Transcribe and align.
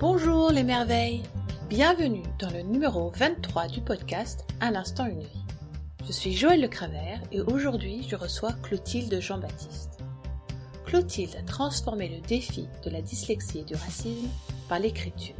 Bonjour 0.00 0.50
les 0.50 0.62
merveilles 0.62 1.22
Bienvenue 1.68 2.22
dans 2.38 2.48
le 2.48 2.62
numéro 2.62 3.10
23 3.10 3.68
du 3.68 3.82
podcast 3.82 4.46
Un 4.62 4.74
instant 4.74 5.04
une 5.04 5.20
vie. 5.20 5.44
Je 6.06 6.12
suis 6.12 6.32
Joël 6.32 6.62
Le 6.62 6.68
Cravert 6.68 7.20
et 7.32 7.42
aujourd'hui 7.42 8.06
je 8.08 8.16
reçois 8.16 8.54
Clotilde 8.62 9.20
Jean-Baptiste. 9.20 9.98
Clotilde 10.86 11.36
a 11.36 11.42
transformé 11.42 12.08
le 12.08 12.26
défi 12.26 12.66
de 12.82 12.88
la 12.88 13.02
dyslexie 13.02 13.58
et 13.58 13.64
du 13.64 13.74
racisme 13.74 14.30
par 14.70 14.78
l'écriture. 14.78 15.36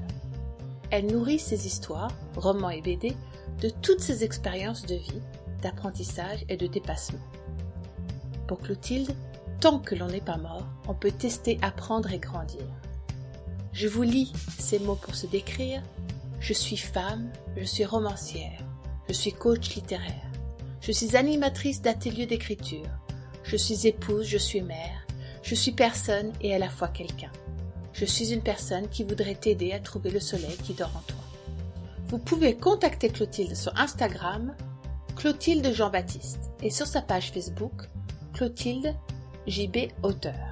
Elle 0.90 1.06
nourrit 1.06 1.38
ses 1.38 1.66
histoires, 1.66 2.12
romans 2.36 2.68
et 2.68 2.82
BD 2.82 3.16
de 3.62 3.70
toutes 3.70 4.00
ses 4.00 4.24
expériences 4.24 4.84
de 4.84 4.96
vie, 4.96 5.22
d'apprentissage 5.62 6.44
et 6.50 6.58
de 6.58 6.66
dépassement. 6.66 7.24
Pour 8.46 8.58
Clotilde, 8.58 9.14
tant 9.60 9.78
que 9.78 9.94
l'on 9.94 10.08
n'est 10.08 10.20
pas 10.20 10.36
mort, 10.36 10.66
on 10.86 10.92
peut 10.92 11.12
tester, 11.12 11.58
apprendre 11.62 12.12
et 12.12 12.18
grandir. 12.18 12.66
Je 13.72 13.88
vous 13.88 14.02
lis 14.02 14.32
ces 14.58 14.78
mots 14.78 14.96
pour 14.96 15.14
se 15.14 15.26
décrire. 15.26 15.82
Je 16.40 16.52
suis 16.52 16.76
femme, 16.76 17.30
je 17.56 17.64
suis 17.64 17.84
romancière, 17.84 18.60
je 19.08 19.12
suis 19.12 19.32
coach 19.32 19.74
littéraire, 19.74 20.30
je 20.80 20.90
suis 20.90 21.14
animatrice 21.14 21.82
d'ateliers 21.82 22.26
d'écriture, 22.26 22.88
je 23.44 23.56
suis 23.56 23.86
épouse, 23.86 24.26
je 24.26 24.38
suis 24.38 24.62
mère, 24.62 25.06
je 25.42 25.54
suis 25.54 25.72
personne 25.72 26.32
et 26.40 26.54
à 26.54 26.58
la 26.58 26.70
fois 26.70 26.88
quelqu'un. 26.88 27.30
Je 27.92 28.06
suis 28.06 28.32
une 28.32 28.42
personne 28.42 28.88
qui 28.88 29.04
voudrait 29.04 29.34
t'aider 29.34 29.72
à 29.72 29.80
trouver 29.80 30.10
le 30.10 30.20
soleil 30.20 30.56
qui 30.64 30.72
dort 30.72 30.96
en 30.96 31.00
toi. 31.00 31.18
Vous 32.08 32.18
pouvez 32.18 32.56
contacter 32.56 33.10
Clotilde 33.10 33.54
sur 33.54 33.78
Instagram, 33.78 34.54
Clotilde 35.16 35.72
Jean-Baptiste, 35.72 36.50
et 36.62 36.70
sur 36.70 36.86
sa 36.86 37.02
page 37.02 37.30
Facebook, 37.32 37.88
Clotilde 38.32 38.94
JB 39.46 39.90
Auteur. 40.02 40.49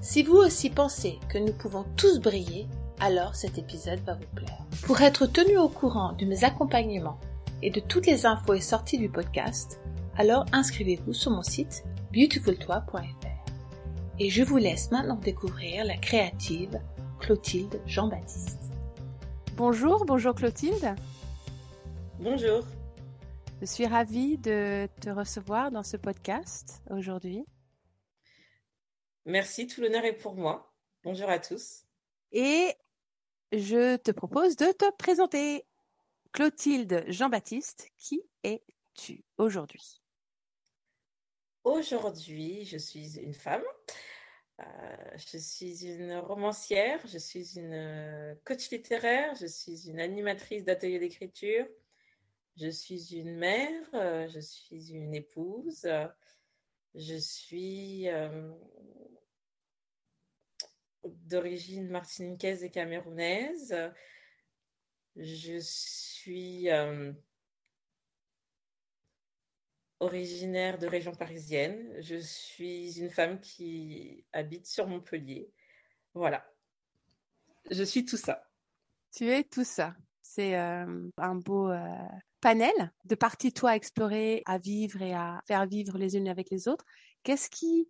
Si 0.00 0.22
vous 0.22 0.36
aussi 0.36 0.70
pensez 0.70 1.18
que 1.28 1.38
nous 1.38 1.52
pouvons 1.52 1.84
tous 1.96 2.20
briller, 2.20 2.66
alors 3.00 3.34
cet 3.34 3.58
épisode 3.58 3.98
va 4.06 4.14
vous 4.14 4.34
plaire. 4.34 4.64
Pour 4.84 5.00
être 5.00 5.26
tenu 5.26 5.58
au 5.58 5.68
courant 5.68 6.12
de 6.12 6.24
mes 6.24 6.44
accompagnements 6.44 7.18
et 7.62 7.70
de 7.70 7.80
toutes 7.80 8.06
les 8.06 8.24
infos 8.24 8.54
et 8.54 8.60
sorties 8.60 8.98
du 8.98 9.08
podcast, 9.08 9.80
alors 10.16 10.46
inscrivez-vous 10.52 11.12
sur 11.12 11.32
mon 11.32 11.42
site 11.42 11.84
beautifultoi.fr. 12.12 13.02
Et 14.20 14.30
je 14.30 14.42
vous 14.44 14.56
laisse 14.56 14.90
maintenant 14.92 15.16
découvrir 15.16 15.84
la 15.84 15.96
créative 15.96 16.80
Clotilde 17.18 17.80
Jean-Baptiste. 17.86 18.58
Bonjour, 19.56 20.04
bonjour 20.06 20.34
Clotilde. 20.34 20.94
Bonjour. 22.20 22.64
Je 23.60 23.66
suis 23.66 23.86
ravie 23.86 24.38
de 24.38 24.88
te 25.00 25.10
recevoir 25.10 25.72
dans 25.72 25.82
ce 25.82 25.96
podcast 25.96 26.82
aujourd'hui. 26.90 27.44
Merci, 29.28 29.66
tout 29.66 29.82
l'honneur 29.82 30.06
est 30.06 30.16
pour 30.16 30.34
moi. 30.36 30.74
Bonjour 31.04 31.28
à 31.28 31.38
tous. 31.38 31.84
Et 32.32 32.72
je 33.52 33.96
te 33.96 34.10
propose 34.10 34.56
de 34.56 34.72
te 34.72 34.90
présenter. 34.96 35.66
Clotilde 36.32 37.04
Jean-Baptiste, 37.08 37.90
qui 37.98 38.22
es-tu 38.42 39.22
aujourd'hui? 39.36 40.00
Aujourd'hui, 41.62 42.64
je 42.64 42.78
suis 42.78 43.18
une 43.18 43.34
femme. 43.34 43.64
Euh, 44.60 44.64
je 45.16 45.36
suis 45.36 45.84
une 45.84 46.14
romancière, 46.16 47.06
je 47.06 47.18
suis 47.18 47.58
une 47.58 47.74
euh, 47.74 48.34
coach 48.46 48.70
littéraire, 48.70 49.34
je 49.34 49.46
suis 49.46 49.90
une 49.90 50.00
animatrice 50.00 50.64
d'atelier 50.64 50.98
d'écriture, 50.98 51.66
je 52.56 52.70
suis 52.70 53.14
une 53.14 53.36
mère, 53.36 53.84
euh, 53.92 54.26
je 54.28 54.40
suis 54.40 54.90
une 54.90 55.14
épouse, 55.14 55.86
je 56.94 57.16
suis 57.16 58.08
d'origine 61.04 61.88
martiniquaise 61.88 62.64
et 62.64 62.70
camerounaise. 62.70 63.74
Je 65.16 65.58
suis 65.58 66.70
euh, 66.70 67.12
originaire 70.00 70.78
de 70.78 70.86
région 70.86 71.12
parisienne. 71.12 71.92
Je 72.00 72.16
suis 72.16 72.98
une 72.98 73.10
femme 73.10 73.40
qui 73.40 74.24
habite 74.32 74.66
sur 74.66 74.86
Montpellier. 74.86 75.50
Voilà. 76.14 76.46
Je 77.70 77.82
suis 77.82 78.04
tout 78.04 78.16
ça. 78.16 78.48
Tu 79.12 79.28
es 79.30 79.44
tout 79.44 79.64
ça. 79.64 79.96
C'est 80.22 80.56
euh, 80.58 81.08
un 81.16 81.34
beau 81.34 81.70
euh, 81.70 82.08
panel 82.40 82.92
de 83.04 83.14
parties, 83.14 83.52
toi, 83.52 83.70
à 83.70 83.76
explorer, 83.76 84.42
à 84.46 84.58
vivre 84.58 85.02
et 85.02 85.14
à 85.14 85.42
faire 85.46 85.66
vivre 85.66 85.98
les 85.98 86.16
unes 86.16 86.28
avec 86.28 86.50
les 86.50 86.68
autres. 86.68 86.84
Qu'est-ce 87.22 87.50
qui 87.50 87.88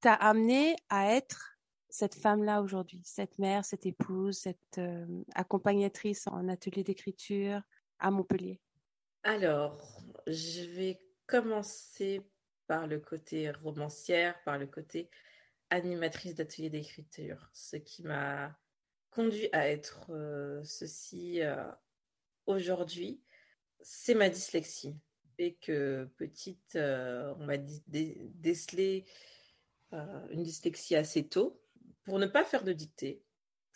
t'a 0.00 0.14
amené 0.14 0.76
à 0.88 1.14
être 1.14 1.56
cette 1.88 2.14
femme-là 2.14 2.62
aujourd'hui, 2.62 3.02
cette 3.04 3.38
mère, 3.38 3.64
cette 3.64 3.84
épouse, 3.84 4.38
cette 4.38 4.78
euh, 4.78 5.06
accompagnatrice 5.34 6.26
en 6.28 6.48
atelier 6.48 6.84
d'écriture 6.84 7.60
à 7.98 8.10
Montpellier? 8.10 8.60
Alors, 9.22 10.02
je 10.26 10.62
vais 10.62 10.98
commencer 11.26 12.22
par 12.66 12.86
le 12.86 13.00
côté 13.00 13.50
romancière, 13.50 14.40
par 14.44 14.56
le 14.56 14.66
côté 14.66 15.10
animatrice 15.70 16.34
d'atelier 16.34 16.70
d'écriture, 16.70 17.50
ce 17.52 17.76
qui 17.76 18.02
m'a 18.02 18.56
conduit 19.10 19.48
à 19.52 19.68
être 19.68 20.06
euh, 20.10 20.62
ceci 20.64 21.42
euh, 21.42 21.64
aujourd'hui, 22.46 23.20
c'est 23.82 24.14
ma 24.14 24.28
dyslexie. 24.28 24.94
Et 25.38 25.54
que 25.54 26.08
petite, 26.16 26.76
on 26.76 27.46
m'a 27.46 27.56
décelé 27.56 29.06
une 29.92 30.42
dyslexie 30.42 30.96
assez 30.96 31.26
tôt 31.26 31.60
pour 32.04 32.18
ne 32.18 32.26
pas 32.26 32.44
faire 32.44 32.62
de 32.62 32.72
dictée. 32.72 33.22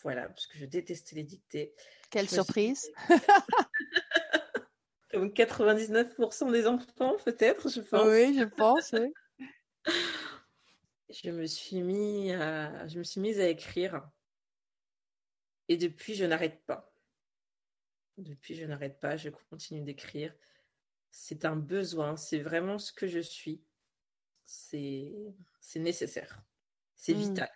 Voilà, 0.03 0.29
parce 0.29 0.47
que 0.47 0.59
je 0.59 0.67
détestais 0.67 1.17
les 1.17 1.23
dictées. 1.23 1.75
Quelle 2.11 2.29
surprise 2.29 2.91
Comme 5.11 5.29
99% 5.29 6.53
des 6.53 6.67
enfants, 6.67 7.17
peut-être, 7.25 7.71
je 7.71 7.81
pense. 7.81 8.07
Oui, 8.07 8.37
je 8.39 8.45
pense, 8.45 8.93
oui. 8.93 9.15
je 11.09 11.31
me 11.31 11.47
suis 11.47 11.81
mis 11.81 12.33
à... 12.33 12.87
je 12.87 12.99
me 12.99 13.05
suis 13.05 13.21
mise 13.21 13.41
à 13.41 13.49
écrire. 13.49 14.07
Et 15.69 15.79
depuis, 15.79 16.15
je 16.15 16.27
n'arrête 16.27 16.63
pas. 16.67 16.94
Depuis, 18.19 18.55
je 18.55 18.65
n'arrête 18.65 19.01
pas, 19.01 19.17
je 19.17 19.31
continue 19.51 19.83
d'écrire. 19.83 20.35
C'est 21.11 21.45
un 21.45 21.57
besoin, 21.57 22.17
c'est 22.17 22.41
vraiment 22.41 22.79
ce 22.79 22.93
que 22.93 23.07
je 23.07 23.21
suis. 23.21 23.63
C'est 24.47 25.35
nécessaire, 25.77 26.43
c'est 26.97 27.15
mmh. 27.15 27.19
vital. 27.19 27.51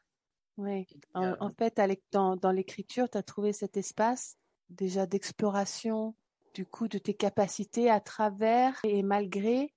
Oui, 0.56 0.86
en, 1.14 1.50
fait, 1.50 1.80
dans, 2.10 2.36
dans 2.36 2.50
l'écriture, 2.50 3.08
tu 3.08 3.18
as 3.18 3.22
trouvé 3.22 3.52
cet 3.52 3.76
espace 3.76 4.38
déjà 4.70 5.06
d'exploration, 5.06 6.14
du 6.54 6.66
coup, 6.66 6.88
de 6.88 6.98
tes 6.98 7.14
capacités 7.14 7.90
à 7.90 8.00
travers 8.00 8.78
et 8.84 9.02
malgré 9.02 9.72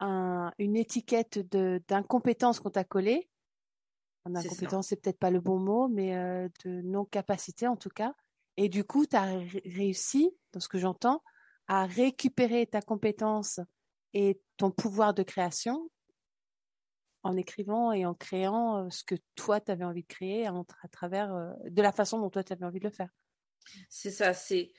une 0.00 0.76
étiquette 0.76 1.38
d'incompétence 1.88 2.60
qu'on 2.60 2.70
t'a 2.70 2.84
collée. 2.84 3.28
Incompétence, 4.26 4.88
c'est 4.88 4.96
peut-être 4.96 5.18
pas 5.18 5.30
le 5.30 5.40
bon 5.40 5.58
mot, 5.58 5.88
mais 5.88 6.16
euh, 6.16 6.48
de 6.64 6.80
non-capacité 6.82 7.66
en 7.66 7.76
tout 7.76 7.90
cas. 7.90 8.14
Et 8.56 8.68
du 8.68 8.84
coup, 8.84 9.06
tu 9.06 9.16
as 9.16 9.38
réussi, 9.64 10.30
dans 10.52 10.60
ce 10.60 10.68
que 10.68 10.78
j'entends, 10.78 11.22
à 11.66 11.86
récupérer 11.86 12.66
ta 12.66 12.82
compétence 12.82 13.60
et 14.12 14.40
ton 14.56 14.70
pouvoir 14.70 15.14
de 15.14 15.22
création 15.22 15.90
en 17.22 17.36
écrivant 17.36 17.90
et 17.90 18.04
en 18.04 18.14
créant 18.14 18.90
ce 18.90 19.02
que 19.02 19.14
toi, 19.34 19.60
tu 19.60 19.72
avais 19.72 19.84
envie 19.84 20.02
de 20.02 20.06
créer 20.08 20.46
à, 20.46 20.52
travers 20.92 21.54
de 21.64 21.82
la 21.82 21.90
façon 21.90 22.20
dont 22.20 22.30
toi, 22.30 22.44
tu 22.44 22.52
avais 22.52 22.66
envie 22.66 22.80
de 22.80 22.84
le 22.84 22.94
faire. 22.94 23.08
C'est 23.88 24.10
ça, 24.10 24.34
c'est 24.34 24.72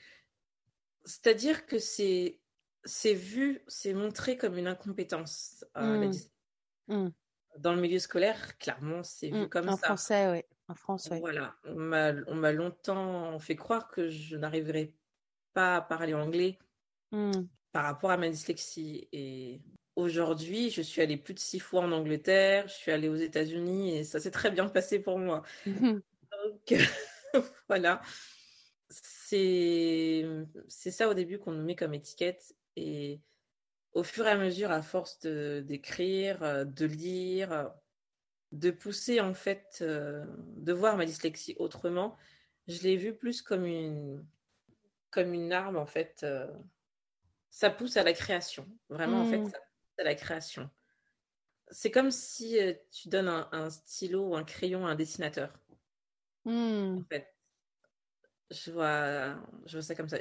c'est-à-dire 1.04 1.66
que 1.66 1.78
c'est 1.78 2.40
c'est 2.84 3.14
vu, 3.14 3.62
c'est 3.66 3.94
montré 3.94 4.36
comme 4.36 4.58
une 4.58 4.68
incompétence. 4.68 5.64
Mmh. 5.74 6.12
Mmh. 6.88 7.08
Dans 7.58 7.74
le 7.74 7.80
milieu 7.80 7.98
scolaire, 7.98 8.58
clairement, 8.58 9.02
c'est 9.02 9.28
vu 9.28 9.42
mmh. 9.42 9.48
comme 9.48 9.66
ça. 9.66 9.72
En 9.72 9.76
français, 9.76 10.30
oui. 10.30 10.42
En 10.68 10.74
France, 10.74 11.08
Voilà, 11.20 11.54
on 11.64 11.74
m'a 11.76 12.52
longtemps 12.52 13.38
fait 13.38 13.54
croire 13.54 13.88
que 13.88 14.08
je 14.08 14.36
n'arriverais 14.36 14.92
pas 15.52 15.76
à 15.76 15.80
parler 15.80 16.12
anglais 16.12 16.58
par 17.72 17.84
rapport 17.84 18.10
à 18.10 18.16
ma 18.16 18.28
dyslexie. 18.28 19.08
Et 19.12 19.60
Aujourd'hui, 19.96 20.68
je 20.68 20.82
suis 20.82 21.00
allée 21.00 21.16
plus 21.16 21.32
de 21.32 21.38
six 21.38 21.58
fois 21.58 21.80
en 21.80 21.90
Angleterre, 21.90 22.68
je 22.68 22.74
suis 22.74 22.92
allée 22.92 23.08
aux 23.08 23.16
États-Unis 23.16 23.96
et 23.96 24.04
ça 24.04 24.20
s'est 24.20 24.30
très 24.30 24.50
bien 24.50 24.68
passé 24.68 24.98
pour 24.98 25.18
moi. 25.18 25.42
Donc, 25.64 26.74
voilà. 27.68 28.02
C'est 28.90 30.22
ça 30.76 31.08
au 31.08 31.14
début 31.14 31.38
qu'on 31.38 31.52
nous 31.52 31.64
met 31.64 31.74
comme 31.74 31.94
étiquette. 31.94 32.54
Et 32.76 33.20
au 33.96 34.02
fur 34.02 34.26
et 34.26 34.30
à 34.30 34.36
mesure, 34.36 34.70
à 34.72 34.82
force 34.82 35.18
d'écrire, 35.20 36.40
de, 36.40 36.64
de, 36.64 36.84
lire, 36.84 37.72
de 38.52 38.70
pousser 38.70 39.22
en 39.22 39.32
fait, 39.32 39.78
euh, 39.80 40.22
de 40.58 40.74
voir 40.74 40.98
ma 40.98 41.06
dyslexie 41.06 41.56
autrement, 41.58 42.14
je 42.68 42.82
l'ai 42.82 42.98
vue 42.98 43.14
plus 43.16 43.40
comme 43.40 43.64
une, 43.64 44.22
comme 45.10 45.32
une 45.32 45.50
arme 45.50 45.78
en 45.78 45.86
fait. 45.86 46.20
Euh, 46.24 46.46
ça 47.48 47.70
pousse 47.70 47.96
à 47.96 48.02
la 48.02 48.12
création. 48.12 48.68
Vraiment, 48.90 49.22
en 49.22 49.24
fait, 49.24 49.38
mmh. 49.38 49.50
ça 49.50 49.58
à 49.98 50.04
la 50.04 50.14
création. 50.14 50.68
C'est 51.70 51.90
comme 51.90 52.10
si 52.10 52.60
euh, 52.60 52.74
tu 52.90 53.08
donnes 53.08 53.28
un, 53.30 53.70
stylo 53.70 54.28
ou 54.28 54.36
un 54.36 54.44
crayon 54.44 54.86
à 54.86 54.90
un 54.90 54.94
dessinateur. 54.94 55.58
Hmm. 56.44 56.98
En 56.98 57.04
fait, 57.08 57.34
Je 58.50 58.70
vois, 58.70 59.36
je 59.64 59.78
vois 59.78 59.82
ça 59.82 59.94
comme 59.94 60.10
ça. 60.10 60.18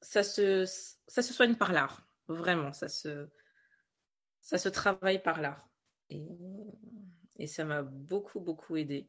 Ça 0.00 0.22
se, 0.22 0.64
ça 0.64 1.20
se 1.20 1.34
soigne 1.34 1.56
par 1.56 1.74
l'art, 1.74 2.05
vraiment. 2.28 2.72
Ça 2.72 2.88
se, 2.88 3.28
ça 4.40 4.58
se 4.58 4.68
travaille 4.68 5.22
par 5.22 5.40
l'art. 5.40 5.68
Et, 6.10 7.46
ça 7.46 7.64
m'a 7.64 7.82
beaucoup, 7.82 8.40
beaucoup 8.40 8.76
aidé 8.76 9.08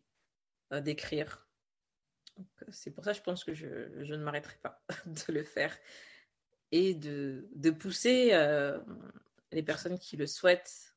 d'écrire. 0.72 1.48
C'est 2.69 2.92
pour 2.92 3.04
ça, 3.04 3.14
je 3.14 3.22
pense 3.22 3.44
que 3.44 3.54
je, 3.54 4.04
je 4.04 4.14
ne 4.14 4.24
m'arrêterai 4.24 4.58
pas 4.62 4.84
de 5.06 5.34
le 5.34 5.44
faire 5.44 5.75
et 6.72 6.94
de, 6.94 7.48
de 7.54 7.72
pousser 7.72 8.34
euh, 8.34 8.80
les 9.52 9.63
personnes 9.63 9.98
qui 9.98 10.18
le 10.18 10.28
souhaitent 10.28 10.96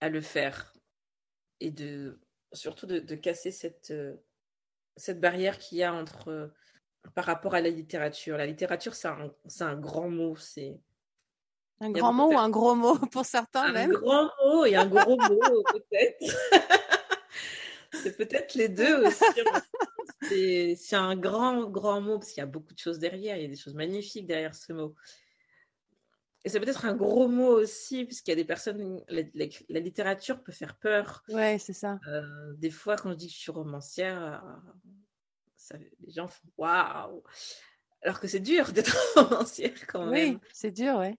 à 0.00 0.08
le 0.08 0.20
faire 0.20 0.72
et 1.58 1.70
de 1.70 2.20
surtout 2.52 2.86
de, 2.86 2.98
de 2.98 3.14
casser 3.14 3.50
cette, 3.50 3.90
euh, 3.90 4.16
cette 4.96 5.20
barrière 5.20 5.58
qu'il 5.58 5.78
y 5.78 5.82
a 5.82 5.92
entre 5.92 6.28
euh, 6.28 6.48
par 7.14 7.24
rapport 7.24 7.54
à 7.54 7.60
la 7.60 7.70
littérature. 7.70 8.36
La 8.36 8.46
littérature, 8.46 8.94
c'est 8.94 9.08
un, 9.08 9.30
un, 9.60 9.76
grand 9.76 10.08
mot. 10.08 10.36
C'est 10.36 10.78
un 11.80 11.90
grand 11.90 12.12
mot 12.12 12.32
ou 12.32 12.38
un 12.38 12.50
gros 12.50 12.74
mot 12.74 12.98
pour 12.98 13.24
certains 13.24 13.64
un 13.64 13.72
même? 13.72 13.90
Un 13.90 14.00
grand 14.00 14.30
mot 14.44 14.64
et 14.64 14.76
un 14.76 14.86
gros 14.86 15.16
mot 15.16 15.64
peut-être. 15.72 16.18
c'est 17.92 18.16
peut-être 18.16 18.54
les 18.54 18.68
deux 18.68 19.06
aussi. 19.06 19.24
C'est 20.76 20.96
un 20.96 21.16
grand, 21.16 21.68
grand 21.70 22.00
mot 22.00 22.18
parce 22.18 22.32
qu'il 22.32 22.40
y 22.40 22.44
a 22.44 22.46
beaucoup 22.46 22.74
de 22.74 22.78
choses 22.78 22.98
derrière. 22.98 23.36
Il 23.36 23.42
y 23.42 23.46
a 23.46 23.48
des 23.48 23.56
choses 23.56 23.74
magnifiques 23.74 24.26
derrière 24.26 24.54
ce 24.54 24.72
mot. 24.72 24.94
Et 26.44 26.48
c'est 26.48 26.58
peut-être 26.58 26.86
un 26.86 26.94
gros 26.94 27.28
mot 27.28 27.50
aussi, 27.50 28.06
puisqu'il 28.06 28.30
y 28.30 28.32
a 28.32 28.36
des 28.36 28.46
personnes, 28.46 29.02
la, 29.08 29.22
la, 29.34 29.80
littérature 29.80 30.42
peut 30.42 30.52
faire 30.52 30.74
peur. 30.76 31.22
Ouais, 31.28 31.58
c'est 31.58 31.74
ça. 31.74 31.98
Euh, 32.08 32.54
des 32.56 32.70
fois, 32.70 32.96
quand 32.96 33.10
je 33.10 33.16
dis 33.16 33.26
que 33.26 33.34
je 33.34 33.38
suis 33.38 33.52
romancière, 33.52 34.42
ça, 35.70 35.78
les 35.78 36.12
gens 36.12 36.28
font 36.28 36.48
waouh! 36.58 37.22
Alors 38.02 38.20
que 38.20 38.28
c'est 38.28 38.40
dur 38.40 38.72
d'être 38.72 38.96
romancière 39.16 39.86
quand 39.86 40.06
même. 40.06 40.34
Oui, 40.34 40.38
c'est 40.52 40.70
dur, 40.70 40.96
ouais. 40.96 41.16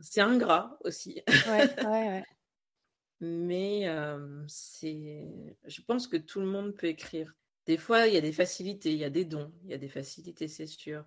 C'est 0.00 0.20
ingrat 0.20 0.78
aussi. 0.84 1.22
Ouais, 1.28 1.84
ouais, 1.84 2.08
ouais. 2.08 2.24
Mais 3.20 3.88
euh, 3.88 4.44
c'est, 4.48 5.28
je 5.64 5.80
pense 5.82 6.08
que 6.08 6.16
tout 6.16 6.40
le 6.40 6.46
monde 6.46 6.74
peut 6.74 6.88
écrire. 6.88 7.36
Des 7.66 7.76
fois, 7.76 8.08
il 8.08 8.14
y 8.14 8.16
a 8.16 8.20
des 8.20 8.32
facilités, 8.32 8.90
il 8.90 8.98
y 8.98 9.04
a 9.04 9.10
des 9.10 9.24
dons, 9.24 9.52
il 9.62 9.70
y 9.70 9.74
a 9.74 9.78
des 9.78 9.88
facilités, 9.88 10.48
c'est 10.48 10.66
sûr. 10.66 11.04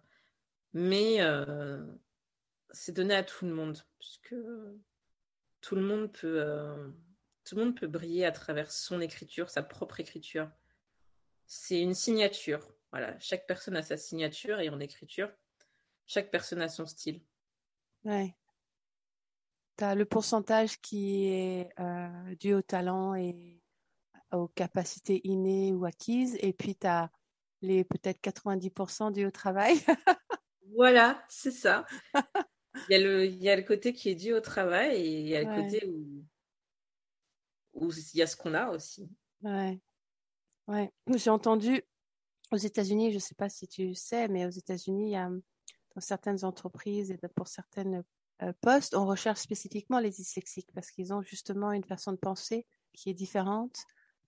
Mais 0.72 1.22
euh, 1.22 1.84
c'est 2.70 2.94
donné 2.94 3.16
à 3.16 3.24
tout 3.24 3.46
le 3.46 3.54
monde, 3.54 3.82
puisque 4.00 4.36
tout 5.60 5.76
le 5.76 5.82
monde 5.82 6.12
peut, 6.14 6.42
euh, 6.42 6.88
tout 7.44 7.56
le 7.56 7.66
monde 7.66 7.78
peut 7.78 7.88
briller 7.88 8.26
à 8.26 8.32
travers 8.32 8.72
son 8.72 9.02
écriture, 9.02 9.50
sa 9.50 9.64
propre 9.64 10.00
écriture. 10.00 10.50
C'est 11.48 11.82
une 11.82 11.96
signature. 11.96 12.75
Voilà, 12.96 13.20
chaque 13.20 13.46
personne 13.46 13.76
a 13.76 13.82
sa 13.82 13.98
signature 13.98 14.62
et 14.62 14.70
en 14.70 14.80
écriture, 14.80 15.30
chaque 16.06 16.32
personne 16.32 16.62
a 16.62 16.70
son 16.70 16.86
style. 16.86 17.22
Ouais. 18.06 18.34
Tu 19.78 19.84
as 19.84 19.96
le 19.96 20.06
pourcentage 20.06 20.80
qui 20.80 21.26
est 21.28 21.70
euh, 21.78 22.36
dû 22.40 22.54
au 22.54 22.62
talent 22.62 23.14
et 23.14 23.62
aux 24.32 24.48
capacités 24.48 25.20
innées 25.28 25.74
ou 25.74 25.84
acquises, 25.84 26.38
et 26.40 26.54
puis 26.54 26.78
tu 26.78 26.88
as 26.88 27.12
les 27.62 27.84
peut-être 27.84 28.22
90% 28.22 29.12
dû 29.12 29.26
au 29.26 29.32
travail. 29.32 29.76
voilà, 30.74 31.22
c'est 31.28 31.52
ça. 31.52 31.86
Il 32.88 32.92
y, 32.92 32.96
a 32.96 33.00
le, 33.00 33.26
il 33.26 33.44
y 33.44 33.50
a 33.50 33.58
le 33.58 33.64
côté 33.64 33.92
qui 33.92 34.08
est 34.08 34.16
dû 34.16 34.32
au 34.32 34.40
travail 34.40 34.96
et 34.96 35.20
il 35.20 35.28
y 35.28 35.36
a 35.36 35.42
le 35.42 35.50
ouais. 35.50 35.64
côté 35.64 35.86
où, 35.86 36.24
où 37.74 37.92
il 37.92 38.20
y 38.20 38.22
a 38.22 38.28
ce 38.28 38.38
qu'on 38.38 38.54
a 38.54 38.70
aussi. 38.70 39.10
Ouais. 39.42 39.82
Ouais. 40.70 40.94
J'ai 41.14 41.30
entendu 41.30 41.84
aux 42.52 42.58
États-Unis, 42.58 43.12
je 43.12 43.16
ne 43.16 43.20
sais 43.20 43.36
pas 43.36 43.50
si 43.50 43.68
tu 43.68 43.94
sais, 43.96 44.28
mais 44.28 44.46
aux 44.46 44.50
États-Unis, 44.50 45.08
il 45.08 45.12
y 45.12 45.16
a 45.16 45.30
dans 45.30 46.02
certaines 46.02 46.44
entreprises 46.44 47.12
et 47.12 47.18
pour 47.36 47.48
certaines 47.48 48.04
euh, 48.42 48.52
postes, 48.62 48.96
on 48.96 49.06
recherche 49.06 49.40
spécifiquement 49.40 50.00
les 50.00 50.10
dyslexiques 50.10 50.70
parce 50.74 50.92
qu'ils 50.92 51.14
ont 51.14 51.22
justement 51.22 51.72
une 51.72 51.86
façon 51.86 52.12
de 52.12 52.18
penser 52.18 52.66
qui 52.94 53.10
est 53.10 53.14
différente, 53.14 53.78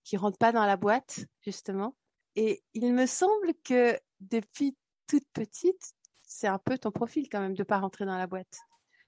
qui 0.02 0.16
rentre 0.16 0.38
pas 0.38 0.52
dans 0.52 0.64
la 0.64 0.76
boîte 0.76 1.26
justement. 1.42 1.94
Et 2.36 2.62
il 2.74 2.94
me 2.94 3.06
semble 3.06 3.52
que 3.64 3.98
depuis 4.20 4.76
toute 5.08 5.26
petite, 5.32 5.94
c'est 6.22 6.46
un 6.46 6.58
peu 6.58 6.78
ton 6.78 6.90
profil 6.90 7.28
quand 7.28 7.40
même 7.40 7.54
de 7.54 7.64
pas 7.64 7.78
rentrer 7.78 8.06
dans 8.06 8.16
la 8.16 8.26
boîte. 8.26 8.58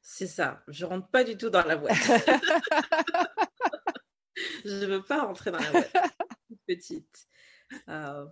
C'est 0.02 0.26
ça, 0.26 0.62
je 0.68 0.84
rentre 0.84 1.08
pas 1.08 1.24
du 1.24 1.36
tout 1.36 1.50
dans 1.50 1.64
la 1.64 1.76
boîte. 1.76 1.94
je 4.64 4.86
veux 4.86 5.02
pas 5.02 5.24
rentrer 5.24 5.50
dans 5.50 5.58
la 5.58 5.70
boîte. 5.70 5.92
Petite. 6.66 7.28
Euh, 7.88 8.26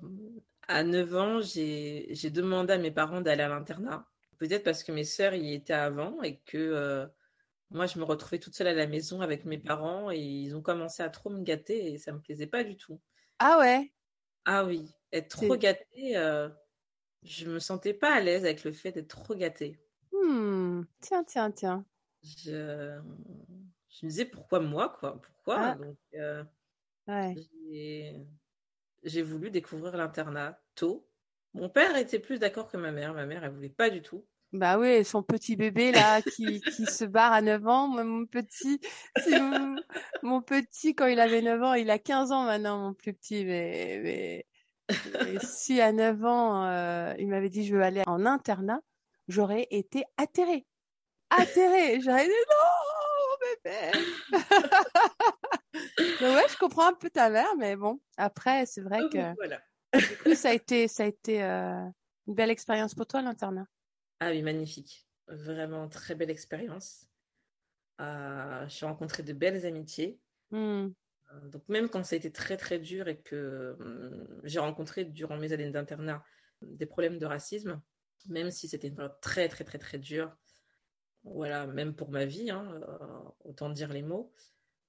à 0.69 0.85
9 0.85 1.15
ans, 1.17 1.41
j'ai 1.41 2.31
demandé 2.31 2.73
à 2.75 2.79
mes 2.79 2.91
parents 2.91 3.21
d'aller 3.21 3.43
à 3.43 3.49
l'internat. 3.49 4.09
Peut-être 4.39 4.65
parce 4.65 4.85
que 4.85 4.93
mes 4.93 5.05
sœurs 5.05 5.35
y 5.35 5.55
étaient 5.55 5.73
avant 5.73 6.23
et 6.23 6.39
que 6.41 6.59
euh, 6.59 7.07
moi, 7.71 7.87
je 7.87 7.99
me 7.99 8.05
retrouvais 8.05 8.39
toute 8.41 8.55
seule 8.57 8.69
à 8.69 8.75
la 8.75 8.87
maison 8.89 9.21
avec 9.23 9.45
mes 9.47 9.59
parents 9.59 10.11
et 10.13 10.19
ils 10.21 10.57
ont 10.57 10.63
commencé 10.63 11.03
à 11.03 11.11
trop 11.11 11.31
me 11.31 11.43
gâter 11.43 11.93
et 11.93 11.99
ça 11.99 12.13
me 12.13 12.21
plaisait 12.21 12.47
pas 12.49 12.65
du 12.65 12.77
tout. 12.77 13.01
Ah 13.41 13.59
ouais? 13.59 13.93
Ah 14.45 14.65
oui, 14.65 14.91
être 15.13 15.29
trop 15.29 15.57
gâtée, 15.57 16.17
euh, 16.17 16.49
je 17.25 17.47
me 17.51 17.59
sentais 17.61 17.95
pas 17.95 18.15
à 18.15 18.21
l'aise 18.21 18.45
avec 18.45 18.65
le 18.65 18.73
fait 18.73 18.93
d'être 18.93 19.09
trop 19.09 19.35
gâtée. 19.37 19.79
Hmm. 20.13 20.83
Tiens, 21.01 21.25
tiens, 21.25 21.51
tiens. 21.53 21.87
Je, 22.23 23.01
je 23.89 24.07
me 24.07 24.11
disais 24.11 24.25
pourquoi 24.27 24.61
moi, 24.61 24.89
quoi? 24.99 25.21
Pourquoi? 25.21 25.71
Ah. 25.71 25.73
Donc, 25.73 25.99
euh, 26.15 26.45
Ouais. 27.09 27.41
J'ai- 29.03 29.23
voulu 29.23 29.51
découvrir 29.51 29.97
l'internat 29.97 30.61
tôt. 30.75 31.07
Mon 31.55 31.69
père 31.69 31.97
était 31.97 32.19
plus 32.19 32.39
d'accord 32.39 32.69
que 32.69 32.77
ma 32.77 32.93
mère. 32.93 33.15
Ma 33.15 33.27
mère, 33.27 33.45
elle 33.45 33.51
voulait 33.53 33.69
pas 33.69 33.91
du 33.91 34.03
tout. 34.03 34.25
Bah 34.53 34.79
oui, 34.79 35.05
son 35.05 35.23
petit 35.23 35.57
bébé 35.57 35.93
là 35.93 36.23
qui, 36.23 36.61
se 36.61 37.05
barre 37.05 37.33
à 37.33 37.43
9 37.43 37.67
ans. 37.67 37.89
Mon 37.89 38.25
petit, 38.25 38.81
mon 40.23 40.41
petit, 40.41 40.95
quand 40.95 41.07
il 41.07 41.21
avait 41.21 41.43
9 41.43 41.63
ans, 41.63 41.75
il 41.75 41.91
a 41.91 41.99
15 41.99 42.33
ans 42.33 42.45
maintenant, 42.45 42.79
mon 42.79 42.95
plus 42.95 43.13
petit. 43.13 43.45
Mais, 43.45 44.47
si 45.43 45.81
à 45.83 45.93
9 45.93 46.25
ans, 46.25 46.65
euh, 46.67 47.15
il 47.19 47.29
m'avait 47.29 47.51
dit 47.51 47.67
je 47.67 47.75
veux 47.75 47.83
aller 47.83 48.03
en 48.07 48.25
internat, 48.25 48.81
j'aurais 49.29 49.67
été 49.71 50.05
atterrée. 50.17 50.67
Atterrée. 51.31 52.01
J'aurais 52.01 52.25
dit 52.25 52.31
non, 52.31 53.37
bébé. 53.65 54.39
Mais 56.21 56.35
ouais, 56.35 56.49
je 56.49 56.57
comprends 56.57 56.89
un 56.89 56.95
peu 56.95 57.11
ta 57.11 57.31
mère, 57.31 57.57
mais 57.59 57.77
bon, 57.77 58.01
après, 58.17 58.67
c'est 58.67 58.81
vrai 58.81 59.01
que 59.13 59.35
Voilà. 59.37 59.61
du 59.95 60.17
coup, 60.19 60.35
ça 60.35 60.51
a 60.51 60.53
été, 60.53 60.89
ça 60.89 61.05
a 61.05 61.07
été 61.07 61.43
euh, 61.43 61.85
une 62.27 62.35
belle 62.35 62.51
expérience 62.51 62.95
pour 62.95 63.07
toi, 63.07 63.23
l'internat. 63.23 63.67
Ah 64.21 64.31
oui, 64.31 64.43
magnifique. 64.43 65.07
Vraiment 65.29 65.89
très 65.89 66.15
belle 66.15 66.31
expérience. 66.31 67.07
Euh, 68.01 68.65
j'ai 68.69 68.87
rencontré 68.87 69.23
de 69.23 69.33
belles 69.33 69.67
amitiés. 69.67 70.21
Hmm. 70.51 70.89
Euh, 71.33 71.49
Donc 71.49 71.69
même 71.69 71.89
quand 71.89 72.05
ça 72.05 72.15
a 72.15 72.19
été 72.19 72.33
très 72.33 72.57
très 72.57 72.79
dur 72.79 73.09
et 73.09 73.21
que 73.21 73.77
hum, 73.81 74.41
j'ai 74.45 74.61
rencontré 74.61 75.05
durant 75.05 75.37
mes 75.37 75.53
années 75.53 75.71
d'internat 75.71 76.23
des 76.63 76.87
problèmes 76.87 77.19
de 77.19 77.27
racisme, 77.27 77.81
même 78.29 78.51
si 78.51 78.69
c'était 78.69 78.89
une 78.89 78.95
période 78.97 79.21
très 79.21 79.49
très 79.49 79.65
très 79.65 79.79
très 79.79 79.99
dure, 79.99 80.35
voilà, 81.25 81.67
même 81.67 81.95
pour 81.95 82.11
ma 82.11 82.25
vie, 82.25 82.51
hein, 82.51 82.81
euh, 82.89 83.31
autant 83.45 83.69
dire 83.69 83.93
les 83.93 84.03
mots, 84.03 84.33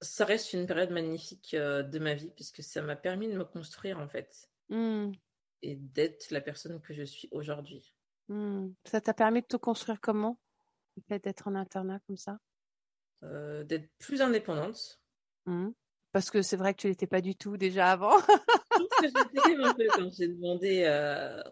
ça 0.00 0.24
reste 0.24 0.52
une 0.52 0.66
période 0.66 0.90
magnifique 0.90 1.54
euh, 1.54 1.82
de 1.82 1.98
ma 1.98 2.14
vie 2.14 2.30
puisque 2.34 2.62
ça 2.62 2.82
m'a 2.82 2.96
permis 2.96 3.28
de 3.28 3.36
me 3.36 3.44
construire 3.44 3.98
en 3.98 4.08
fait 4.08 4.50
Hmm. 4.70 5.10
et 5.62 5.74
d'être 5.74 6.30
la 6.30 6.40
personne 6.40 6.80
que 6.80 6.94
je 6.94 7.02
suis 7.02 7.28
aujourd'hui. 7.32 7.92
Hmm. 8.28 8.68
Ça 8.84 9.00
t'a 9.00 9.12
permis 9.12 9.42
de 9.42 9.46
te 9.46 9.56
construire 9.56 10.00
comment, 10.00 10.38
le 10.96 11.02
fait 11.08 11.22
d'être 11.22 11.48
en 11.48 11.56
internat 11.56 11.98
comme 12.06 12.16
ça? 12.16 12.38
Euh, 13.24 13.64
d'être 13.64 13.90
plus 13.98 14.22
indépendante. 14.22 15.00
Hmm. 15.46 15.70
Parce 16.12 16.30
que 16.30 16.40
c'est 16.42 16.56
vrai 16.56 16.72
que 16.72 16.82
tu 16.82 16.88
l'étais 16.88 17.08
pas 17.08 17.20
du 17.20 17.34
tout 17.34 17.56
déjà 17.56 17.90
avant. 17.90 18.16
Je 18.72 19.08
pense 19.10 19.24
que 19.24 19.62
un 19.62 19.74
peu 19.74 19.86
quand 19.92 20.10
j'ai 20.12 20.28
demandé 20.28 20.84
euh, 20.84 21.42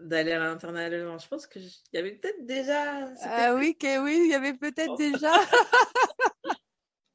d'aller 0.00 0.32
à 0.32 0.40
l'internat. 0.40 0.90
Je 0.90 1.28
pense 1.28 1.46
qu'il 1.46 1.70
y 1.92 1.98
avait 1.98 2.16
peut-être 2.16 2.44
déjà... 2.44 3.08
Ah 3.22 3.54
oui, 3.54 3.76
que 3.76 4.02
oui, 4.02 4.20
il 4.24 4.30
y 4.30 4.34
avait 4.34 4.54
peut-être 4.54 4.96
déjà. 4.96 5.32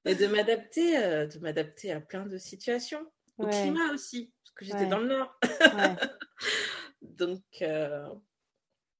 Et 0.06 0.16
de 0.16 0.28
m'adapter, 0.28 0.98
euh, 0.98 1.28
de 1.28 1.40
m'adapter 1.40 1.92
à 1.92 2.00
plein 2.00 2.26
de 2.26 2.38
situations, 2.38 3.12
au 3.38 3.46
Ouais. 3.46 3.50
climat 3.50 3.92
aussi, 3.94 4.34
parce 4.44 4.52
que 4.56 4.66
j'étais 4.66 4.86
Ouais. 4.86 4.90
dans 4.90 5.00
le 5.00 5.08
nord. 5.08 5.36
Ouais. 5.72 5.98
Donc, 7.02 7.44
euh, 7.62 8.08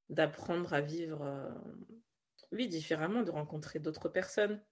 d'apprendre 0.10 0.74
à 0.74 0.82
vivre, 0.82 1.22
euh, 1.24 1.50
oui, 2.52 2.68
différemment, 2.68 3.24
de 3.24 3.32
rencontrer 3.32 3.80
d'autres 3.80 4.10
personnes, 4.10 4.64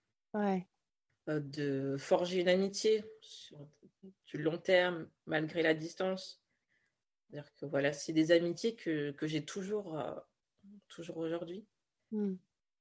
de 1.27 1.97
forger 1.99 2.39
une 2.41 2.47
amitié 2.49 3.03
sur 3.21 3.67
du 4.27 4.37
long 4.37 4.57
terme, 4.57 5.09
malgré 5.25 5.61
la 5.61 5.73
distance. 5.73 6.41
C'est-à-dire 7.29 7.53
que 7.55 7.65
voilà, 7.65 7.93
c'est 7.93 8.13
des 8.13 8.31
amitiés 8.31 8.75
que, 8.75 9.11
que 9.11 9.27
j'ai 9.27 9.45
toujours, 9.45 10.01
toujours 10.87 11.17
aujourd'hui. 11.17 11.67
Hmm. 12.11 12.37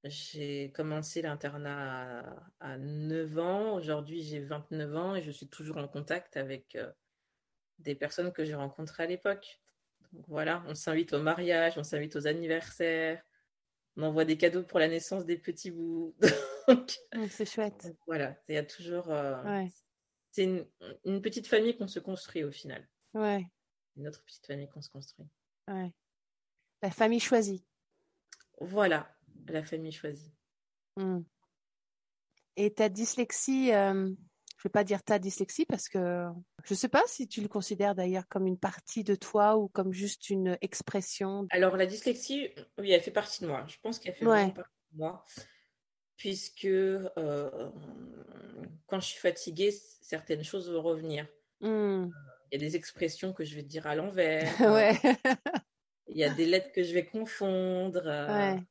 J'ai 0.09 0.71
commencé 0.73 1.23
l'internat 1.23 2.21
à, 2.61 2.73
à 2.73 2.79
9 2.79 3.39
ans. 3.39 3.75
Aujourd'hui, 3.75 4.23
j'ai 4.23 4.41
29 4.41 4.97
ans 4.97 5.15
et 5.15 5.23
je 5.23 5.31
suis 5.31 5.49
toujours 5.49 5.79
en 5.79 5.89
contact 5.89 6.37
avec 6.37 6.77
euh, 6.77 6.91
des 7.79 7.95
personnes 7.95 8.33
que 8.33 8.45
j'ai 8.45 8.55
rencontrées 8.55 9.03
à 9.05 9.07
l'époque. 9.07 9.61
Donc 10.13 10.25
voilà, 10.29 10.63
on 10.67 10.75
s'invite 10.75 11.13
au 11.13 11.21
mariage, 11.21 11.77
on 11.77 11.83
s'invite 11.83 12.17
aux 12.17 12.27
anniversaires, 12.27 13.23
on 13.97 14.05
envoie 14.05 14.25
des 14.25 14.37
cadeaux 14.39 14.63
pour 14.63 14.79
la 14.79 14.89
naissance 14.89 15.25
des 15.27 15.37
petits 15.39 15.71
bouts. 15.71 16.15
C'est 17.31 17.49
chouette. 17.49 17.95
Voilà, 18.07 18.37
il 18.49 18.55
y 18.55 18.59
a 18.59 18.65
toujours. 18.65 19.11
euh, 19.11 19.43
Ouais. 19.45 19.69
C'est 20.31 20.45
une, 20.45 20.67
une 21.05 21.23
petite 21.23 21.47
famille 21.47 21.77
qu'on 21.77 21.89
se 21.89 21.99
construit 21.99 22.45
au 22.45 22.53
final. 22.53 22.87
Ouais. 23.15 23.47
Une 23.97 24.07
autre 24.07 24.23
petite 24.25 24.47
famille 24.47 24.69
qu'on 24.69 24.83
se 24.83 24.91
construit. 24.91 25.27
Ouais. 25.69 25.93
La 26.83 26.91
famille 26.91 27.21
choisie. 27.21 27.65
Voilà, 28.61 29.16
la 29.53 29.65
famille 29.65 29.93
choisie. 29.93 30.33
Mm. 30.97 31.21
Et 32.57 32.73
ta 32.73 32.89
dyslexie, 32.89 33.73
euh, 33.75 34.09
je 34.57 34.63
vais 34.65 34.71
pas 34.73 34.85
dire 34.85 35.03
ta 35.03 35.19
dyslexie 35.19 35.67
parce 35.67 35.89
que 35.89 36.27
je 36.65 36.75
sais 36.75 36.89
pas 36.89 37.03
si 37.07 37.29
tu 37.29 37.43
le 37.43 37.49
considères 37.49 37.95
d'ailleurs 37.95 38.27
comme 38.29 38.47
une 38.47 38.59
partie 38.59 39.05
de 39.05 39.15
toi 39.15 39.57
ou 39.59 39.69
comme 39.69 39.93
juste 39.93 40.31
une 40.31 40.57
expression. 40.63 41.47
Alors, 41.51 41.77
la 41.77 41.85
dyslexie, 41.87 42.49
oui, 42.79 42.93
elle 42.93 43.03
fait 43.03 43.11
partie 43.11 43.43
de 43.43 43.49
moi. 43.49 43.65
Je 43.69 43.77
pense 43.83 43.99
qu'elle 43.99 44.15
fait 44.15 44.27
Ouais. 44.27 44.51
partie 44.53 44.71
de 44.93 44.99
moi. 44.99 45.25
Puisque 46.17 46.65
euh, 46.65 47.71
quand 48.87 49.01
je 49.01 49.07
suis 49.07 49.21
fatiguée, 49.21 49.71
certaines 50.01 50.43
choses 50.45 50.71
vont 50.71 50.81
revenir. 50.83 51.27
Mm. 51.61 52.07
Il 52.51 52.53
y 52.53 52.57
a 52.57 52.59
des 52.69 52.77
expressions 52.77 53.35
que 53.35 53.45
je 53.45 53.55
vais 53.55 53.63
dire 53.63 53.87
à 53.87 53.95
l'envers. 53.95 54.49
ouais. 54.61 54.99
Il 56.09 56.17
y 56.17 56.25
a 56.25 56.31
des 56.33 56.47
lettres 56.47 56.73
que 56.73 56.83
je 56.83 56.95
vais 56.95 57.05
confondre. 57.05 58.03
euh, 58.07 58.55
ouais. 58.55 58.63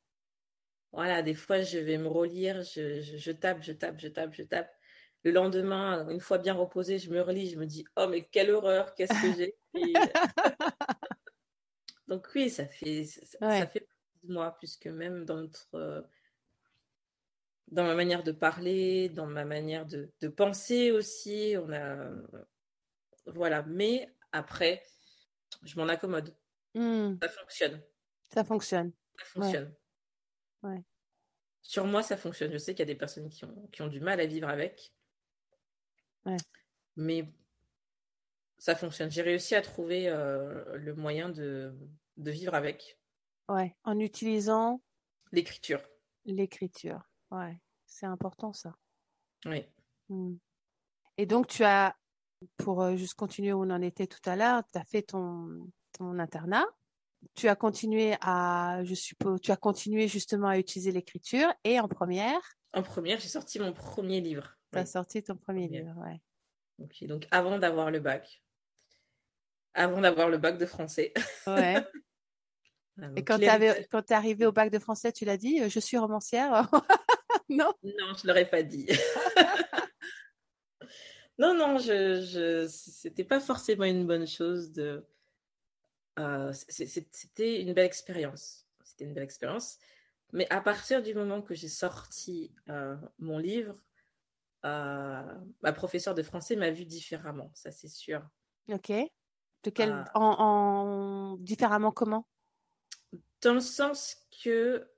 Voilà, 0.96 1.22
des 1.22 1.34
fois, 1.34 1.60
je 1.62 1.78
vais 1.78 1.98
me 1.98 2.08
relire, 2.08 2.62
je, 2.62 3.00
je- 3.02 3.16
je 3.18 3.30
tape, 3.30 3.62
je 3.62 3.72
tape, 3.72 4.00
je 4.00 4.08
tape, 4.08 4.32
je 4.34 4.42
tape. 4.42 4.72
Le 5.24 5.30
lendemain, 5.30 6.08
une 6.08 6.20
fois 6.20 6.38
bien 6.38 6.54
reposée, 6.54 6.98
je 6.98 7.10
me 7.10 7.20
relis, 7.20 7.50
je 7.50 7.58
me 7.58 7.66
dis, 7.66 7.84
oh, 7.96 8.06
mais 8.08 8.24
quelle 8.26 8.50
horreur, 8.50 8.94
qu'est-ce 8.94 9.12
que 9.12 9.36
j'ai 9.36 9.54
écrit 9.74 9.92
Donc 12.08 12.28
oui, 12.34 12.48
ça 12.50 12.66
fait, 12.66 13.04
ça, 13.04 13.46
Ouais. 13.46 13.60
ça 13.60 13.66
fait 13.66 13.80
partie 13.80 14.26
de 14.26 14.32
moi, 14.32 14.56
puisque 14.58 14.86
même 14.86 15.24
dans 15.24 15.36
notre, 15.36 15.68
euh, 15.74 16.02
dans 17.68 17.84
ma 17.84 17.94
manière 17.94 18.22
de 18.22 18.32
parler, 18.32 19.08
dans 19.08 19.26
ma 19.26 19.44
manière 19.44 19.84
de, 19.86 20.10
de 20.20 20.28
penser 20.28 20.92
aussi, 20.92 21.56
on 21.60 21.72
a, 21.72 22.10
voilà. 23.26 23.62
Mais 23.64 24.08
après, 24.32 24.82
je 25.62 25.76
m'en 25.78 25.88
accommode. 25.88 26.34
Mm. 26.74 27.16
Ça 27.20 27.28
fonctionne, 27.28 27.82
Ça 28.32 28.44
fonctionne. 28.44 28.92
ça 29.18 29.24
fonctionne. 29.26 29.64
Ouais. 29.64 29.74
Sur 31.62 31.84
moi, 31.84 32.02
ça 32.02 32.16
fonctionne. 32.16 32.52
Je 32.52 32.58
sais 32.58 32.74
qu'il 32.74 32.80
y 32.80 32.88
a 32.90 32.92
des 32.92 32.94
personnes 32.94 33.28
qui 33.28 33.44
ont, 33.44 33.68
qui 33.72 33.82
ont 33.82 33.88
du 33.88 34.00
mal 34.00 34.20
à 34.20 34.26
vivre 34.26 34.48
avec. 34.48 34.92
Ouais. 36.24 36.36
Mais 36.96 37.32
ça 38.58 38.74
fonctionne. 38.74 39.10
J'ai 39.10 39.22
réussi 39.22 39.54
à 39.54 39.62
trouver 39.62 40.08
euh, 40.08 40.76
le 40.76 40.94
moyen 40.94 41.28
de, 41.28 41.74
de 42.16 42.30
vivre 42.30 42.54
avec 42.54 42.98
Ouais. 43.48 43.76
En 43.84 43.98
utilisant 44.00 44.82
l'écriture. 45.30 45.80
l'écriture. 46.24 47.00
Ouais. 47.30 47.60
C'est 47.86 48.06
important 48.06 48.52
ça. 48.52 48.74
Oui. 49.44 49.64
Mm. 50.08 50.34
Et 51.18 51.26
donc 51.26 51.46
tu 51.46 51.62
as, 51.64 51.96
pour 52.58 52.82
euh, 52.82 52.96
juste 52.96 53.14
continuer 53.14 53.52
où 53.52 53.62
on 53.62 53.70
en 53.70 53.82
était 53.82 54.06
tout 54.06 54.28
à 54.28 54.36
l'heure, 54.36 54.62
tu 54.72 54.78
as 54.78 54.84
fait 54.84 55.02
ton, 55.02 55.70
ton 55.92 56.18
internat. 56.18 56.66
Tu 57.34 57.48
as 57.48 57.56
continué 57.56 58.16
à, 58.20 58.80
je 58.84 58.94
suppose, 58.94 59.40
tu 59.40 59.52
as 59.52 59.56
continué 59.56 60.08
justement 60.08 60.48
à 60.48 60.58
utiliser 60.58 60.92
l'écriture 60.92 61.52
et 61.64 61.80
en 61.80 61.88
première, 61.88 62.40
En 62.72 62.82
première, 62.82 63.20
j'ai 63.20 63.28
sorti 63.28 63.58
mon 63.58 63.72
premier 63.72 64.20
livre. 64.20 64.56
tu 64.72 64.78
as 64.78 64.86
sorti 64.86 65.22
ton 65.22 65.36
premier 65.36 65.68
livre. 65.68 65.94
Ouais. 65.98 66.20
Ok, 66.78 67.04
Donc, 67.06 67.26
avant 67.30 67.58
d'avoir 67.58 67.90
le 67.90 68.00
bac. 68.00 68.42
Avant 69.74 70.00
d'avoir 70.00 70.28
le 70.28 70.38
bac 70.38 70.58
de 70.58 70.66
français. 70.66 71.12
Ouais. 71.46 71.84
Et 73.16 73.24
quand 73.24 73.38
tu 73.38 73.44
es 73.44 74.14
arrivé 74.14 74.46
au 74.46 74.52
bac 74.52 74.70
de 74.70 74.78
français, 74.78 75.12
tu 75.12 75.24
l'as 75.24 75.36
dit, 75.36 75.60
euh, 75.60 75.68
je 75.68 75.80
suis 75.80 75.98
romancière. 75.98 76.70
non? 77.48 77.72
Non, 77.82 78.14
je 78.16 78.26
l'aurais 78.26 78.48
pas 78.48 78.62
dit. 78.62 78.86
non, 81.38 81.54
non, 81.54 81.78
je, 81.78 82.22
je, 82.22 82.66
c'était 82.68 83.24
pas 83.24 83.40
forcément 83.40 83.84
une 83.84 84.06
bonne 84.06 84.26
chose 84.26 84.72
de. 84.72 85.06
Euh, 86.18 86.52
c'était 86.52 87.60
une 87.62 87.72
belle 87.72 87.86
expérience. 87.86 88.66
C'était 88.84 89.04
une 89.04 89.14
belle 89.14 89.24
expérience. 89.24 89.78
Mais 90.32 90.46
à 90.50 90.60
partir 90.60 91.02
du 91.02 91.14
moment 91.14 91.42
que 91.42 91.54
j'ai 91.54 91.68
sorti 91.68 92.52
euh, 92.68 92.96
mon 93.18 93.38
livre, 93.38 93.76
euh, 94.64 95.22
ma 95.62 95.72
professeure 95.72 96.14
de 96.14 96.22
français 96.22 96.56
m'a 96.56 96.70
vu 96.70 96.84
différemment, 96.84 97.50
ça 97.54 97.70
c'est 97.70 97.88
sûr. 97.88 98.22
Ok. 98.68 98.90
De 99.62 99.70
quel, 99.70 99.90
Ah. 99.92 100.10
en, 100.14 100.22
en- 100.38 101.36
différemment 101.38 101.92
comment? 101.92 102.26
Dans 103.42 103.54
le 103.54 103.60
sens 103.60 104.16
que 104.42 104.88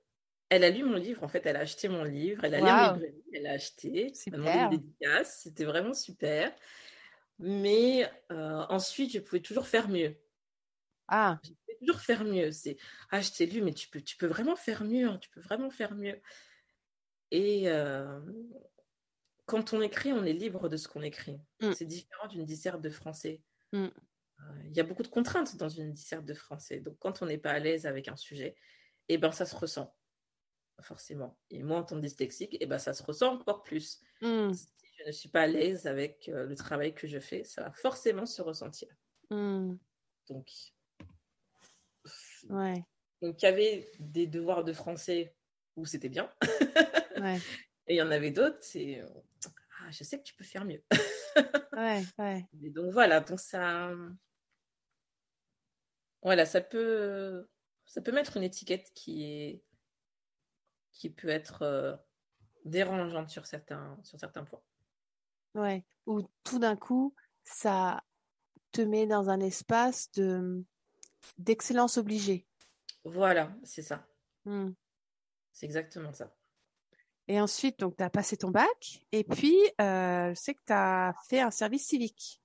elle 0.49 0.63
a 0.63 0.71
lu 0.71 0.83
mon 0.83 0.95
livre, 0.95 1.23
en 1.23 1.27
fait, 1.27 1.45
elle 1.45 1.55
a 1.57 1.59
acheté 1.59 1.89
mon 1.89 2.03
livre, 2.03 2.43
elle 2.43 2.55
a 2.55 2.61
lu 2.61 2.65
Waouh. 2.65 2.91
en 2.91 2.93
librairie, 2.95 3.23
elle 3.33 3.47
a 3.47 3.51
acheté, 3.51 4.07
elle 4.07 4.15
Super. 4.15 4.39
m'a 4.39 4.49
demandé 4.49 4.59
une 4.77 4.81
dédicace, 4.81 5.41
c'était 5.43 5.65
vraiment 5.65 5.93
super. 5.93 6.51
Mais 7.39 8.09
ensuite, 8.29 9.11
je 9.13 9.19
pouvais 9.19 9.41
toujours 9.41 9.67
faire 9.67 9.89
mieux. 9.89 10.15
Ah, 11.09 11.39
Je 11.43 11.49
pouvais 11.49 11.77
toujours 11.79 12.01
faire 12.01 12.23
mieux. 12.23 12.51
C'est 12.51 12.77
ah, 13.09 13.21
je 13.21 13.31
t'ai 13.31 13.45
lu, 13.45 13.61
mais 13.61 13.73
tu 13.73 13.89
peux, 13.89 14.01
tu 14.01 14.15
peux 14.17 14.27
vraiment 14.27 14.55
faire 14.55 14.83
mieux, 14.83 15.07
hein, 15.07 15.17
tu 15.19 15.29
peux 15.29 15.41
vraiment 15.41 15.69
faire 15.69 15.95
mieux. 15.95 16.21
Et 17.31 17.69
euh, 17.69 18.19
quand 19.45 19.73
on 19.73 19.81
écrit, 19.81 20.13
on 20.13 20.23
est 20.23 20.33
libre 20.33 20.69
de 20.69 20.77
ce 20.77 20.87
qu'on 20.87 21.01
écrit. 21.01 21.39
Mm. 21.61 21.71
C'est 21.73 21.85
différent 21.85 22.27
d'une 22.27 22.45
disserte 22.45 22.81
de 22.81 22.89
français. 22.89 23.41
Mm. 23.73 23.85
Euh, 23.85 24.63
Il 24.65 24.75
y 24.75 24.79
a 24.79 24.83
beaucoup 24.83 25.03
de 25.03 25.07
contraintes 25.07 25.55
dans 25.57 25.69
une 25.69 25.93
disserte 25.93 26.25
de 26.25 26.33
français. 26.33 26.79
Donc, 26.79 26.97
quand 26.99 27.21
on 27.21 27.25
n'est 27.25 27.37
pas 27.37 27.51
à 27.51 27.59
l'aise 27.59 27.85
avec 27.85 28.07
un 28.07 28.15
sujet, 28.15 28.55
eh 29.07 29.17
ben, 29.17 29.31
ça 29.31 29.45
se 29.45 29.55
ressent, 29.55 29.95
forcément. 30.81 31.37
Et 31.49 31.63
moi, 31.63 31.79
en 31.79 31.83
tant 31.83 31.95
que 31.95 32.01
dyslexique, 32.01 32.55
eh 32.59 32.65
ben, 32.67 32.77
ça 32.77 32.93
se 32.93 33.03
ressent 33.03 33.33
encore 33.33 33.63
plus. 33.63 34.01
hmm, 34.21 34.53
Si 34.53 34.67
je 34.99 35.07
ne 35.07 35.11
suis 35.11 35.29
pas 35.29 35.41
à 35.41 35.47
l'aise 35.47 35.87
avec 35.87 36.29
euh, 36.29 36.45
le 36.45 36.55
travail 36.55 36.93
que 36.93 37.07
je 37.07 37.19
fais, 37.19 37.43
ça 37.43 37.63
va 37.63 37.71
forcément 37.71 38.25
se 38.25 38.41
ressentir. 38.41 38.87
Donc, 40.29 40.49
ouais, 42.49 42.83
donc 43.21 43.41
il 43.41 43.45
y 43.45 43.47
avait 43.47 43.91
des 43.99 44.27
devoirs 44.27 44.63
de 44.63 44.73
français 44.73 45.35
où 45.75 45.85
c'était 45.85 46.09
bien. 46.09 46.31
ouais, 47.17 47.37
Et 47.87 47.95
il 47.95 47.97
y 47.97 48.01
en 48.01 48.11
avait 48.11 48.31
d'autres, 48.31 48.59
c'est 48.61 49.03
ah, 49.81 49.91
je 49.91 50.03
sais 50.03 50.17
que 50.17 50.23
tu 50.23 50.35
peux 50.35 50.43
faire 50.43 50.65
mieux. 50.65 50.83
ouais, 51.73 52.03
ouais. 52.17 52.45
Et 52.61 52.69
donc 52.69 52.91
voilà, 52.91 53.21
donc 53.21 53.39
ça 53.39 53.91
voilà, 56.21 56.45
ça 56.45 56.61
peut 56.61 57.47
ça 57.85 58.01
peut 58.01 58.11
mettre 58.11 58.37
une 58.37 58.43
étiquette 58.43 58.91
qui 58.93 59.23
est 59.23 59.63
qui 60.91 61.09
peut 61.09 61.29
être 61.29 61.61
euh, 61.61 61.95
dérangeante 62.65 63.29
sur 63.29 63.45
certains 63.45 63.97
sur 64.03 64.19
certains 64.19 64.43
points. 64.43 64.61
Ouais, 65.55 65.83
où 66.05 66.21
tout 66.43 66.59
d'un 66.59 66.75
coup, 66.75 67.15
ça 67.43 68.03
te 68.71 68.81
met 68.81 69.07
dans 69.07 69.29
un 69.29 69.39
espace 69.39 70.11
de 70.11 70.63
d'excellence 71.37 71.97
obligée. 71.97 72.45
Voilà, 73.03 73.53
c'est 73.63 73.81
ça. 73.81 74.05
Hmm. 74.45 74.71
C'est 75.51 75.65
exactement 75.65 76.13
ça. 76.13 76.33
Et 77.27 77.39
ensuite, 77.39 77.79
donc, 77.79 77.95
tu 77.95 78.03
as 78.03 78.09
passé 78.09 78.37
ton 78.37 78.49
bac, 78.49 79.01
et 79.11 79.23
puis, 79.23 79.55
euh, 79.79 80.29
je 80.33 80.35
sais 80.35 80.53
que 80.55 80.61
tu 80.65 80.73
as 80.73 81.13
fait 81.29 81.39
un 81.41 81.51
service 81.51 81.85
civique. 81.85 82.41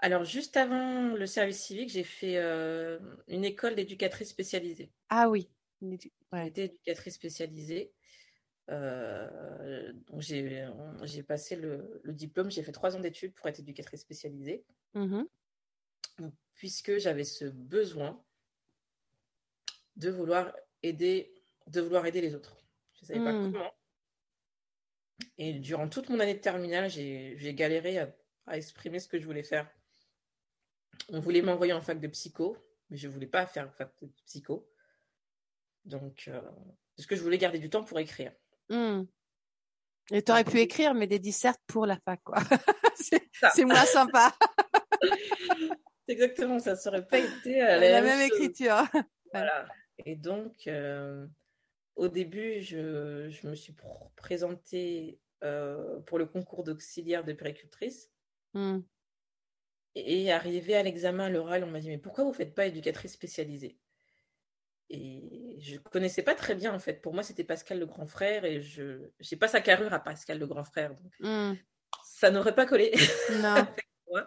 Alors 0.00 0.24
juste 0.24 0.56
avant 0.56 1.14
le 1.14 1.26
service 1.26 1.60
civique, 1.60 1.88
j'ai 1.90 2.04
fait 2.04 2.36
euh, 2.36 2.98
une 3.26 3.44
école 3.44 3.74
d'éducatrice 3.74 4.28
spécialisée. 4.28 4.90
Ah 5.08 5.28
oui. 5.28 5.50
J'ai 5.82 5.98
Ouais. 6.32 6.46
été 6.48 6.64
éducatrice 6.64 7.14
spécialisée. 7.14 7.92
Euh, 8.70 9.92
j'ai 10.20 11.22
passé 11.22 11.56
le, 11.56 12.00
le 12.04 12.12
diplôme, 12.12 12.50
j'ai 12.50 12.62
fait 12.62 12.72
trois 12.72 12.96
ans 12.96 13.00
d'études 13.00 13.32
pour 13.34 13.46
être 13.48 13.60
éducatrice 13.60 14.02
spécialisée, 14.02 14.64
Mhm. 14.94 15.26
Puisque 16.54 16.98
j'avais 16.98 17.24
ce 17.24 17.44
besoin 17.46 18.22
de 19.96 20.10
vouloir 20.10 20.52
aider, 20.82 21.34
de 21.66 21.80
vouloir 21.80 22.06
aider 22.06 22.20
les 22.20 22.34
autres. 22.34 22.56
Je 22.94 23.02
ne 23.02 23.06
savais 23.06 23.24
pas 23.24 23.32
Mm. 23.32 23.52
comment. 23.52 23.72
Et 25.36 25.52
durant 25.54 25.88
toute 25.88 26.08
mon 26.08 26.20
année 26.20 26.34
de 26.34 26.40
terminale, 26.40 26.88
j'ai 26.90 27.54
galéré 27.54 27.98
à, 27.98 28.14
à 28.46 28.56
exprimer 28.56 29.00
ce 29.00 29.08
que 29.08 29.18
je 29.18 29.24
voulais 29.26 29.42
faire. 29.42 29.68
On 31.08 31.20
voulait 31.20 31.42
m'envoyer 31.42 31.72
en 31.72 31.80
fac 31.80 32.00
de 32.00 32.08
psycho, 32.08 32.56
mais 32.90 32.96
je 32.96 33.08
ne 33.08 33.12
voulais 33.12 33.26
pas 33.26 33.46
faire 33.46 33.72
fac 33.74 33.92
de 34.02 34.06
psycho. 34.26 34.68
Donc, 35.84 36.24
euh, 36.28 36.40
parce 36.96 37.06
que 37.06 37.16
je 37.16 37.22
voulais 37.22 37.38
garder 37.38 37.58
du 37.58 37.70
temps 37.70 37.84
pour 37.84 37.98
écrire. 37.98 38.32
Hmm. 38.68 39.04
Et 40.10 40.22
tu 40.22 40.30
aurais 40.32 40.44
pu 40.44 40.58
écrire, 40.60 40.94
mais 40.94 41.06
des 41.06 41.18
dissertes 41.18 41.60
pour 41.66 41.86
la 41.86 41.98
fac, 41.98 42.22
quoi. 42.22 42.38
c'est 43.54 43.64
moins 43.64 43.84
sympa. 43.86 44.36
Exactement 46.08 46.58
ça, 46.58 46.74
ça 46.74 46.88
aurait 46.90 47.06
pas 47.06 47.18
été 47.18 47.62
euh, 47.62 47.78
La, 47.78 47.90
la, 47.90 48.02
même 48.02 48.20
écriture. 48.20 48.82
Voilà. 49.32 49.68
Et 50.06 50.16
donc, 50.16 50.66
euh, 50.66 51.26
au 51.96 52.08
début, 52.08 52.62
je, 52.62 53.28
je 53.28 53.46
me 53.46 53.54
suis 53.54 53.74
pr- 53.74 54.10
présentée 54.16 55.20
euh, 55.44 56.00
pour 56.00 56.18
le 56.18 56.24
concours 56.24 56.64
d'auxiliaire 56.64 57.24
de 57.24 57.34
péricultrice. 57.34 58.10
Hmm. 58.54 58.80
Et 59.94 60.32
arrivé 60.32 60.76
à 60.76 60.82
l'examen 60.82 61.24
à 61.26 61.28
l'oral, 61.28 61.62
on 61.64 61.70
m'a 61.70 61.80
dit, 61.80 61.88
mais 61.88 61.98
pourquoi 61.98 62.24
vous 62.24 62.30
ne 62.30 62.34
faites 62.36 62.54
pas 62.54 62.66
éducatrice 62.66 63.12
spécialisée? 63.12 63.78
Et 64.90 65.56
je 65.60 65.74
ne 65.74 65.78
connaissais 65.80 66.22
pas 66.22 66.34
très 66.34 66.54
bien, 66.54 66.72
en 66.72 66.78
fait. 66.78 67.02
Pour 67.02 67.12
moi, 67.12 67.22
c'était 67.22 67.44
Pascal 67.44 67.78
le 67.78 67.86
grand 67.86 68.06
frère 68.06 68.46
et 68.46 68.62
je 68.62 69.10
n'ai 69.30 69.38
pas 69.38 69.48
sa 69.48 69.60
carrure 69.60 69.92
à 69.92 70.00
Pascal 70.00 70.38
le 70.38 70.46
grand 70.46 70.64
frère. 70.64 70.94
Donc 70.94 71.12
Hmm. 71.20 71.54
ça 72.04 72.30
n'aurait 72.30 72.54
pas 72.54 72.64
collé. 72.64 72.92
Non. 73.42 73.66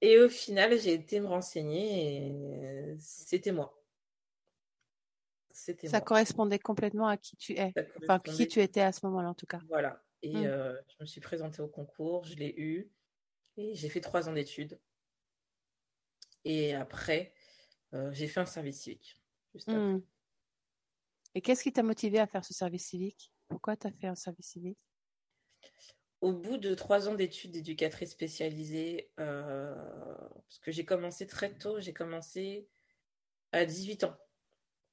Et 0.00 0.18
au 0.18 0.28
final, 0.28 0.78
j'ai 0.78 0.92
été 0.94 1.20
me 1.20 1.26
renseigner 1.26 2.28
et 2.28 2.96
c'était 2.98 3.52
moi. 3.52 3.74
C'était 5.50 5.88
Ça 5.88 5.98
moi. 5.98 6.06
correspondait 6.06 6.58
complètement 6.58 7.08
à 7.08 7.16
qui 7.16 7.36
tu 7.36 7.54
es. 7.54 7.72
Enfin, 8.02 8.20
qui 8.20 8.46
tu 8.46 8.60
étais 8.60 8.80
à 8.80 8.92
ce 8.92 9.04
moment-là, 9.06 9.30
en 9.30 9.34
tout 9.34 9.46
cas. 9.46 9.60
Voilà. 9.68 10.04
Et 10.22 10.34
Mm. 10.34 10.46
euh, 10.46 10.80
je 10.88 10.96
me 11.00 11.06
suis 11.06 11.20
présentée 11.20 11.62
au 11.62 11.68
concours, 11.68 12.24
je 12.24 12.34
l'ai 12.34 12.54
eu 12.56 12.90
et 13.56 13.74
j'ai 13.74 13.88
fait 13.88 14.00
trois 14.00 14.28
ans 14.28 14.32
d'études. 14.32 14.80
Et 16.44 16.74
après, 16.74 17.34
euh, 17.94 18.12
j'ai 18.12 18.28
fait 18.28 18.40
un 18.40 18.46
service 18.46 18.80
civique. 18.82 19.20
juste 19.54 19.68
après. 19.68 19.80
Hmm. 19.80 20.02
Et 21.34 21.40
qu'est-ce 21.40 21.62
qui 21.62 21.72
t'a 21.72 21.82
motivé 21.82 22.18
à 22.18 22.26
faire 22.26 22.44
ce 22.44 22.54
service 22.54 22.86
civique? 22.86 23.32
Pourquoi 23.48 23.76
tu 23.76 23.86
as 23.86 23.92
fait 23.92 24.06
un 24.06 24.14
service 24.14 24.46
civique? 24.48 24.78
Au 26.20 26.32
bout 26.32 26.56
de 26.58 26.74
trois 26.74 27.08
ans 27.08 27.14
d'études 27.14 27.52
d'éducatrice 27.52 28.10
spécialisée, 28.10 29.10
euh, 29.20 29.74
parce 30.46 30.58
que 30.58 30.72
j'ai 30.72 30.84
commencé 30.84 31.26
très 31.26 31.54
tôt, 31.54 31.78
j'ai 31.80 31.92
commencé 31.92 32.68
à 33.52 33.64
18 33.64 34.04
ans. 34.04 34.16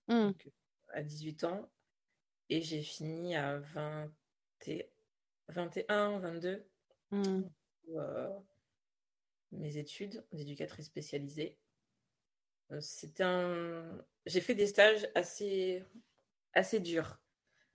Donc, 0.08 0.48
à 0.89 1.01
18 1.01 1.44
ans 1.46 1.72
et 2.50 2.62
j'ai 2.62 2.84
fini 2.84 3.36
à 3.36 3.58
20 3.58 4.12
et- 4.67 4.89
21, 5.48 6.20
22 6.20 6.63
Hmm. 7.12 7.41
euh, 7.96 8.29
mes 9.51 9.77
études 9.77 10.24
d'éducatrice 10.32 10.88
spécialisée. 10.88 11.58
Euh, 12.72 12.82
C'était 12.82 13.24
un... 13.24 14.05
J'ai 14.25 14.41
fait 14.41 14.55
des 14.55 14.67
stages 14.67 15.08
assez, 15.15 15.84
assez 16.53 16.79
durs 16.79 17.20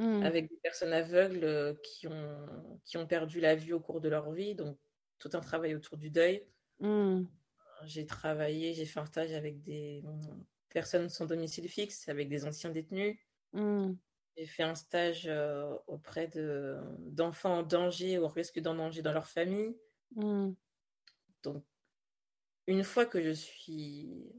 Hmm. 0.00 0.22
avec 0.22 0.48
des 0.48 0.56
personnes 0.62 0.94
aveugles 0.94 1.44
euh, 1.44 1.74
qui 1.82 2.08
ont, 2.08 2.78
qui 2.86 2.96
ont 2.96 3.06
perdu 3.06 3.38
la 3.38 3.54
vue 3.54 3.74
au 3.74 3.80
cours 3.80 4.00
de 4.00 4.08
leur 4.08 4.32
vie, 4.32 4.54
donc 4.54 4.78
tout 5.18 5.28
un 5.34 5.40
travail 5.40 5.74
autour 5.74 5.98
du 5.98 6.08
deuil. 6.08 6.42
Hmm. 6.78 7.24
J'ai 7.84 8.06
travaillé, 8.06 8.72
j'ai 8.72 8.86
fait 8.86 8.98
un 8.98 9.04
stage 9.04 9.34
avec 9.34 9.60
des 9.60 10.02
personnes 10.70 11.10
sans 11.10 11.26
domicile 11.26 11.68
fixe, 11.68 12.08
avec 12.08 12.30
des 12.30 12.46
anciens 12.46 12.70
détenus. 12.70 13.18
Hmm. 13.52 13.92
J'ai 14.38 14.46
fait 14.46 14.62
un 14.62 14.74
stage 14.74 15.26
euh, 15.26 15.76
auprès 15.86 16.28
de, 16.28 16.78
d'enfants 17.00 17.58
en 17.58 17.62
danger 17.62 18.18
ou 18.18 18.24
au 18.24 18.28
risque 18.28 18.58
d'en 18.58 18.76
danger 18.76 19.02
dans 19.02 19.12
leur 19.12 19.28
famille. 19.28 19.76
Donc, 21.42 21.62
une 22.66 22.84
fois 22.84 23.04
que 23.04 23.20
je 23.20 23.32
suis 23.32 24.32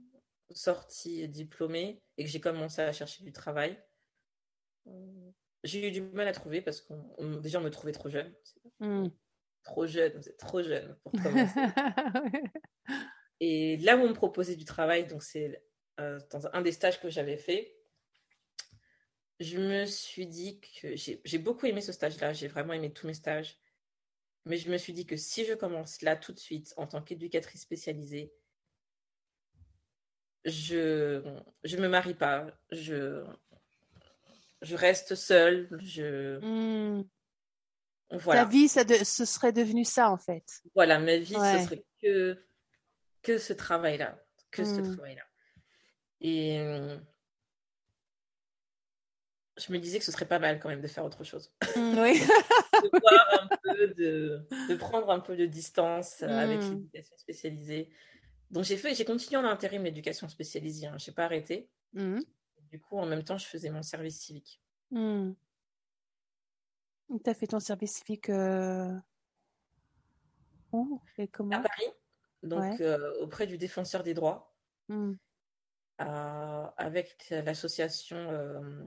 sortie 0.50 1.30
diplômée 1.30 2.02
et 2.18 2.24
que 2.24 2.30
j'ai 2.32 2.42
commencé 2.42 2.82
à 2.82 2.92
chercher 2.92 3.24
du 3.24 3.32
travail, 3.32 3.80
euh, 4.88 5.32
j'ai 5.64 5.88
eu 5.88 5.92
du 5.92 6.02
mal 6.02 6.28
à 6.28 6.32
trouver 6.34 6.62
parce 6.62 6.82
qu'on 6.82 7.14
on- 7.18 7.38
déjà 7.40 7.60
on 7.60 7.64
me 7.64 7.70
trouvait 7.70 7.92
trop 7.92 8.10
jeune. 8.10 8.34
Hmm. 8.80 9.08
Trop 9.64 9.86
jeune, 9.86 10.14
vous 10.18 10.28
êtes 10.28 10.38
trop 10.38 10.62
jeune 10.64 10.98
pour 11.04 11.12
commencer. 11.12 11.60
Et 13.40 13.78
là 13.78 13.98
où 13.98 14.02
on 14.02 14.10
me 14.10 14.14
proposait 14.14 14.56
du 14.56 14.66
travail, 14.66 15.08
donc 15.08 15.24
c'est 15.24 15.64
euh, 16.00 16.20
dans 16.32 16.48
un 16.54 16.62
des 16.62 16.72
stages 16.72 17.00
que 17.00 17.10
j'avais 17.10 17.38
fait, 17.38 17.76
je 19.40 19.58
me 19.58 19.86
suis 19.86 20.28
dit 20.28 20.60
que 20.60 20.96
j'ai 20.96 21.22
j'ai 21.26 21.38
beaucoup 21.40 21.66
aimé 21.66 21.82
ce 21.82 21.92
stage-là, 21.92 22.34
j'ai 22.34 22.48
vraiment 22.48 22.74
aimé 22.74 22.92
tous 22.94 23.08
mes 23.08 23.14
stages. 23.14 23.60
Mais 24.46 24.58
je 24.58 24.72
me 24.72 24.78
suis 24.78 24.94
dit 24.94 25.06
que 25.06 25.18
si 25.18 25.46
je 25.46 25.54
commence 25.54 26.02
là 26.02 26.16
tout 26.16 26.34
de 26.34 26.40
suite 26.40 26.74
en 26.78 26.88
tant 26.88 27.02
qu'éducatrice 27.02 27.62
spécialisée, 27.62 28.34
je 30.46 31.22
je 31.64 31.78
me 31.78 31.88
marie 31.88 32.16
pas, 32.16 32.48
je 32.72 33.24
je 34.62 34.76
reste 34.76 35.16
seule, 35.16 35.70
je 35.82 36.40
Hmm. 36.40 37.04
Ta 38.10 38.18
voilà, 38.18 38.44
vie, 38.46 38.68
ça 38.68 38.84
de- 38.84 39.04
ce 39.06 39.24
serait 39.24 39.54
devenu 39.54 39.86
ça, 39.86 40.10
en 40.12 40.18
fait. 40.18 40.44
voilà, 40.76 41.00
ma 41.00 41.16
vie 41.18 41.36
Ouais. 41.38 41.60
ce 41.60 41.66
serait 41.66 41.86
que 42.02 42.38
que 43.24 43.38
ce 43.38 43.54
travail-là, 43.54 44.22
que 44.52 44.66
ce 44.66 44.82
Mm. 44.82 44.94
travail-là. 44.96 45.24
Et 46.22 46.60
euh, 46.60 46.98
je 49.58 49.72
me 49.72 49.78
disais 49.80 50.00
que 50.00 50.06
ce 50.06 50.12
serait 50.12 50.28
pas 50.28 50.40
mal 50.40 50.60
quand 50.60 50.70
même 50.70 50.82
de 50.82 50.88
faire 50.88 51.06
autre 51.06 51.24
chose. 51.24 51.52
Hmm, 51.76 52.00
oui. 52.00 52.14
de 52.84 52.90
voir 53.00 53.44
un 53.44 53.48
peu, 53.64 53.88
de, 53.94 54.48
de 54.70 54.76
prendre 54.76 55.10
un 55.12 55.20
peu 55.20 55.36
de 55.38 55.46
distance 55.46 56.22
euh, 56.24 56.28
avec 56.28 56.62
l'éducation 56.72 57.16
spécialisée. 57.18 57.90
Donc 58.50 58.64
j'ai 58.66 58.76
fait, 58.78 58.94
j'ai 58.96 59.06
continué 59.06 59.38
en 59.38 59.46
intérim 59.46 59.84
l'éducation 59.84 60.28
spécialisée, 60.28 60.88
hein, 60.88 60.98
j'ai 60.98 61.12
pas 61.12 61.26
arrêté. 61.26 61.70
Du 62.72 62.80
coup, 62.80 62.98
en 62.98 63.06
même 63.06 63.24
temps, 63.24 63.38
je 63.38 63.46
faisais 63.46 63.70
mon 63.70 63.84
service 63.84 64.22
civique. 64.22 64.62
Hmm. 64.92 65.34
Tu 67.24 67.30
as 67.30 67.34
fait 67.34 67.48
ton 67.48 67.60
service 67.60 67.96
civique 67.98 68.30
euh, 68.30 68.98
où 70.72 71.02
et 71.18 71.24
À 71.24 71.60
Paris, 71.60 71.92
donc 72.44 72.62
Ouais. 72.62 72.82
euh, 72.82 73.22
auprès 73.22 73.46
du 73.46 73.58
défenseur 73.58 74.04
des 74.04 74.14
droits, 74.14 74.56
Hmm. 74.88 75.14
euh, 76.02 76.68
avec 76.78 77.30
l'association 77.30 78.80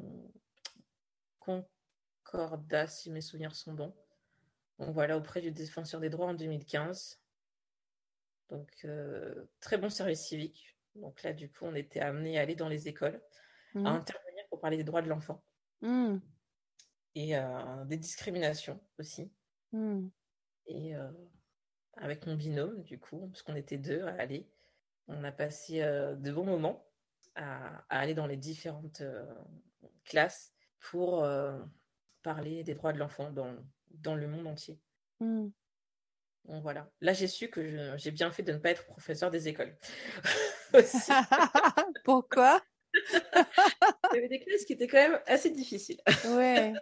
Concordat, 1.39 2.87
si 2.87 3.11
mes 3.11 3.21
souvenirs 3.21 3.55
sont 3.55 3.75
bons. 3.75 3.95
Donc 4.79 4.95
voilà, 4.95 5.19
auprès 5.19 5.43
du 5.43 5.53
défenseur 5.53 6.01
des 6.01 6.09
droits 6.09 6.29
en 6.29 6.35
2015. 6.35 7.21
Donc 8.49 8.87
très 9.61 9.77
bon 9.77 9.91
service 9.91 10.23
civique. 10.27 10.75
Donc 10.95 11.23
là, 11.23 11.35
du 11.35 11.51
coup, 11.51 11.67
on 11.67 11.75
était 11.75 12.01
amené 12.01 12.39
à 12.39 12.43
aller 12.43 12.55
dans 12.55 12.69
les 12.69 12.89
écoles, 12.89 13.21
à 13.83 13.91
Hmm. 13.91 13.97
intervenir 13.97 14.45
pour 14.51 14.61
parler 14.61 14.77
des 14.77 14.85
droits 14.85 15.03
de 15.03 15.09
l'enfant 15.09 15.45
Hmm. 15.83 16.19
et 17.15 17.37
euh, 17.37 17.85
des 17.85 17.97
discriminations 17.97 18.81
aussi. 18.99 19.33
Hmm. 19.73 20.09
Et 20.67 20.95
euh, 20.97 21.11
avec 21.97 22.27
mon 22.27 22.37
binôme, 22.37 22.83
du 22.85 22.99
coup, 22.99 23.29
parce 23.29 23.43
qu'on 23.43 23.57
était 23.57 23.79
deux 23.79 24.03
à 24.03 24.15
aller, 24.15 24.51
on 25.09 25.25
a 25.25 25.33
passé 25.33 25.83
euh, 25.83 26.17
de 26.17 26.33
bons 26.33 26.45
moments 26.45 26.91
à, 27.35 27.79
à 27.91 28.01
aller 28.01 28.15
dans 28.15 28.27
les 28.27 28.37
différentes 28.37 29.03
classes 30.05 30.55
pour 30.81 31.27
parler 32.23 32.65
des 32.65 32.75
droits 32.75 32.93
de 32.93 32.99
l'enfant 32.99 33.31
dans, 33.31 33.57
dans 33.91 34.15
le 34.15 34.29
monde 34.29 34.47
entier. 34.47 34.81
Donc 36.45 36.63
voilà. 36.63 36.91
Là, 37.01 37.13
j'ai 37.15 37.27
su 37.27 37.49
que 37.49 37.97
j'ai 37.97 38.11
bien 38.11 38.31
fait 38.31 38.43
de 38.43 38.53
ne 38.53 38.59
pas 38.59 38.71
être 38.71 38.85
professeur 38.87 39.31
des 39.31 39.49
écoles. 39.49 39.79
Pourquoi? 42.05 42.61
Il 43.13 44.15
y 44.15 44.19
avait 44.19 44.29
des 44.29 44.41
classes 44.41 44.65
qui 44.65 44.75
étaient 44.75 44.87
quand 44.87 44.99
même 44.99 45.21
assez 45.27 45.51
difficiles. 45.51 46.01
Ouais. 46.29 46.73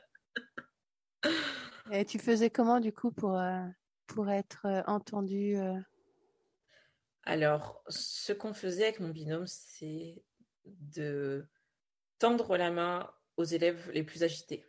Et 1.92 2.04
tu 2.04 2.18
faisais 2.18 2.50
comment 2.50 2.80
du 2.80 2.92
coup 2.92 3.12
pour, 3.12 3.38
euh, 3.38 3.66
pour 4.06 4.30
être 4.30 4.66
euh, 4.66 4.82
entendu 4.86 5.56
euh, 5.56 5.78
Alors, 7.24 7.82
ce 7.88 8.32
qu'on 8.32 8.54
faisait 8.54 8.84
avec 8.84 9.00
mon 9.00 9.10
binôme, 9.10 9.46
c'est 9.46 10.22
de 10.64 11.46
tendre 12.18 12.56
la 12.56 12.70
main 12.70 13.12
aux 13.36 13.44
élèves 13.44 13.90
les 13.92 14.04
plus 14.04 14.22
agités, 14.22 14.64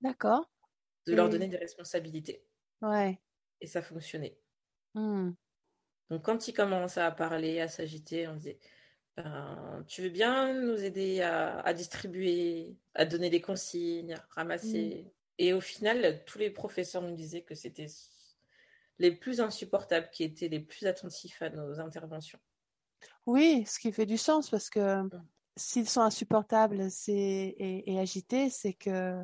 D'accord. 0.00 0.50
de 1.06 1.14
leur 1.14 1.28
donner 1.28 1.48
des 1.48 1.56
responsabilités. 1.56 2.44
Ouais. 2.82 3.20
Et 3.60 3.66
ça 3.66 3.80
fonctionnait. 3.80 4.38
Hmm. 4.94 5.32
Donc, 6.10 6.24
quand 6.24 6.48
ils 6.48 6.52
commençaient 6.52 7.00
à 7.00 7.12
parler, 7.12 7.60
à 7.60 7.68
s'agiter, 7.68 8.28
on 8.28 8.34
disait 8.34 8.58
Ben, 9.16 9.84
Tu 9.86 10.02
veux 10.02 10.08
bien 10.08 10.54
nous 10.54 10.82
aider 10.82 11.22
à, 11.22 11.60
à 11.60 11.72
distribuer, 11.72 12.76
à 12.94 13.04
donner 13.04 13.30
les 13.30 13.40
consignes, 13.40 14.14
à 14.14 14.24
ramasser? 14.30 15.12
Et 15.38 15.52
au 15.52 15.60
final, 15.60 16.24
tous 16.26 16.38
les 16.38 16.50
professeurs 16.50 17.02
nous 17.02 17.14
disaient 17.14 17.42
que 17.42 17.54
c'était 17.54 17.86
les 18.98 19.12
plus 19.12 19.40
insupportables 19.40 20.08
qui 20.12 20.24
étaient 20.24 20.48
les 20.48 20.60
plus 20.60 20.86
attentifs 20.86 21.42
à 21.42 21.50
nos 21.50 21.80
interventions. 21.80 22.38
Oui, 23.26 23.64
ce 23.66 23.78
qui 23.78 23.92
fait 23.92 24.06
du 24.06 24.16
sens 24.16 24.50
parce 24.50 24.70
que 24.70 25.02
s'ils 25.56 25.88
sont 25.88 26.02
insupportables 26.02 26.88
et, 27.08 27.92
et 27.92 27.98
agités, 27.98 28.50
c'est 28.50 28.74
que 28.74 29.22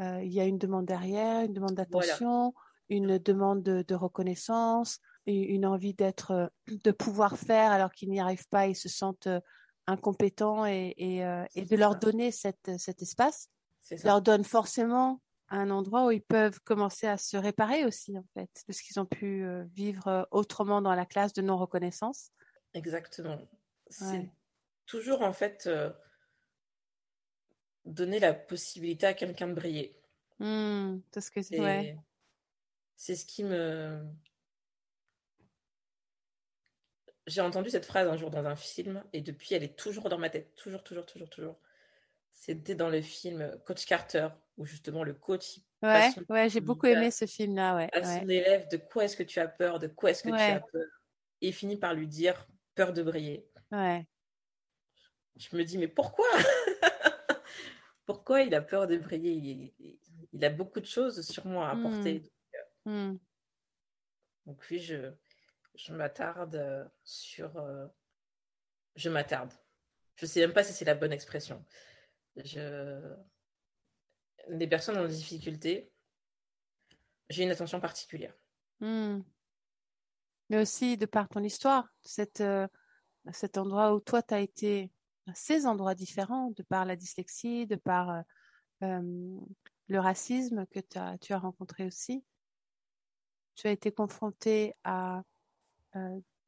euh, 0.00 0.22
il 0.22 0.32
y 0.32 0.40
a 0.40 0.44
une 0.44 0.58
demande 0.58 0.86
derrière, 0.86 1.44
une 1.44 1.54
demande 1.54 1.74
d'attention, 1.74 2.54
une 2.88 3.18
demande 3.18 3.62
de, 3.62 3.82
de 3.82 3.94
reconnaissance, 3.94 5.00
une 5.26 5.66
envie 5.66 5.94
d'être, 5.94 6.30
euh, 6.30 6.46
de 6.68 6.90
pouvoir 6.90 7.36
faire 7.36 7.72
alors 7.72 7.92
qu'ils 7.92 8.10
n'y 8.10 8.20
arrivent 8.20 8.48
pas, 8.48 8.66
ils 8.66 8.76
se 8.76 8.88
sentent 8.88 9.26
euh, 9.26 9.40
incompétents 9.86 10.66
et, 10.66 10.94
et, 10.96 11.24
euh, 11.24 11.44
et 11.54 11.64
de 11.64 11.76
leur 11.76 11.96
donner 11.96 12.30
cette, 12.30 12.78
cet 12.78 13.02
espace 13.02 13.50
ça. 13.82 13.96
leur 14.04 14.22
donne 14.22 14.44
forcément 14.44 15.20
un 15.48 15.70
endroit 15.70 16.06
où 16.06 16.10
ils 16.10 16.22
peuvent 16.22 16.58
commencer 16.60 17.06
à 17.06 17.16
se 17.16 17.36
réparer 17.36 17.84
aussi, 17.84 18.18
en 18.18 18.24
fait, 18.34 18.50
de 18.66 18.72
ce 18.72 18.82
qu'ils 18.82 18.98
ont 18.98 19.06
pu 19.06 19.46
vivre 19.72 20.26
autrement 20.32 20.82
dans 20.82 20.94
la 20.94 21.06
classe 21.06 21.32
de 21.32 21.42
non-reconnaissance. 21.42 22.30
Exactement. 22.74 23.38
C'est 23.88 24.18
Ouais. 24.18 24.30
toujours 24.86 25.22
en 25.22 25.32
fait 25.32 25.66
euh, 25.66 25.92
donner 27.84 28.18
la 28.18 28.34
possibilité 28.34 29.06
à 29.06 29.14
quelqu'un 29.14 29.48
de 29.48 29.54
briller. 29.54 29.96
Hmm, 30.38 30.98
c'est 31.12 31.20
ce 31.20 31.30
que 31.30 31.42
C'est 31.42 31.60
ouais. 31.60 31.96
c'est 32.96 33.14
ce 33.14 33.24
qui 33.24 33.44
me 33.44 34.04
j'ai 37.26 37.40
entendu 37.40 37.70
cette 37.70 37.86
phrase 37.86 38.08
un 38.08 38.16
jour 38.16 38.30
dans 38.30 38.44
un 38.46 38.56
film 38.56 39.02
et 39.12 39.20
depuis, 39.20 39.54
elle 39.54 39.64
est 39.64 39.76
toujours 39.76 40.08
dans 40.08 40.18
ma 40.18 40.30
tête. 40.30 40.54
Toujours, 40.54 40.82
toujours, 40.82 41.06
toujours, 41.06 41.28
toujours. 41.28 41.58
C'était 42.32 42.74
dans 42.74 42.90
le 42.90 43.00
film 43.00 43.58
Coach 43.64 43.86
Carter, 43.86 44.28
où 44.56 44.66
justement 44.66 45.02
le 45.02 45.14
coach. 45.14 45.58
Ouais, 45.82 46.10
ouais 46.28 46.48
j'ai 46.48 46.60
beaucoup 46.60 46.86
aimé 46.86 47.10
ce 47.10 47.26
film-là. 47.26 47.76
Ouais, 47.76 47.88
à 47.92 48.20
son 48.20 48.28
élève, 48.28 48.68
de 48.68 48.76
quoi 48.76 49.04
est-ce 49.04 49.16
que 49.16 49.22
tu 49.22 49.40
as 49.40 49.48
peur 49.48 49.78
De 49.78 49.88
quoi 49.88 50.10
est-ce 50.10 50.22
que 50.22 50.28
tu 50.28 50.34
as 50.34 50.60
peur 50.60 50.86
Et 51.40 51.48
il 51.48 51.52
finit 51.52 51.76
par 51.76 51.94
lui 51.94 52.06
dire 52.06 52.46
peur 52.74 52.92
de 52.92 53.02
briller. 53.02 53.48
Ouais. 53.72 54.06
Je 55.36 55.54
me 55.56 55.64
dis, 55.64 55.78
mais 55.78 55.88
pourquoi 55.88 56.26
Pourquoi 58.06 58.42
il 58.42 58.54
a 58.54 58.62
peur 58.62 58.86
de 58.86 58.96
briller? 58.96 59.74
Il, 60.32 60.44
a 60.44 60.50
beaucoup 60.50 60.80
de 60.80 60.86
choses 60.86 61.22
sur 61.28 61.46
moi 61.46 61.68
à 61.68 61.72
apporter. 61.72 62.30
Hmm. 62.84 62.90
Euh, 62.90 63.12
hmm. 63.12 63.18
Donc, 64.46 64.62
oui, 64.70 64.78
je, 64.78 65.12
je 65.76 65.92
m'attarde 65.92 66.56
euh, 66.56 66.84
sur. 67.04 67.56
Euh, 67.56 67.86
je 68.94 69.08
m'attarde. 69.10 69.52
Je 70.16 70.24
ne 70.24 70.28
sais 70.28 70.40
même 70.40 70.52
pas 70.52 70.64
si 70.64 70.72
c'est 70.72 70.84
la 70.84 70.94
bonne 70.94 71.12
expression. 71.12 71.64
Je... 72.36 73.14
Les 74.48 74.66
personnes 74.66 74.96
en 74.96 75.06
difficulté, 75.06 75.92
j'ai 77.28 77.42
une 77.42 77.50
attention 77.50 77.80
particulière. 77.80 78.34
Hmm. 78.80 79.20
Mais 80.48 80.58
aussi 80.58 80.96
de 80.96 81.06
par 81.06 81.28
ton 81.28 81.42
histoire, 81.42 81.88
cette, 82.02 82.42
cet 83.32 83.58
endroit 83.58 83.94
où 83.94 84.00
toi, 84.00 84.22
tu 84.22 84.34
as 84.34 84.40
été 84.40 84.92
ces 85.34 85.66
endroits 85.66 85.96
différents, 85.96 86.52
de 86.52 86.62
par 86.62 86.84
la 86.84 86.94
dyslexie, 86.94 87.66
de 87.66 87.74
par 87.74 88.22
le 88.80 89.98
racisme 89.98 90.66
que 90.66 90.78
tu 90.78 91.32
as 91.32 91.38
rencontré 91.38 91.84
aussi. 91.84 92.24
Tu 93.56 93.66
as 93.66 93.72
été 93.72 93.90
confronté 93.90 94.74
à 94.84 95.24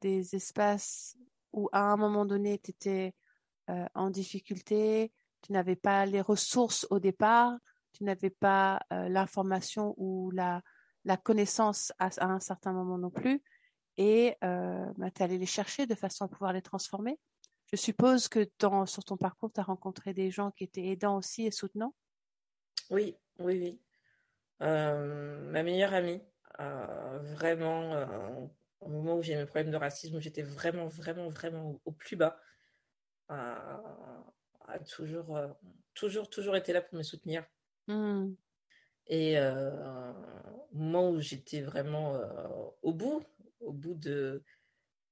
des 0.01 0.35
espaces 0.35 1.17
où 1.53 1.69
à 1.71 1.81
un 1.81 1.97
moment 1.97 2.25
donné, 2.25 2.59
tu 2.59 2.71
étais 2.71 3.13
en 3.95 4.09
difficulté, 4.09 5.11
tu 5.41 5.51
n'avais 5.51 5.75
pas 5.75 6.05
les 6.05 6.21
ressources 6.21 6.87
au 6.89 6.99
départ, 6.99 7.57
tu 7.93 8.03
n'avais 8.03 8.29
pas 8.29 8.81
l'information 8.89 9.93
ou 9.97 10.31
la, 10.31 10.61
la 11.05 11.17
connaissance 11.17 11.93
à, 11.99 12.09
un 12.19 12.39
certain 12.39 12.73
moment 12.73 12.97
non 12.97 13.09
plus, 13.09 13.41
et 13.97 14.37
bah, 14.41 15.11
tu 15.13 15.23
allais 15.23 15.37
les 15.37 15.45
chercher 15.45 15.85
de 15.85 15.95
façon 15.95 16.25
à 16.25 16.27
pouvoir 16.27 16.53
les 16.53 16.61
transformer. 16.61 17.19
Je 17.71 17.75
suppose 17.75 18.27
que 18.27 18.49
dans, 18.59 18.85
sur 18.85 19.03
ton 19.03 19.17
parcours, 19.17 19.51
tu 19.53 19.59
as 19.59 19.63
rencontré 19.63 20.13
des 20.13 20.31
gens 20.31 20.51
qui 20.51 20.63
étaient 20.63 20.87
aidants 20.87 21.17
aussi 21.17 21.45
et 21.45 21.51
soutenants. 21.51 21.93
Oui, 22.89 23.15
oui, 23.37 23.59
oui. 23.59 23.79
ma 24.59 25.63
meilleure 25.63 25.93
amie, 25.93 26.21
vraiment, 26.57 28.49
au 28.81 28.89
moment 28.89 29.15
où 29.15 29.21
j'ai 29.21 29.35
mes 29.35 29.45
problèmes 29.45 29.71
de 29.71 29.77
racisme, 29.77 30.19
j'étais 30.19 30.41
vraiment, 30.41 30.87
vraiment, 30.87 31.29
vraiment 31.29 31.79
au, 31.85 31.91
plus 31.91 32.15
bas, 32.15 32.39
a 33.27 34.79
toujours, 34.87 35.37
toujours, 35.93 36.29
toujours 36.29 36.55
été 36.55 36.73
là 36.73 36.81
pour 36.81 36.97
me 36.97 37.03
soutenir. 37.03 37.45
Mmh. 37.87 38.33
Et 39.07 39.39
au 39.39 40.77
moment 40.77 41.09
où 41.09 41.19
j'étais 41.19 41.61
vraiment 41.61 42.19
au 42.81 42.93
bout, 42.93 43.23
au 43.59 43.73
bout 43.73 43.95
de, 43.95 44.43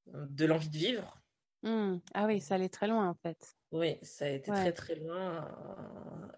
de 0.07 0.45
l'envie 0.45 0.69
de 0.69 0.77
vivre. 0.77 1.19
Mmh. 1.63 1.97
Ah 2.13 2.25
oui, 2.25 2.39
ça 2.39 2.55
allait 2.55 2.69
très 2.69 2.87
loin 2.87 3.09
en 3.09 3.15
fait. 3.15 3.57
Oui, 3.71 3.97
ça 4.01 4.25
a 4.25 4.29
été 4.29 4.51
très 4.51 4.71
très 4.71 4.95
loin. 4.95 5.49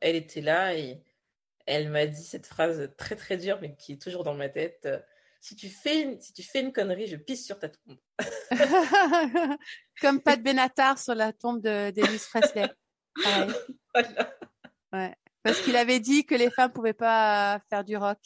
Elle 0.02 0.16
était 0.16 0.42
là 0.42 0.76
et 0.76 1.04
elle 1.66 1.90
m'a 1.90 2.08
dit 2.08 2.24
cette 2.24 2.48
phrase 2.48 2.90
très 2.98 3.16
très 3.16 3.38
dure, 3.38 3.60
mais 3.62 3.76
qui 3.76 3.94
est 3.94 4.02
toujours 4.02 4.24
dans 4.24 4.34
ma 4.34 4.50
tête. 4.50 4.88
Si 5.42 5.56
tu 5.56 5.70
fais 5.70 6.02
une, 6.02 6.20
si 6.20 6.34
tu 6.34 6.44
fais 6.44 6.62
une 6.62 6.74
connerie, 6.74 7.08
je 7.08 7.16
pisse 7.16 7.46
sur 7.46 7.60
ta 7.60 7.70
tombe. 7.70 7.98
Comme 10.02 10.22
Pat 10.22 10.42
Benatar 10.42 11.00
sur 11.00 11.16
la 11.16 11.32
tombe 11.32 11.62
d'Elvis 11.62 12.26
Presley. 12.30 12.70
voilà. 13.94 14.38
Ouais. 14.92 15.16
Parce 15.44 15.62
qu'il 15.62 15.78
avait 15.78 16.00
dit 16.00 16.26
que 16.26 16.36
les 16.36 16.50
femmes 16.50 16.72
pouvaient 16.72 16.94
pas 16.94 17.62
faire 17.70 17.84
du 17.84 17.96
rock. 17.96 18.20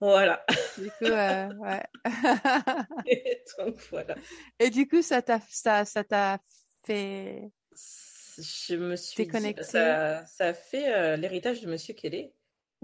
Voilà. 0.00 0.44
Du 0.76 0.90
coup, 0.90 1.04
euh, 1.04 1.48
ouais. 1.54 1.82
et 3.06 3.42
donc, 3.56 3.76
voilà. 3.90 4.16
Et 4.58 4.70
du 4.70 4.88
coup, 4.88 5.02
ça 5.02 5.22
t'a, 5.22 5.40
ça, 5.48 5.84
ça 5.84 6.02
t'a 6.02 6.38
fait. 6.84 7.50
Je 8.36 8.74
me 8.74 8.96
suis 8.96 9.26
dit, 9.26 9.54
ça, 9.62 10.26
ça 10.26 10.46
a 10.46 10.54
fait 10.54 10.92
euh, 10.92 11.16
l'héritage 11.16 11.60
de 11.60 11.70
Monsieur 11.70 11.94
Kelly. 11.94 12.32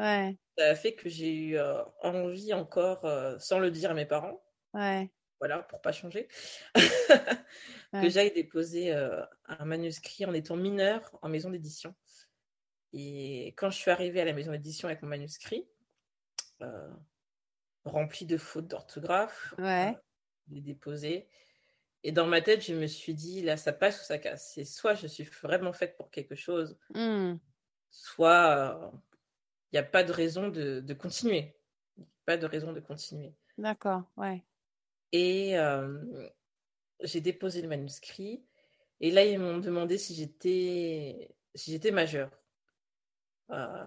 Ouais. 0.00 0.36
Ça 0.56 0.70
a 0.70 0.74
fait 0.74 0.94
que 0.94 1.08
j'ai 1.08 1.32
eu 1.32 1.58
euh, 1.58 1.82
envie 2.02 2.52
encore, 2.52 3.06
sans 3.40 3.58
le 3.58 3.70
dire 3.70 3.90
à 3.90 3.94
mes 3.94 4.06
parents. 4.06 4.42
Ouais. 4.74 5.10
Voilà, 5.38 5.62
pour 5.62 5.80
pas 5.80 5.92
changer, 5.92 6.28
que 6.74 8.08
j'aille 8.10 8.32
déposer 8.34 8.92
un 8.92 9.64
manuscrit 9.64 10.26
en 10.26 10.34
étant 10.34 10.56
mineure 10.56 11.18
en 11.22 11.30
maison 11.30 11.48
d'édition. 11.48 11.94
Et 12.92 13.54
quand 13.56 13.70
je 13.70 13.78
suis 13.78 13.90
arrivée 13.90 14.20
à 14.20 14.26
la 14.26 14.34
maison 14.34 14.52
d'édition 14.52 14.88
avec 14.88 15.00
mon 15.00 15.08
manuscrit, 15.08 15.66
rempli 17.84 18.26
de 18.26 18.36
fautes 18.36 18.68
d'orthographe. 18.68 19.54
Ouais. 19.58 19.96
les 20.48 20.60
déposer. 20.60 21.26
Et 22.02 22.12
dans 22.12 22.26
ma 22.26 22.40
tête, 22.40 22.64
je 22.64 22.74
me 22.74 22.86
suis 22.86 23.14
dit, 23.14 23.42
là, 23.42 23.56
ça 23.56 23.72
passe 23.72 24.00
ou 24.00 24.04
ça 24.04 24.18
casse. 24.18 24.52
C'est 24.54 24.64
soit 24.64 24.94
je 24.94 25.06
suis 25.06 25.24
vraiment 25.42 25.72
faite 25.72 25.96
pour 25.96 26.10
quelque 26.10 26.34
chose, 26.34 26.78
mmh. 26.94 27.34
soit 27.90 28.92
il 29.72 29.76
n'y 29.76 29.78
a 29.78 29.84
pas 29.84 30.02
de 30.02 30.12
raison 30.12 30.48
de, 30.48 30.80
de, 30.80 30.94
continuer. 30.94 31.54
Pas 32.26 32.36
de 32.36 32.46
raison 32.46 32.72
de 32.72 32.80
continuer. 32.80 33.32
D'accord, 33.58 34.02
ouais. 34.16 34.42
Et 35.12 35.56
j'ai 37.02 37.20
déposé 37.20 37.62
le 37.62 37.68
manuscrit. 37.68 38.44
Et 39.00 39.10
là, 39.10 39.24
ils 39.24 39.38
m'ont 39.38 39.58
demandé 39.58 39.96
si 39.96 40.14
j'étais 40.14 41.34
si 41.54 41.72
j'étais 41.72 41.90
majeure. 41.90 42.30
Euh, 43.50 43.84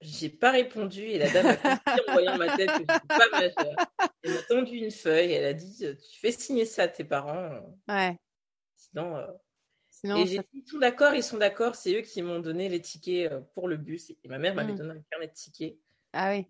j'ai 0.00 0.28
pas 0.28 0.50
répondu 0.50 1.02
et 1.02 1.18
la 1.18 1.30
dame 1.30 1.46
a 1.46 1.56
compris 1.56 2.00
en 2.06 2.12
voyant 2.12 2.36
ma 2.36 2.56
tête 2.56 2.68
que 2.68 2.80
je 2.80 3.06
pas 3.06 3.28
majeure. 3.32 3.76
Elle 4.22 4.34
m'a 4.34 4.42
tendu 4.42 4.76
une 4.76 4.90
feuille, 4.90 5.32
elle 5.32 5.46
a 5.46 5.54
dit 5.54 5.78
Tu 5.78 6.20
fais 6.20 6.32
signer 6.32 6.66
ça 6.66 6.84
à 6.84 6.88
tes 6.88 7.04
parents. 7.04 7.60
Ouais. 7.88 8.18
Sinon. 8.76 9.16
Euh... 9.16 9.26
Sinon 10.00 10.16
et 10.16 10.26
j'ai 10.26 10.38
dit 10.38 10.44
Ils 10.64 10.68
sont 10.68 10.78
d'accord, 10.78 11.14
ils 11.14 11.22
sont 11.22 11.38
d'accord. 11.38 11.74
C'est 11.74 11.94
eux 11.94 12.02
qui 12.02 12.22
m'ont 12.22 12.40
donné 12.40 12.68
les 12.68 12.80
tickets 12.80 13.32
euh, 13.32 13.40
pour 13.54 13.68
le 13.68 13.76
bus. 13.76 14.10
Et 14.10 14.28
ma 14.28 14.38
mère 14.38 14.54
m'avait 14.54 14.72
mmh. 14.72 14.76
donné 14.76 14.90
un 14.92 15.02
carnet 15.10 15.28
de 15.28 15.32
tickets. 15.32 15.76
Ah 16.12 16.32
oui. 16.32 16.46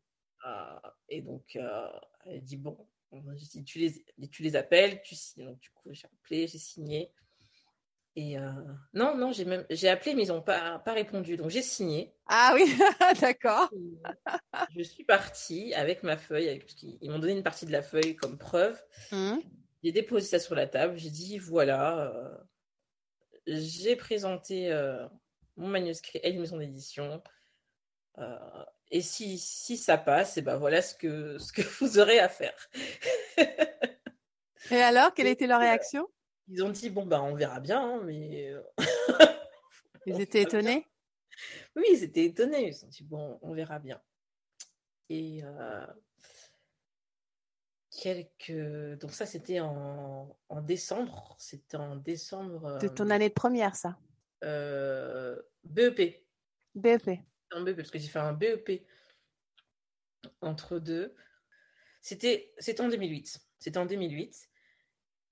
Euh, 0.46 0.90
et 1.08 1.22
donc, 1.22 1.56
euh, 1.56 1.88
elle 2.26 2.42
dit 2.42 2.58
Bon, 2.58 2.76
dit, 3.12 3.64
tu, 3.64 3.78
les, 3.78 4.28
tu 4.28 4.42
les 4.42 4.56
appelles, 4.56 5.00
tu 5.02 5.14
signes. 5.14 5.46
Donc, 5.46 5.60
du 5.60 5.70
coup, 5.70 5.88
j'ai 5.92 6.06
appelé, 6.06 6.46
j'ai 6.46 6.58
signé. 6.58 7.10
Et 8.16 8.36
euh, 8.36 8.50
non, 8.94 9.16
non, 9.16 9.30
j'ai 9.30 9.44
même 9.44 9.64
j'ai 9.70 9.88
appelé, 9.88 10.14
mais 10.14 10.24
ils 10.24 10.28
n'ont 10.28 10.42
pas, 10.42 10.80
pas 10.80 10.92
répondu. 10.92 11.36
Donc 11.36 11.50
j'ai 11.50 11.62
signé. 11.62 12.12
Ah 12.26 12.50
oui, 12.52 12.64
d'accord. 13.20 13.70
Je 14.76 14.82
suis 14.82 15.04
partie 15.04 15.72
avec 15.74 16.02
ma 16.02 16.16
feuille, 16.16 16.60
ils 17.00 17.10
m'ont 17.12 17.20
donné 17.20 17.34
une 17.34 17.44
partie 17.44 17.64
de 17.64 17.70
la 17.70 17.80
feuille 17.80 18.16
comme 18.16 18.36
preuve. 18.36 18.82
Mmh. 19.12 19.36
J'ai 19.84 19.92
déposé 19.92 20.26
ça 20.26 20.40
sur 20.40 20.56
la 20.56 20.66
table. 20.66 20.98
J'ai 20.98 21.10
dit 21.10 21.38
voilà, 21.38 22.12
euh, 22.12 22.36
j'ai 23.48 23.96
présenté 23.96 24.70
euh, 24.70 25.06
mon 25.56 25.68
manuscrit 25.68 26.20
à 26.22 26.28
une 26.28 26.40
maison 26.40 26.58
d'édition. 26.58 27.22
et 28.90 29.00
si, 29.00 29.38
si 29.38 29.76
ça 29.76 29.98
passe, 29.98 30.36
et 30.36 30.42
ben 30.42 30.56
voilà 30.56 30.82
ce 30.82 30.94
que, 30.94 31.38
ce 31.38 31.52
que 31.52 31.62
vous 31.80 31.98
aurez 31.98 32.18
à 32.18 32.28
faire. 32.28 32.68
et 34.70 34.82
alors, 34.82 35.14
quelle 35.14 35.28
était 35.28 35.46
leur 35.46 35.60
réaction? 35.60 36.08
ils 36.48 36.64
ont 36.64 36.70
dit 36.70 36.90
bon 36.90 37.06
bah 37.06 37.22
on 37.22 37.34
verra 37.34 37.60
bien, 37.60 37.80
hein, 37.80 38.02
mais 38.04 38.50
euh, 38.50 38.62
ils 40.06 40.20
étaient 40.20 40.42
étonnés? 40.42 40.86
Oui, 41.76 41.84
ils 41.92 42.02
étaient 42.02 42.24
étonnés. 42.24 42.68
Ils 42.68 42.84
ont 42.84 42.88
dit 42.88 43.04
bon 43.04 43.38
on 43.42 43.52
verra 43.54 43.78
bien. 43.78 44.00
Et 45.10 45.42
euh, 45.44 45.86
quelques 48.00 48.98
donc 49.00 49.12
ça 49.12 49.26
c'était 49.26 49.60
en, 49.60 50.36
en 50.48 50.60
décembre. 50.60 51.34
C'était 51.38 51.76
en 51.76 51.96
décembre. 51.96 52.78
De 52.78 52.88
ton 52.88 53.10
année 53.10 53.28
de 53.28 53.34
première 53.34 53.76
ça? 53.76 53.98
Euh, 54.44 55.36
BEP. 55.64 56.24
BEP. 56.74 57.20
En 57.52 57.62
BEP 57.62 57.76
parce 57.76 57.90
que 57.90 57.98
j'ai 57.98 58.08
fait 58.08 58.18
un 58.18 58.32
BEP 58.32 58.86
entre 60.40 60.78
deux. 60.78 61.14
C'était 62.00 62.52
c'était 62.58 62.82
en 62.82 62.88
2008. 62.88 63.40
C'était 63.58 63.78
en 63.78 63.86
2008 63.86 64.48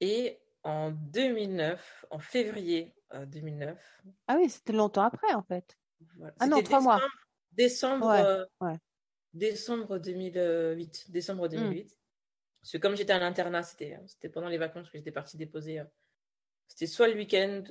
et 0.00 0.40
en 0.64 0.90
2009, 0.90 2.06
en 2.10 2.18
février 2.18 2.94
2009. 3.28 3.78
Euh, 3.78 4.10
ah 4.26 4.36
oui, 4.36 4.50
c'était 4.50 4.72
longtemps 4.72 5.04
après 5.04 5.32
en 5.32 5.42
fait. 5.42 5.78
Ah 6.40 6.46
non, 6.46 6.62
trois 6.62 6.80
mois. 6.80 7.00
Décembre, 7.52 8.08
ouais, 8.08 8.72
euh, 8.72 8.76
décembre 9.32 9.98
2008. 9.98 11.10
Décembre 11.10 11.48
2008. 11.48 11.84
Hmm. 11.84 12.05
Parce 12.66 12.72
que 12.72 12.78
comme 12.78 12.96
j'étais 12.96 13.12
à 13.12 13.20
l'internat, 13.20 13.62
c'était, 13.62 13.96
c'était 14.08 14.28
pendant 14.28 14.48
les 14.48 14.58
vacances 14.58 14.90
que 14.90 14.98
j'étais 14.98 15.12
partie 15.12 15.36
déposer. 15.36 15.78
Euh, 15.78 15.84
c'était 16.66 16.88
soit 16.88 17.06
le 17.06 17.14
week-end 17.14 17.62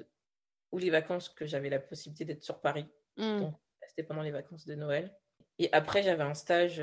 ou 0.72 0.78
les 0.78 0.90
vacances 0.90 1.28
que 1.28 1.46
j'avais 1.46 1.70
la 1.70 1.80
possibilité 1.80 2.24
d'être 2.24 2.46
sur 2.46 2.62
Paris. 2.62 2.88
Hmm. 3.18 3.42
Donc, 3.42 3.56
c'était 3.90 4.04
pendant 4.04 4.22
les 4.22 4.32
vacances 4.32 4.66
de 4.66 4.74
Noël. 4.74 5.14
Et 5.60 5.68
après, 5.74 6.02
j'avais 6.02 6.24
un 6.24 6.34
stage. 6.34 6.82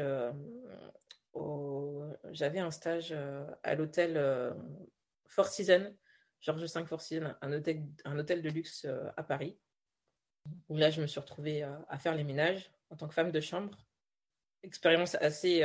au... 1.32 2.04
J'avais 2.32 2.58
un 2.58 2.70
stage 2.70 3.16
à 3.62 3.74
l'hôtel 3.74 4.54
Four 5.24 5.46
Seasons 5.46 5.96
Georges 6.42 6.70
V 6.70 6.84
Fourcine, 6.84 7.34
un 7.40 7.52
hôtel, 7.54 7.82
un 8.04 8.18
hôtel 8.18 8.42
de 8.42 8.50
luxe 8.50 8.86
à 9.16 9.22
Paris, 9.22 9.58
où 10.68 10.76
là, 10.76 10.90
je 10.90 11.00
me 11.00 11.06
suis 11.06 11.20
retrouvée 11.20 11.62
à 11.62 11.98
faire 11.98 12.14
les 12.14 12.24
ménages 12.24 12.70
en 12.90 12.96
tant 12.96 13.08
que 13.08 13.14
femme 13.14 13.32
de 13.32 13.40
chambre. 13.40 13.86
Expérience 14.62 15.14
assez, 15.14 15.62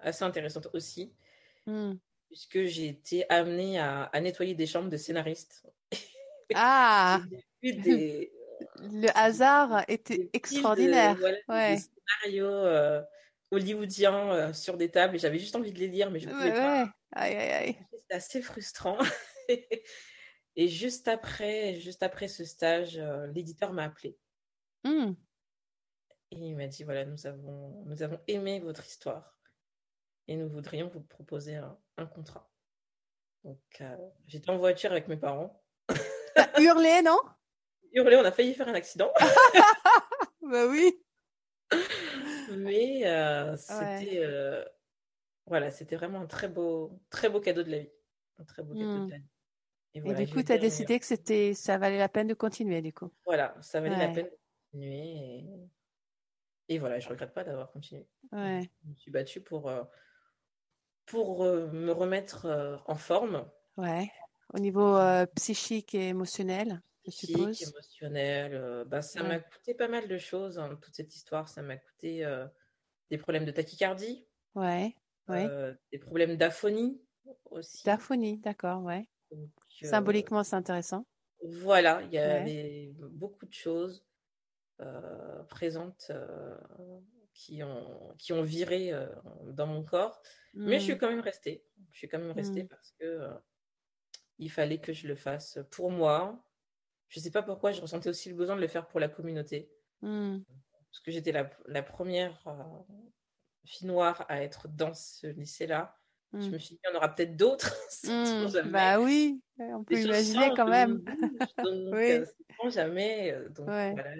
assez 0.00 0.24
intéressante 0.24 0.68
aussi, 0.74 1.14
hmm. 1.66 1.94
puisque 2.28 2.64
j'ai 2.64 2.88
été 2.88 3.28
amenée 3.30 3.78
à, 3.78 4.10
nettoyer 4.20 4.54
des 4.54 4.66
chambres 4.66 4.90
de 4.90 4.96
scénaristes. 4.96 5.66
Ah 6.54 7.22
Le 7.62 9.08
hasard 9.16 9.84
était 9.88 10.28
extraordinaire. 10.34 11.16
Des 11.16 11.78
scénarios 11.78 12.46
euh, 12.46 13.00
hollywoodiens 13.50 14.30
euh, 14.32 14.52
sur 14.52 14.76
des 14.76 14.90
tables 14.90 15.16
et 15.16 15.18
j'avais 15.18 15.38
juste 15.38 15.56
envie 15.56 15.72
de 15.72 15.78
les 15.78 15.88
lire, 15.88 16.10
mais 16.10 16.18
je 16.18 16.28
ne 16.28 16.34
pouvais 16.34 16.52
pas. 16.52 16.92
C'était 17.92 18.14
assez 18.14 18.42
frustrant. 18.42 18.98
et 20.56 20.68
juste 20.68 21.08
après, 21.08 21.80
juste 21.80 22.02
après 22.02 22.28
ce 22.28 22.44
stage, 22.44 22.98
euh, 22.98 23.26
l'éditeur 23.28 23.72
m'a 23.72 23.84
appelé. 23.84 24.18
Hmm. 24.84 25.12
Et 26.32 26.36
il 26.36 26.56
m'a 26.56 26.66
dit 26.66 26.82
voilà, 26.82 27.04
nous 27.04 27.26
avons, 27.26 27.84
nous 27.86 28.02
avons 28.02 28.20
aimé 28.26 28.60
votre 28.60 28.84
histoire 28.84 29.38
et 30.28 30.36
nous 30.36 30.48
voudrions 30.48 30.88
vous 30.88 31.00
proposer 31.00 31.56
un, 31.56 32.06
contrat. 32.06 32.50
Donc, 33.44 33.82
j'étais 34.26 34.50
en 34.50 34.58
voiture 34.58 34.90
avec 34.92 35.08
mes 35.08 35.16
parents. 35.16 35.62
hurlé, 36.58 37.02
non? 37.02 37.18
Hurlé, 37.92 38.16
on 38.16 38.24
a 38.24 38.32
failli 38.32 38.54
faire 38.54 38.68
un 38.68 38.74
accident. 38.74 39.12
bah 40.42 40.66
oui. 40.68 41.02
Mais 42.50 43.06
euh, 43.06 43.56
c'était 43.56 44.18
euh, 44.18 44.64
voilà, 45.46 45.70
c'était 45.70 45.96
vraiment 45.96 46.20
un 46.20 46.26
très 46.26 46.48
beau, 46.48 47.00
très 47.10 47.28
beau 47.28 47.40
cadeau 47.40 47.62
de 47.62 47.70
la 47.70 47.78
vie. 47.78 47.90
Un 48.38 48.44
très 48.44 48.62
beau 48.62 48.74
cadeau 48.74 48.84
de 48.84 49.06
hmm. 49.06 49.10
la 49.10 49.18
vie. 49.18 49.24
Et, 49.94 50.00
du 50.00 50.32
coup, 50.32 50.42
tu 50.42 50.52
as 50.52 50.58
décidé 50.58 50.98
que 50.98 51.04
c'était, 51.04 51.52
ça 51.52 51.76
valait 51.76 51.98
la 51.98 52.08
peine 52.08 52.26
de 52.26 52.34
continuer, 52.34 52.80
du 52.80 52.94
coup. 52.94 53.10
Voilà, 53.26 53.54
ça 53.60 53.80
valait 53.80 53.98
la 53.98 54.08
peine 54.08 54.24
de 54.24 54.38
continuer. 54.70 55.44
Et, 56.68 56.78
voilà, 56.78 56.98
je 56.98 57.08
regrette 57.10 57.34
pas 57.34 57.44
d'avoir 57.44 57.70
continué. 57.70 58.06
Ouais. 58.32 58.62
Je 58.62 58.88
me 58.88 58.94
suis 58.94 59.10
battue 59.10 59.42
pour, 59.42 59.68
euh, 59.68 59.82
pour 61.06 61.44
me 61.44 61.90
remettre 61.90 62.80
en 62.86 62.96
forme. 62.96 63.48
Ouais. 63.76 64.10
Au 64.54 64.58
niveau 64.58 64.98
psychique 65.34 65.94
et 65.94 66.08
émotionnel 66.08 66.80
psychique, 67.10 67.62
émotionnel. 67.62 68.54
Euh, 68.54 68.84
bah, 68.84 69.02
ça 69.02 69.22
m'a 69.22 69.38
coûté 69.40 69.74
pas 69.74 69.88
mal 69.88 70.08
de 70.08 70.18
choses, 70.18 70.58
hein, 70.58 70.78
toute 70.80 70.94
cette 70.94 71.14
histoire. 71.14 71.48
Ça 71.48 71.62
m'a 71.62 71.76
coûté 71.76 72.24
euh, 72.24 72.46
des 73.10 73.18
problèmes 73.18 73.44
de 73.44 73.50
tachycardie. 73.50 74.26
Ouais, 74.54 74.94
ouais. 75.28 75.46
Euh, 75.48 75.74
des 75.90 75.98
problèmes 75.98 76.36
d'aphonie 76.36 77.00
aussi. 77.50 77.84
D'aphonie, 77.84 78.38
d'accord, 78.38 78.82
ouais. 78.82 79.08
Symboliquement, 79.82 80.44
c'est 80.44 80.56
intéressant. 80.56 81.06
Voilà, 81.44 82.02
il 82.02 82.12
y 82.12 82.18
a 82.18 82.44
beaucoup 83.08 83.46
de 83.46 83.54
choses 83.54 84.04
présentes 85.48 86.12
qui, 87.34 87.62
ont, 87.62 88.14
qui 88.18 88.32
ont 88.32 88.42
viré 88.42 88.92
dans 89.46 89.66
mon 89.66 89.82
corps. 89.82 90.22
Mais 90.54 90.78
je 90.78 90.84
suis 90.84 90.94
mmh. 90.94 90.98
quand 90.98 91.08
même 91.08 91.20
restée. 91.20 91.64
Je 91.90 91.98
suis 91.98 92.08
quand 92.08 92.18
même 92.18 92.32
restée 92.32 92.64
mmh. 92.64 92.68
parce 92.68 92.92
que 92.98 93.28
il 94.38 94.50
fallait 94.50 94.78
que 94.78 94.92
je 94.92 95.06
le 95.06 95.14
fasse 95.14 95.58
pour 95.70 95.90
moi, 95.90 96.44
je 97.08 97.20
ne 97.20 97.24
sais 97.24 97.30
pas 97.30 97.42
pourquoi, 97.42 97.72
je 97.72 97.80
ressentais 97.80 98.08
aussi 98.08 98.30
le 98.30 98.34
besoin 98.34 98.56
de 98.56 98.60
le 98.60 98.68
faire 98.68 98.86
pour 98.86 98.98
la 98.98 99.08
communauté. 99.08 99.70
Hmm. 100.00 100.38
Parce 100.90 101.00
que 101.04 101.10
j'étais 101.10 101.32
la, 101.32 101.82
première 101.82 102.42
euh, 102.46 102.96
fille 103.66 103.86
noire 103.86 104.24
à 104.28 104.42
être 104.42 104.66
dans 104.68 104.94
ce 104.94 105.26
lycée-là. 105.26 105.96
Je 106.32 106.48
me 106.48 106.56
suis 106.56 106.76
dit, 106.76 106.80
il 106.82 106.90
y 106.90 106.94
en 106.94 106.96
aura 106.96 107.14
peut-être 107.14 107.36
d'autres. 107.36 107.76
Bah 108.72 108.98
oui, 108.98 109.42
on 109.58 109.84
peut 109.84 110.00
imaginer 110.00 110.50
quand 110.56 110.66
même. 110.66 111.04
Donc, 111.58 111.94
oui. 111.94 112.12
Euh, 112.12 112.26
jamais. 112.70 113.32
Euh, 113.32 113.50
donc 113.50 113.66
voilà, 113.66 114.14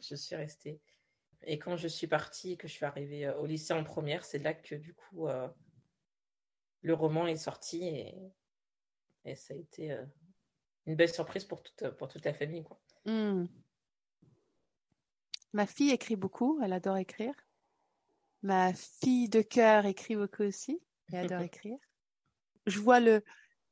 je, 0.00 0.14
suis 0.14 0.34
restée. 0.34 0.80
Et 1.44 1.58
quand 1.58 1.76
je 1.76 1.88
suis 1.88 2.06
partie 2.06 2.56
que 2.56 2.68
je 2.68 2.72
suis 2.72 2.84
arrivée 2.84 3.28
au 3.30 3.46
lycée 3.46 3.72
en 3.72 3.84
première, 3.84 4.24
c'est 4.24 4.38
là 4.38 4.54
que 4.54 4.74
du 4.74 4.94
coup, 4.94 5.26
le 6.82 6.94
roman 6.94 7.26
est 7.26 7.36
sorti 7.36 7.84
et, 7.84 8.14
et 9.24 9.34
ça 9.34 9.54
a 9.54 9.56
été 9.56 9.96
une 10.86 10.96
belle 10.96 11.12
surprise 11.12 11.44
pour 11.44 11.62
toute, 11.62 11.88
pour 11.96 12.08
toute 12.08 12.24
la 12.24 12.34
famille. 12.34 12.64
Quoi. 12.64 12.80
Hmm. 13.04 13.46
Ma 15.52 15.66
fille 15.66 15.90
écrit 15.90 16.16
beaucoup, 16.16 16.60
elle 16.62 16.72
adore 16.72 16.96
écrire. 16.96 17.34
Ma 18.42 18.72
fille 18.72 19.28
de 19.28 19.42
cœur 19.42 19.86
écrit 19.86 20.16
beaucoup 20.16 20.42
aussi, 20.42 20.80
elle 21.12 21.26
adore 21.26 21.40
écrire. 21.42 21.78
Je 22.66 22.80
vois 22.80 23.00
le, 23.00 23.22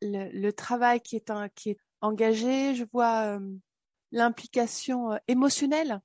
le, 0.03 0.51
travail 0.51 1.01
qui 1.01 1.17
est, 1.17 1.31
un, 1.31 1.49
qui 1.49 1.71
est 1.71 1.81
engagé, 2.01 2.75
je 2.75 2.85
vois 2.93 3.37
euh, 3.37 3.55
l'implication 4.13 5.13
euh, 5.13 5.19
émotionnelle, 5.29 6.01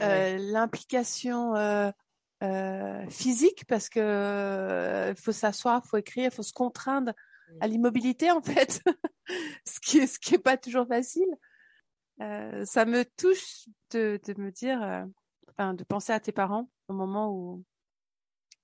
euh, 0.00 0.38
l'implication 0.38 1.54
physique, 3.10 3.64
parce 3.66 3.88
que 3.88 5.12
faut 5.16 5.32
s'asseoir, 5.32 5.84
faut 5.84 5.98
écrire, 5.98 6.26
il 6.26 6.34
faut 6.34 6.42
se 6.42 6.52
contraindre 6.52 7.12
à 7.60 7.66
l'immobilité 7.66 8.30
en 8.30 8.42
fait, 8.42 8.82
ce 9.66 9.80
qui 9.80 9.98
est 9.98 10.06
ce 10.06 10.18
qui 10.18 10.34
est 10.34 10.38
pas 10.38 10.56
toujours 10.56 10.86
facile. 10.86 11.28
Euh, 12.20 12.64
ça 12.66 12.84
me 12.84 13.04
touche 13.04 13.66
de, 13.92 14.20
de 14.24 14.40
me 14.40 14.50
dire, 14.50 14.82
euh, 14.82 15.04
enfin, 15.48 15.72
de 15.72 15.84
penser 15.84 16.12
à 16.12 16.20
tes 16.20 16.32
parents 16.32 16.70
au 16.88 16.92
moment 16.92 17.32
où 17.32 17.64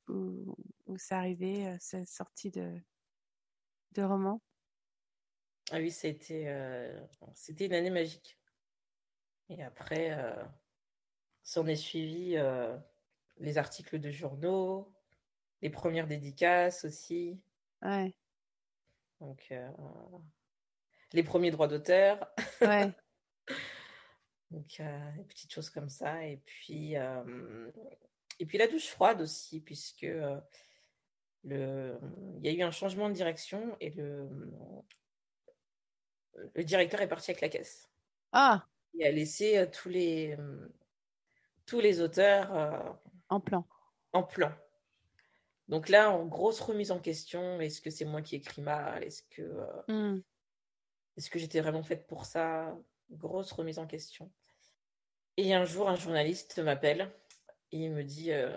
où, 0.08 0.56
où 0.86 0.96
c'est 0.98 1.14
arrivé, 1.14 1.66
euh, 1.66 1.76
cette 1.80 2.08
sortie 2.08 2.50
de 2.50 2.78
de 3.92 4.02
roman. 4.02 4.42
Ah 5.72 5.78
oui, 5.78 5.90
c'était 5.90 6.44
euh, 6.46 7.00
c'était 7.34 7.66
une 7.66 7.74
année 7.74 7.90
magique. 7.90 8.38
Et 9.48 9.62
après, 9.62 10.10
euh, 10.12 10.44
s'en 11.46 11.66
est 11.66 11.76
suivi 11.76 12.36
les 13.38 13.58
articles 13.58 13.98
de 13.98 14.10
journaux, 14.10 14.92
les 15.62 15.70
premières 15.70 16.06
dédicaces 16.06 16.84
aussi. 16.84 17.40
Ouais. 17.82 18.14
Donc, 19.20 19.46
euh, 19.50 19.70
les 21.12 21.22
premiers 21.22 21.50
droits 21.50 21.68
d'auteur. 21.68 22.30
Ouais. 22.60 22.92
Donc, 24.50 24.80
euh, 24.80 25.12
des 25.16 25.24
petites 25.24 25.52
choses 25.52 25.70
comme 25.70 25.88
ça. 25.88 26.24
Et 26.24 26.38
puis, 26.38 26.96
euh, 26.96 27.70
et 28.38 28.46
puis 28.46 28.58
la 28.58 28.68
douche 28.68 28.88
froide 28.88 29.20
aussi, 29.20 29.60
puisque 29.60 30.06
le, 31.44 31.98
il 32.38 32.44
y 32.44 32.48
a 32.48 32.52
eu 32.52 32.62
un 32.62 32.70
changement 32.70 33.08
de 33.08 33.14
direction 33.14 33.76
et 33.80 33.90
le, 33.90 34.28
le 36.54 36.64
directeur 36.64 37.00
est 37.00 37.08
parti 37.08 37.30
avec 37.30 37.40
la 37.40 37.48
caisse. 37.48 37.90
Ah 38.32 38.66
Il 38.94 39.04
a 39.04 39.10
laissé 39.10 39.68
tous 39.72 39.88
les, 39.88 40.36
tous 41.66 41.80
les 41.80 42.00
auteurs 42.00 42.98
en 43.28 43.40
plan. 43.40 43.66
En 44.12 44.22
plan. 44.22 44.52
Donc 45.68 45.88
là, 45.88 46.10
en 46.10 46.24
grosse 46.26 46.60
remise 46.60 46.92
en 46.92 47.00
question, 47.00 47.60
est-ce 47.60 47.80
que 47.80 47.90
c'est 47.90 48.04
moi 48.04 48.22
qui 48.22 48.36
écris 48.36 48.62
mal? 48.62 49.02
Est-ce 49.02 49.22
que, 49.24 49.42
euh, 49.42 49.82
hmm. 49.88 50.22
est 51.16 51.28
que 51.28 51.38
j'étais 51.38 51.60
vraiment 51.60 51.82
faite 51.82 52.06
pour 52.06 52.24
ça? 52.24 52.76
Grosse 53.10 53.52
remise 53.52 53.78
en 53.78 53.86
question. 53.86 54.30
Et 55.36 55.54
un 55.54 55.64
jour, 55.64 55.88
un 55.88 55.96
journaliste 55.96 56.58
m'appelle 56.60 57.12
et 57.72 57.78
il 57.78 57.90
me 57.90 58.04
dit 58.04 58.32
euh, 58.32 58.56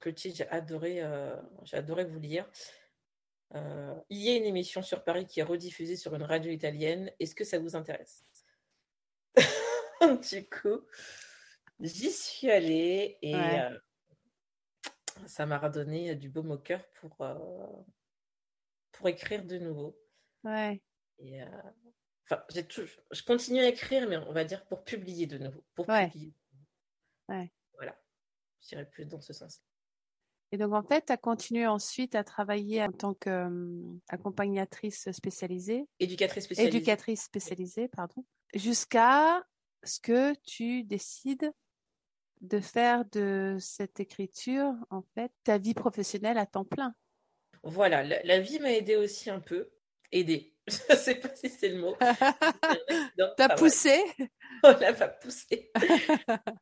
Clotilde, 0.00 0.36
j'ai 0.36 0.48
adoré, 0.48 1.02
euh, 1.02 1.36
j'ai 1.64 1.76
adoré 1.76 2.04
vous 2.04 2.20
lire. 2.20 2.48
Euh, 3.54 3.94
il 4.08 4.18
y 4.18 4.30
a 4.30 4.36
une 4.36 4.44
émission 4.44 4.80
sur 4.80 5.04
Paris 5.04 5.26
qui 5.26 5.40
est 5.40 5.44
rediffusée 5.44 5.96
sur 5.96 6.14
une 6.14 6.22
radio 6.22 6.50
italienne. 6.50 7.10
Est-ce 7.18 7.34
que 7.34 7.44
ça 7.44 7.58
vous 7.58 7.76
intéresse? 7.76 8.24
Du 10.30 10.46
coup, 10.48 10.82
j'y 11.80 12.10
suis 12.10 12.50
allée 12.50 13.18
et 13.22 13.34
ça 15.26 15.46
m'a 15.46 15.58
redonné 15.58 16.14
du 16.14 16.28
baume 16.28 16.50
au 16.50 16.58
cœur 16.58 16.84
pour, 17.00 17.20
euh, 17.20 17.34
pour 18.92 19.08
écrire 19.08 19.44
de 19.44 19.58
nouveau. 19.58 19.98
Ouais. 20.42 20.82
Et, 21.18 21.42
euh, 21.42 21.46
enfin, 22.24 22.42
j'ai 22.50 22.66
je 22.68 23.22
continue 23.22 23.60
à 23.60 23.68
écrire, 23.68 24.08
mais 24.08 24.16
on 24.16 24.32
va 24.32 24.44
dire 24.44 24.64
pour 24.66 24.84
publier 24.84 25.26
de 25.26 25.38
nouveau. 25.38 25.64
Pour 25.74 25.86
publier. 25.86 26.34
Ouais. 27.28 27.52
Voilà. 27.74 27.96
Je 28.62 28.68
dirais 28.68 28.88
plus 28.88 29.06
dans 29.06 29.20
ce 29.20 29.32
sens. 29.32 29.62
Et 30.52 30.58
donc, 30.58 30.72
en 30.72 30.82
fait, 30.82 31.06
tu 31.06 31.12
as 31.12 31.16
continué 31.16 31.66
ensuite 31.66 32.14
à 32.14 32.22
travailler 32.22 32.82
en 32.82 32.92
tant 32.92 33.14
qu'accompagnatrice 33.14 35.10
spécialisée. 35.10 35.88
Éducatrice 35.98 36.44
spécialisée. 36.44 36.76
Éducatrice 36.76 37.24
spécialisée, 37.24 37.88
pardon. 37.88 38.24
Jusqu'à 38.54 39.42
ce 39.82 39.98
que 39.98 40.34
tu 40.42 40.84
décides 40.84 41.52
de 42.44 42.60
faire 42.60 43.04
de 43.06 43.56
cette 43.60 44.00
écriture, 44.00 44.72
en 44.90 45.02
fait, 45.14 45.32
ta 45.44 45.58
vie 45.58 45.74
professionnelle 45.74 46.38
à 46.38 46.46
temps 46.46 46.64
plein. 46.64 46.94
Voilà, 47.62 48.02
la, 48.02 48.40
vie 48.40 48.58
m'a 48.58 48.72
aidé 48.72 48.96
aussi 48.96 49.30
un 49.30 49.40
peu. 49.40 49.70
Aidé. 50.12 50.54
Je 50.68 50.92
ne 50.92 50.96
sais 50.96 51.14
pas 51.16 51.34
si 51.34 51.48
c'est 51.48 51.68
le 51.68 51.80
mot. 51.80 51.96
T'as 53.36 53.56
poussé 53.56 54.00
Voilà, 54.62 54.92
m'a 54.92 55.08
poussé. 55.08 55.70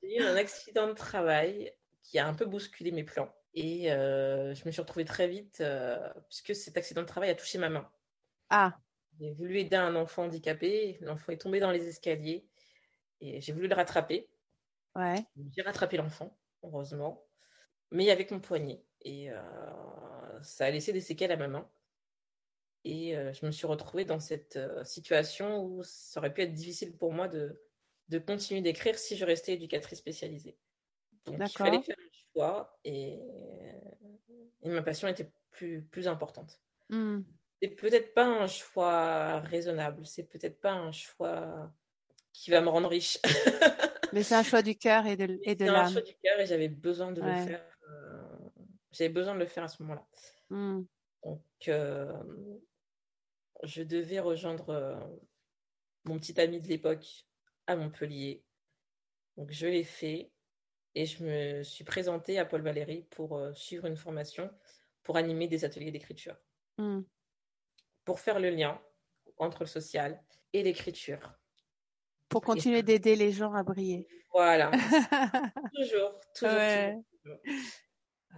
J'ai 0.03 0.19
eu 0.19 0.23
un 0.23 0.37
accident 0.37 0.89
de 0.89 0.93
travail 0.93 1.73
qui 2.03 2.19
a 2.19 2.27
un 2.27 2.35
peu 2.35 2.47
bousculé 2.47 2.93
mes 2.93 3.05
plans. 3.05 3.33
Et 3.55 3.93
euh, 3.93 4.55
je 4.55 4.65
me 4.65 4.71
suis 4.71 4.81
retrouvée 4.81 5.05
très 5.05 5.29
vite, 5.29 5.59
euh, 5.61 5.99
puisque 6.29 6.55
cet 6.55 6.77
accident 6.77 7.03
de 7.03 7.07
travail 7.07 7.31
a 7.31 7.35
touché 7.35 7.59
ma 7.59 7.69
main. 7.69 7.89
Ah. 8.49 8.77
J'ai 9.21 9.33
voulu 9.33 9.59
aider 9.59 9.77
un 9.77 9.95
enfant 9.95 10.25
handicapé. 10.25 10.99
L'enfant 11.01 11.33
est 11.33 11.39
tombé 11.39 11.61
dans 11.61 11.71
les 11.71 11.87
escaliers 11.87 12.47
et 13.21 13.41
j'ai 13.41 13.53
voulu 13.53 13.69
le 13.69 13.75
rattraper. 13.75 14.29
Ouais. 14.97 15.25
J'ai 15.57 15.63
rattrapé 15.63 15.97
l'enfant, 15.97 16.37
heureusement, 16.63 17.27
mais 17.91 18.11
avec 18.11 18.31
mon 18.31 18.41
poignet. 18.41 18.85
Et 19.03 19.31
euh, 19.31 20.43
ça 20.43 20.67
a 20.67 20.71
laissé 20.71 20.93
des 20.93 21.01
séquelles 21.01 21.33
à 21.33 21.37
ma 21.37 21.49
main. 21.49 21.69
Et 22.85 23.17
euh, 23.17 23.33
je 23.33 23.47
me 23.47 23.53
suis 23.53 23.67
retrouvée 23.67 24.05
dans 24.05 24.21
cette 24.21 24.57
euh, 24.57 24.85
situation 24.85 25.65
où 25.65 25.83
ça 25.85 26.21
aurait 26.21 26.35
pu 26.35 26.43
être 26.43 26.53
difficile 26.53 26.97
pour 26.97 27.13
moi 27.13 27.29
de, 27.29 27.63
de 28.09 28.19
continuer 28.19 28.61
d'écrire 28.61 28.99
si 28.99 29.17
je 29.17 29.25
restais 29.25 29.55
éducatrice 29.55 29.99
spécialisée. 29.99 30.59
Donc 31.25 31.37
il 31.39 31.49
fallait 31.49 31.83
faire 31.83 31.97
un 31.99 32.33
choix 32.35 32.79
et, 32.85 33.21
et 34.63 34.69
ma 34.69 34.83
passion 34.83 35.07
était 35.07 35.31
plus, 35.53 35.83
plus 35.83 36.09
importante. 36.09 36.61
Mmh. 36.89 37.21
C'est 37.61 37.69
peut-être 37.69 38.13
pas 38.13 38.27
un 38.27 38.49
choix 38.49 39.39
raisonnable, 39.39 40.05
c'est 40.05 40.25
peut-être 40.25 40.61
pas 40.61 40.73
un 40.73 40.91
choix 40.91 41.73
qui 42.33 42.51
va 42.51 42.61
me 42.61 42.69
rendre 42.69 42.89
riche. 42.89 43.19
Mais 44.13 44.23
c'est 44.23 44.35
un 44.35 44.43
choix 44.43 44.63
du 44.63 44.77
cœur 44.77 45.07
et 45.07 45.17
de, 45.17 45.39
et 45.43 45.55
de 45.55 45.65
C'est 45.65 45.71
un 45.71 45.73
l'âme. 45.73 45.93
choix 45.93 46.03
du 46.03 46.15
cœur 46.23 46.39
et 46.41 46.47
j'avais 46.47 46.69
besoin 46.69 47.13
de 47.13 47.21
Ouais. 47.23 47.29
le 47.41 47.47
faire. 47.47 47.79
euh, 47.91 48.23
J'avais 48.93 49.09
besoin 49.11 49.35
de 49.35 49.39
le 49.41 49.47
faire 49.47 49.65
à 49.65 49.69
ce 49.69 49.83
moment-là. 49.83 50.07
Mmh. 50.51 50.83
Donc, 51.25 51.43
euh, 51.69 52.13
je 53.63 53.83
devais 53.83 54.21
rejoindre 54.21 54.69
euh, 54.71 54.97
mon 56.05 56.19
petit 56.19 56.39
ami 56.41 56.61
de 56.61 56.69
l'époque 56.69 57.07
à 57.67 57.77
Montpellier. 57.77 58.45
Donc, 59.37 59.51
je 59.51 59.67
l'ai 59.67 59.85
fait 59.85 60.31
et 60.95 61.07
je 61.07 61.25
me 61.25 61.63
suis 61.63 61.85
présentée 61.85 62.39
à 62.39 62.45
Paul 62.45 62.61
Valéry 62.61 63.05
pour 63.11 63.41
suivre 63.55 63.87
une 63.87 63.97
formation 63.97 64.51
pour 65.03 65.17
animer 65.17 65.49
des 65.49 65.65
ateliers 65.65 65.91
d'écriture, 65.91 66.37
Mmh. 66.79 67.01
pour 68.05 68.21
faire 68.21 68.41
le 68.41 68.51
lien 68.51 68.81
entre 69.39 69.63
le 69.63 69.67
social 69.69 70.23
et 70.53 70.63
l'écriture. 70.63 71.33
Pour 72.33 72.43
continuer 72.43 72.83
d'aider 72.83 73.15
les 73.17 73.31
gens 73.33 73.53
à 73.55 73.63
briller. 73.63 74.07
Voilà, 74.33 74.71
toujours, 75.75 76.19
toujours, 76.35 76.55
Ouais. 76.57 76.97
toujours, 77.23 77.39
toujours. 77.45 77.61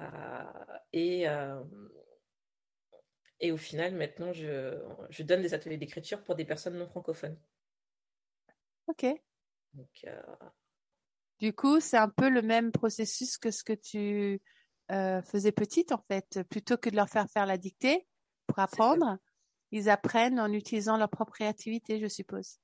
Euh, 0.00 0.78
et, 0.92 1.28
euh, 1.28 1.62
et 3.38 3.52
au 3.52 3.57
final, 3.57 3.94
maintenant, 3.94 4.33
je, 4.33 4.83
je 5.11 5.22
donne 5.22 5.42
des 5.42 5.54
ateliers 5.54 5.76
d'écriture 5.78 6.22
pour 6.24 6.35
des 6.35 6.44
personnes 6.44 6.76
non 6.76 6.88
francophones. 6.88 7.38
Ok. 8.88 9.07
Donc, 9.74 10.04
euh, 10.07 10.20
Du 11.38 11.52
coup, 11.52 11.78
c'est 11.80 11.96
un 11.96 12.09
peu 12.09 12.28
le 12.28 12.42
même 12.42 12.72
processus 12.72 13.38
que 13.38 13.50
ce 13.50 13.62
que 13.64 13.72
tu 13.72 14.40
faisais 15.24 15.52
petite, 15.52 15.92
en 15.92 16.02
fait. 16.09 16.40
Plutôt 16.50 16.76
que 16.76 16.90
de 16.90 16.96
leur 16.96 17.09
faire 17.09 17.28
faire 17.30 17.46
la 17.46 17.57
dictée 17.57 18.07
pour 18.46 18.59
apprendre, 18.59 19.16
ils 19.70 19.88
apprennent 19.88 20.38
en 20.40 20.52
utilisant 20.52 20.96
leur 20.96 21.09
propre 21.09 21.33
créativité, 21.33 22.00
je 22.00 22.07
suppose. 22.09 22.59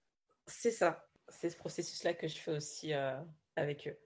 c'est 0.47 0.71
ça. 0.73 1.07
C'est 1.31 1.51
ce 1.51 1.57
processus-là 1.57 2.15
que 2.15 2.29
je 2.29 2.39
fais 2.39 2.51
aussi 2.53 2.93
euh, 2.93 3.19
avec 3.57 3.89
eux. 3.89 3.99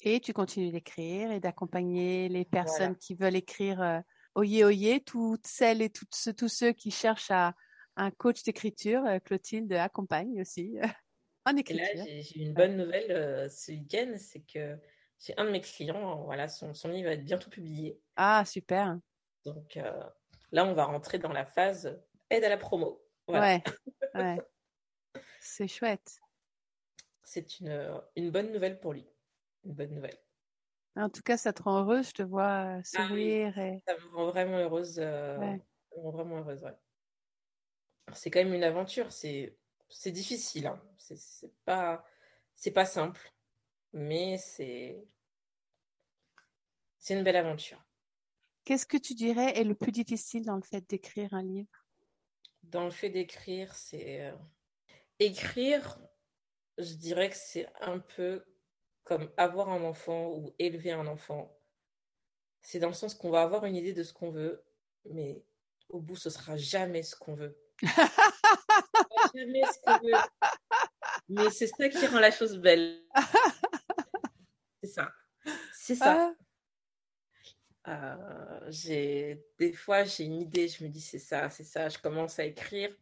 Et 0.00 0.20
tu 0.20 0.32
continues 0.32 0.70
d'écrire 0.70 1.30
et 1.30 1.40
d'accompagner 1.40 2.28
les 2.28 2.44
personnes 2.44 2.78
Voilà. 2.78 2.94
qui 2.96 3.14
veulent 3.14 3.36
écrire 3.36 3.80
euh, 3.80 4.00
oyez, 4.34 4.64
oyez, 4.64 5.00
toutes 5.00 5.46
celles 5.46 5.80
et 5.82 5.90
toutes 5.90 6.14
ceux, 6.14 6.32
tous 6.34 6.48
ceux 6.48 6.72
qui 6.72 6.90
cherchent 6.90 7.30
à 7.30 7.54
un 7.96 8.10
coach 8.10 8.42
d'écriture. 8.42 9.04
euh, 9.06 9.18
Clotilde 9.20 9.72
accompagne 9.72 10.40
aussi 10.40 10.76
en 11.46 11.56
Et 11.56 11.60
écriture. 11.60 11.84
là, 11.96 12.04
j'ai 12.04 12.22
j'ai 12.22 12.40
une 12.40 12.52
bonne 12.54 12.76
nouvelle 12.76 13.10
euh, 13.10 13.48
ce 13.48 13.72
week-end, 13.72 14.14
c'est 14.18 14.40
que 14.42 14.76
j'ai 15.18 15.32
un 15.38 15.44
de 15.46 15.50
mes 15.50 15.62
clients, 15.62 16.24
voilà, 16.24 16.46
son, 16.48 16.74
son 16.74 16.88
livre 16.90 17.08
va 17.08 17.14
être 17.14 17.24
bientôt 17.24 17.48
publié. 17.48 17.98
Ah, 18.16 18.44
super. 18.44 18.98
Donc 19.46 19.76
euh, 19.78 20.02
là, 20.52 20.66
on 20.66 20.74
va 20.74 20.84
rentrer 20.84 21.18
dans 21.18 21.32
la 21.32 21.46
phase 21.46 21.98
aide 22.28 22.44
à 22.44 22.50
la 22.50 22.58
promo. 22.58 23.02
Voilà. 23.26 23.46
Ouais, 23.46 23.62
ouais. 24.14 24.38
C'est 25.40 25.68
chouette. 25.68 26.18
C'est 27.26 27.60
une, 27.60 28.00
une 28.16 28.30
bonne 28.30 28.52
nouvelle 28.52 28.80
pour 28.80 28.94
lui. 28.94 29.06
Une 29.64 29.74
bonne 29.74 29.94
nouvelle. 29.94 30.18
En 30.96 31.08
tout 31.10 31.22
cas, 31.22 31.36
ça 31.36 31.52
te 31.52 31.62
rend 31.62 31.80
heureuse, 31.82 32.08
je 32.08 32.12
te 32.14 32.22
vois 32.22 32.78
euh, 32.78 32.82
Ah 32.94 33.08
oui. 33.12 33.38
sourire 33.44 33.56
et 33.58 33.84
Ça 33.86 33.94
me 33.96 34.06
rend 34.16 34.26
vraiment 34.30 34.58
heureuse. 34.58 34.98
euh, 34.98 35.38
Ouais. 35.38 35.60
Ça 35.90 35.96
me 35.98 36.02
rend 36.02 36.10
vraiment 36.10 36.38
heureuse, 36.38 36.62
ouais. 36.64 36.74
C'est 38.14 38.30
quand 38.30 38.42
même 38.42 38.54
une 38.54 38.64
aventure. 38.64 39.12
C'est 39.12 39.58
c'est 39.88 40.10
difficile. 40.12 40.66
Hein. 40.66 40.82
C'est 40.98 41.54
pas, 41.64 42.04
c'est 42.54 42.72
pas 42.72 42.84
simple. 42.86 43.32
Mais 43.92 44.38
c'est 44.38 45.08
c'est 46.98 47.14
une 47.14 47.24
belle 47.24 47.36
aventure. 47.36 47.82
Qu'est-ce 48.64 48.84
que 48.84 48.98
tu 48.98 49.14
dirais 49.14 49.58
est 49.58 49.64
le 49.64 49.74
plus 49.74 49.92
difficile 49.92 50.44
dans 50.44 50.56
le 50.56 50.62
fait 50.62 50.86
d'écrire 50.90 51.32
un 51.32 51.42
livre? 51.42 51.86
Dans 52.64 52.84
le 52.84 52.90
fait 52.90 53.08
d'écrire, 53.10 53.74
c'est 53.74 54.26
euh, 54.26 54.36
écrire, 55.20 55.98
je 56.78 56.94
dirais 56.94 57.30
que 57.30 57.36
c'est 57.36 57.68
un 57.80 57.98
peu 57.98 58.44
comme 59.04 59.30
avoir 59.36 59.68
un 59.68 59.82
enfant 59.84 60.30
ou 60.30 60.54
élever 60.58 60.92
un 60.92 61.06
enfant. 61.06 61.56
C'est 62.60 62.78
dans 62.78 62.88
le 62.88 62.94
sens 62.94 63.14
qu'on 63.14 63.30
va 63.30 63.42
avoir 63.42 63.64
une 63.64 63.76
idée 63.76 63.92
de 63.92 64.02
ce 64.02 64.12
qu'on 64.12 64.30
veut, 64.30 64.64
mais 65.04 65.44
au 65.88 66.00
bout, 66.00 66.16
ce 66.16 66.30
sera 66.30 66.56
jamais 66.56 67.02
ce 67.02 67.14
qu'on 67.14 67.34
veut. 67.34 67.56
jamais 69.34 69.62
ce 69.62 69.80
qu'on 69.84 69.98
veut. 69.98 70.18
Mais 71.28 71.50
c'est 71.50 71.68
ça 71.68 71.88
qui 71.88 72.06
rend 72.06 72.18
la 72.18 72.30
chose 72.30 72.58
belle. 72.58 73.02
C'est 74.82 74.90
ça. 74.90 75.12
C'est 75.72 75.94
ça. 75.94 76.34
Ah, 76.34 76.34
Euh, 77.88 78.60
j'ai 78.68 79.44
des 79.58 79.72
fois 79.72 80.02
j'ai 80.02 80.24
une 80.24 80.40
idée, 80.40 80.66
je 80.66 80.82
me 80.82 80.88
dis 80.88 81.00
c'est 81.00 81.20
ça, 81.20 81.50
c'est 81.50 81.62
ça, 81.62 81.88
je 81.88 81.98
commence 81.98 82.40
à 82.40 82.44
écrire 82.44 82.92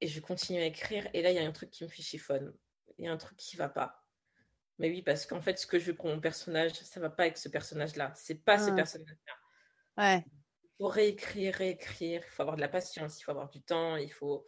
et 0.00 0.06
je 0.08 0.20
continue 0.20 0.60
à 0.60 0.64
écrire 0.66 1.08
et 1.14 1.22
là 1.22 1.30
il 1.30 1.36
y 1.36 1.38
a 1.38 1.46
un 1.46 1.52
truc 1.52 1.70
qui 1.70 1.84
me 1.84 1.88
fait 1.88 2.02
chiffonne, 2.02 2.52
il 2.98 3.04
y 3.04 3.08
a 3.08 3.12
un 3.12 3.16
truc 3.16 3.36
qui 3.38 3.56
va 3.56 3.68
pas. 3.68 4.04
Mais 4.78 4.88
oui 4.90 5.02
parce 5.02 5.26
qu'en 5.26 5.40
fait 5.40 5.58
ce 5.58 5.66
que 5.66 5.78
je 5.78 5.86
veux 5.86 5.94
pour 5.96 6.06
mon 6.06 6.20
personnage, 6.20 6.72
ça 6.74 7.00
va 7.00 7.10
pas 7.10 7.24
avec 7.24 7.38
ce 7.38 7.48
personnage-là, 7.48 8.12
c'est 8.14 8.44
pas 8.44 8.58
ce 8.58 8.70
Ah. 8.70 8.74
personnage-là. 8.74 9.34
ouais. 10.04 10.24
Il 10.78 10.82
faut 10.82 10.88
réécrire, 10.88 11.54
réécrire, 11.54 12.22
il 12.26 12.30
faut 12.30 12.42
avoir 12.42 12.56
de 12.56 12.60
la 12.60 12.68
patience, 12.68 13.18
il 13.20 13.24
faut 13.24 13.30
avoir 13.30 13.48
du 13.48 13.62
temps, 13.62 13.96
il 13.96 14.12
faut 14.12 14.46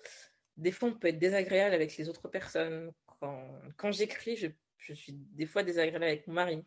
des 0.56 0.72
fois 0.72 0.90
on 0.90 0.94
peut 0.98 1.08
être 1.08 1.18
désagréable 1.18 1.74
avec 1.74 1.96
les 1.96 2.08
autres 2.08 2.28
personnes. 2.28 2.92
Quand, 3.20 3.60
quand 3.76 3.90
j'écris, 3.92 4.36
je, 4.36 4.48
je 4.76 4.92
suis 4.92 5.12
des 5.12 5.46
fois 5.46 5.62
désagréable 5.62 6.04
avec 6.04 6.26
mon 6.26 6.34
mari. 6.34 6.64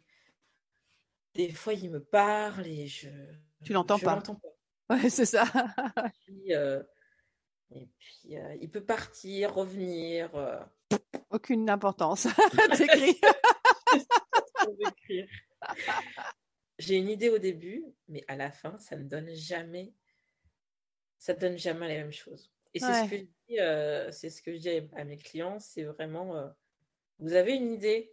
Des 1.34 1.50
fois, 1.54 1.74
il 1.74 1.90
me 1.92 2.04
parle 2.04 2.68
et 2.68 2.88
je. 2.88 3.10
Tu 3.64 3.72
l'entends 3.72 4.00
pas. 4.00 4.22
pas. 4.22 4.96
Ouais, 4.96 5.10
c'est 5.10 5.26
ça. 5.26 5.46
Euh, 6.50 6.84
et 7.74 7.88
puis, 7.98 8.38
euh, 8.38 8.56
il 8.62 8.70
peut 8.70 8.84
partir, 8.84 9.54
revenir. 9.54 10.34
euh, 10.36 10.60
Aucune 11.30 11.70
importance. 11.70 12.28
J'ai 16.80 16.98
une 16.98 17.10
idée 17.10 17.30
au 17.30 17.38
début, 17.38 17.84
mais 18.08 18.24
à 18.28 18.36
la 18.36 18.52
fin, 18.52 18.78
ça 18.80 18.96
ne 18.98 19.04
donne 19.04 19.34
jamais. 19.36 19.94
Ça 21.20 21.34
ne 21.36 21.40
donne 21.40 21.58
jamais 21.58 21.88
la 21.88 21.96
même 21.96 22.12
chose. 22.12 22.52
Et 22.74 22.80
c'est 22.80 22.88
Ouais. 22.88 23.06
ce 23.06 23.10
que 23.10 23.18
je 23.18 23.24
dis, 23.48 23.60
euh, 23.60 24.12
c'est 24.12 24.30
ce 24.30 24.42
que 24.42 24.54
je 24.54 24.58
dis 24.58 24.70
à- 24.96 25.04
mes 25.04 25.18
clients, 25.18 25.60
c'est 25.60 25.84
vraiment, 25.84 26.50
vous 27.20 27.34
avez 27.34 27.54
une 27.56 27.72
idée. 27.72 28.12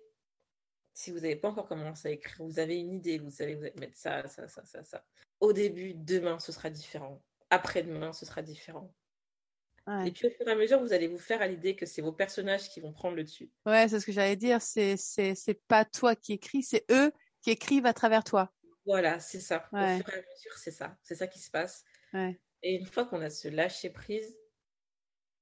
Si 0.92 1.11
vous 1.12 1.21
n'avez 1.21 1.37
pas 1.37 1.49
encore 1.51 1.68
commencé 1.68 2.09
à 2.09 2.11
écrire, 2.11 2.44
vous 2.44 2.59
avez 2.59 2.77
une 2.79 2.92
idée, 2.94 3.18
vous 3.18 3.31
savez, 3.31 3.55
vous 3.55 3.62
allez 3.62 3.75
mettre 3.79 3.97
ça, 3.97 4.27
ça, 4.27 4.49
ça, 4.49 4.64
ça, 4.64 4.85
ça. 4.85 5.05
Au 5.40 5.53
début, 5.53 5.94
demain, 5.94 6.38
ce 6.40 6.51
sera 6.53 6.71
différent. 6.71 7.23
Après-demain, 7.51 8.12
ce 8.12 8.27
sera 8.27 8.42
différent. 8.42 8.92
Ouais. 9.88 10.09
Et 10.09 10.12
puis 10.12 10.27
au 10.27 10.31
fur 10.31 10.46
et 10.46 10.51
à 10.51 10.55
mesure, 10.55 10.81
vous 10.81 10.92
allez 10.92 11.09
vous 11.09 11.18
faire 11.18 11.40
à 11.40 11.46
l'idée 11.46 11.74
que 11.74 11.87
c'est 11.87 12.03
vos 12.03 12.12
personnages 12.12 12.68
qui 12.68 12.81
vont 12.81 12.92
prendre 12.92 13.16
le 13.16 13.24
dessus. 13.24 13.51
Ouais, 13.64 13.88
c'est 13.88 13.98
ce 13.98 14.05
que 14.05 14.12
j'allais 14.12 14.37
dire. 14.37 14.61
C'est, 14.61 14.98
c'est, 14.98 15.35
c'est 15.35 15.61
pas 15.66 15.87
toi 15.87 16.14
qui 16.14 16.35
écris, 16.35 16.62
c'est 16.62 16.85
eux 16.90 17.11
qui 17.40 17.51
écrivent 17.51 17.87
à 17.87 17.94
travers 17.94 18.22
toi. 18.22 18.53
Voilà, 18.85 19.19
c'est 19.19 19.40
ça. 19.40 19.67
Ouais. 19.73 19.94
Au 19.94 20.04
fur 20.04 20.15
et 20.15 20.19
à 20.19 20.21
mesure, 20.21 20.52
c'est 20.56 20.73
ça. 20.73 20.94
C'est 21.02 21.15
ça 21.15 21.27
qui 21.27 21.38
se 21.38 21.50
passe. 21.50 21.85
Ouais. 22.13 22.38
Et 22.63 22.75
une 22.75 22.87
fois 22.87 23.06
qu'on 23.06 23.23
a 23.23 23.31
ce 23.31 23.48
lâcher 23.48 23.88
prise, 23.88 24.37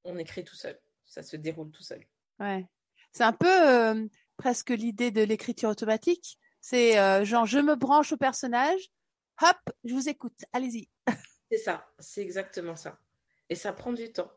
on 0.04 0.16
écrit 0.16 0.44
tout 0.44 0.54
seul. 0.54 0.78
Ça 1.04 1.24
se 1.24 1.36
déroule 1.36 1.72
tout 1.72 1.82
seul. 1.82 2.04
Ouais. 2.38 2.66
C'est 3.12 3.24
un 3.24 3.32
peu 3.32 3.48
euh, 3.48 4.06
presque 4.36 4.70
l'idée 4.70 5.10
de 5.10 5.22
l'écriture 5.22 5.70
automatique. 5.70 6.38
C'est 6.60 6.98
euh, 6.98 7.24
genre, 7.24 7.46
je 7.46 7.58
me 7.58 7.74
branche 7.74 8.12
au 8.12 8.16
personnage, 8.16 8.90
hop, 9.42 9.56
je 9.84 9.94
vous 9.94 10.08
écoute, 10.08 10.38
allez-y. 10.52 10.88
C'est 11.50 11.58
ça. 11.58 11.88
C'est 11.98 12.22
exactement 12.22 12.76
ça. 12.76 13.00
Et 13.48 13.54
ça 13.54 13.72
prend 13.72 13.92
du 13.92 14.12
temps. 14.12 14.30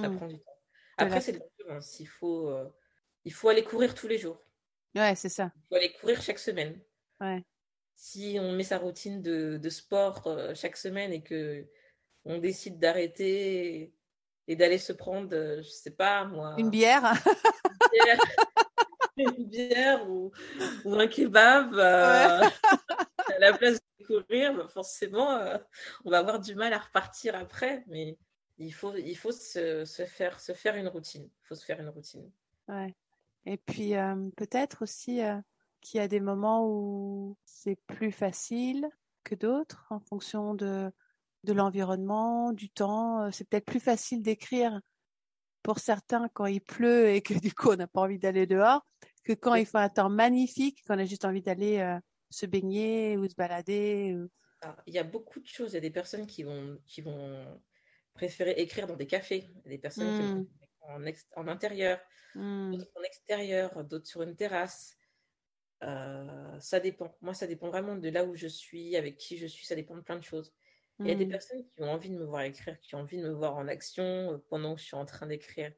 Ça 0.00 0.08
Mm. 0.08 0.16
prend 0.16 0.26
du 0.26 0.38
temps. 0.38 0.52
Après, 0.98 1.20
c'est 1.20 1.32
de 1.32 1.38
l'endurance. 1.40 2.00
Il 2.00 2.06
faut, 2.06 2.48
euh, 2.50 2.68
il 3.24 3.32
faut 3.32 3.48
aller 3.48 3.64
courir 3.64 3.94
tous 3.94 4.08
les 4.08 4.18
jours. 4.18 4.38
Ouais, 4.94 5.14
c'est 5.14 5.28
ça. 5.28 5.52
Il 5.56 5.62
faut 5.68 5.74
aller 5.76 5.92
courir 5.92 6.22
chaque 6.22 6.38
semaine. 6.38 6.80
Ouais. 7.20 7.42
Si 7.94 8.36
on 8.40 8.52
met 8.52 8.62
sa 8.64 8.78
routine 8.78 9.22
de, 9.22 9.56
de 9.58 9.68
sport 9.70 10.26
euh, 10.26 10.54
chaque 10.54 10.76
semaine 10.76 11.12
et 11.12 11.22
que 11.22 11.66
on 12.24 12.38
décide 12.38 12.78
d'arrêter 12.78 13.74
et, 13.82 13.94
et 14.48 14.56
d'aller 14.56 14.78
se 14.78 14.92
prendre, 14.92 15.34
euh, 15.34 15.62
je 15.62 15.68
sais 15.68 15.90
pas 15.92 16.24
moi, 16.24 16.54
Une 16.58 16.70
bière. 16.70 17.12
bière, 17.92 18.20
une 19.16 19.44
bière 19.46 20.10
ou, 20.10 20.30
ou 20.84 20.94
un 20.94 21.06
kebab 21.08 21.74
euh, 21.74 22.42
à 22.42 23.38
la 23.38 23.56
place 23.56 23.78
de 24.00 24.04
courir, 24.06 24.54
bah, 24.54 24.68
forcément, 24.68 25.38
on 26.04 26.10
va 26.10 26.18
avoir 26.18 26.38
du 26.40 26.54
mal 26.54 26.72
à 26.72 26.78
repartir 26.78 27.34
après. 27.34 27.84
Mais 27.86 28.18
Il 28.58 28.72
faut, 28.72 28.94
il 28.96 29.16
faut 29.16 29.32
se, 29.32 29.84
se 29.84 30.06
faire, 30.06 30.40
se 30.40 30.52
faire 30.52 30.76
une 30.76 30.88
routine. 30.88 31.24
Il 31.24 31.46
faut 31.46 31.54
se 31.54 31.64
faire 31.64 31.80
une 31.80 31.88
routine. 31.88 32.30
Ouais. 32.68 32.94
Et 33.46 33.56
puis 33.56 33.94
euh, 33.94 34.28
peut-être 34.36 34.82
aussi 34.82 35.22
euh, 35.22 35.36
qu'il 35.80 35.98
y 35.98 36.02
a 36.02 36.08
des 36.08 36.20
moments 36.20 36.66
où 36.68 37.36
c'est 37.44 37.78
plus 37.86 38.12
facile 38.12 38.88
que 39.24 39.34
d'autres 39.34 39.86
en 39.90 40.00
fonction 40.00 40.54
de, 40.54 40.90
de 41.44 41.52
l'environnement, 41.52 42.52
du 42.52 42.68
temps. 42.68 43.22
Euh, 43.22 43.30
c'est 43.30 43.48
peut-être 43.48 43.66
plus 43.66 43.80
facile 43.80 44.22
d'écrire 44.22 44.80
pour 45.62 45.78
certains 45.78 46.28
quand 46.28 46.46
il 46.46 46.60
pleut 46.60 47.08
et 47.08 47.22
que 47.22 47.34
du 47.40 47.54
coup 47.54 47.70
on 47.70 47.76
n'a 47.76 47.86
pas 47.86 48.00
envie 48.00 48.18
d'aller 48.18 48.46
dehors 48.46 48.84
que 49.22 49.32
quand 49.32 49.54
il 49.54 49.66
fait 49.66 49.78
un 49.78 49.88
temps 49.88 50.08
magnifique, 50.08 50.84
qu'on 50.86 50.98
a 50.98 51.04
juste 51.04 51.24
envie 51.24 51.42
d'aller 51.42 51.98
se 52.30 52.46
baigner 52.46 53.16
ou 53.16 53.28
se 53.28 53.34
balader. 53.34 54.16
il 54.86 54.94
y 54.94 55.00
a 55.00 55.02
beaucoup 55.02 55.40
de 55.40 55.46
choses. 55.46 55.72
Il 55.72 55.74
y 55.74 55.78
a 55.78 55.80
des 55.80 55.90
personnes 55.90 56.28
qui 56.28 56.44
vont, 56.44 56.78
qui 56.86 57.00
vont 57.00 57.60
préférer 58.16 58.52
écrire 58.52 58.86
dans 58.86 58.96
des 58.96 59.06
cafés. 59.06 59.48
Il 59.64 59.64
y 59.64 59.74
a 59.74 59.76
des 59.76 59.78
personnes 59.78 60.18
qui 60.18 60.22
mmh. 60.22 60.46
en, 61.36 61.42
en 61.42 61.48
intérieur, 61.48 62.00
mmh. 62.34 62.76
d'autres 62.76 62.92
en 62.96 63.02
extérieur, 63.02 63.84
d'autres 63.84 64.06
sur 64.06 64.22
une 64.22 64.34
terrasse. 64.34 64.96
Euh, 65.82 66.58
ça 66.60 66.80
dépend. 66.80 67.16
Moi, 67.20 67.34
ça 67.34 67.46
dépend 67.46 67.68
vraiment 67.68 67.96
de 67.96 68.08
là 68.08 68.24
où 68.24 68.34
je 68.34 68.46
suis, 68.46 68.96
avec 68.96 69.16
qui 69.16 69.36
je 69.36 69.46
suis. 69.46 69.66
Ça 69.66 69.74
dépend 69.74 69.94
de 69.96 70.00
plein 70.00 70.16
de 70.16 70.24
choses. 70.24 70.52
Il 70.98 71.08
y 71.08 71.10
a 71.10 71.14
des 71.14 71.26
mmh. 71.26 71.30
personnes 71.30 71.62
qui 71.62 71.82
ont 71.82 71.90
envie 71.90 72.08
de 72.08 72.16
me 72.16 72.24
voir 72.24 72.42
écrire, 72.42 72.80
qui 72.80 72.94
ont 72.94 73.00
envie 73.00 73.18
de 73.18 73.28
me 73.28 73.34
voir 73.34 73.54
en 73.56 73.68
action 73.68 74.04
euh, 74.04 74.38
pendant 74.48 74.74
que 74.74 74.80
je 74.80 74.86
suis 74.86 74.96
en 74.96 75.04
train 75.04 75.26
d'écrire. 75.26 75.70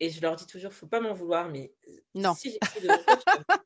Et 0.00 0.08
je 0.08 0.20
leur 0.22 0.34
dis 0.36 0.46
toujours, 0.46 0.72
faut 0.72 0.86
pas 0.86 1.00
m'en 1.00 1.12
vouloir, 1.12 1.50
mais 1.50 1.74
non. 2.14 2.34
si 2.34 2.50
j'écris 2.50 2.80
de 2.80 2.88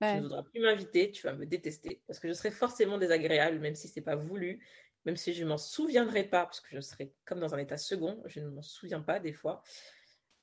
tu, 0.00 0.06
ne 0.06 0.20
voudras 0.20 0.42
plus 0.42 0.60
m'inviter, 0.60 1.10
tu 1.10 1.22
vas 1.22 1.32
me 1.32 1.46
détester, 1.46 2.02
parce 2.06 2.20
que 2.20 2.28
je 2.28 2.34
serai 2.34 2.50
forcément 2.50 2.98
désagréable, 2.98 3.58
même 3.58 3.74
si 3.74 3.88
c'est 3.88 4.00
pas 4.00 4.16
voulu, 4.16 4.64
même 5.04 5.16
si 5.16 5.32
je 5.32 5.44
m'en 5.44 5.58
souviendrai 5.58 6.24
pas, 6.24 6.44
parce 6.44 6.60
que 6.60 6.68
je 6.72 6.80
serai 6.80 7.14
comme 7.24 7.40
dans 7.40 7.54
un 7.54 7.58
état 7.58 7.76
second, 7.76 8.22
je 8.26 8.40
ne 8.40 8.48
m'en 8.48 8.62
souviens 8.62 9.00
pas 9.00 9.20
des 9.20 9.32
fois. 9.32 9.62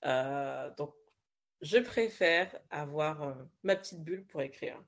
Euh, 0.05 0.73
donc, 0.75 0.95
je 1.61 1.77
préfère 1.77 2.55
avoir 2.69 3.23
euh, 3.23 3.33
ma 3.63 3.75
petite 3.75 4.03
bulle 4.03 4.25
pour 4.25 4.41
écrire. 4.41 4.81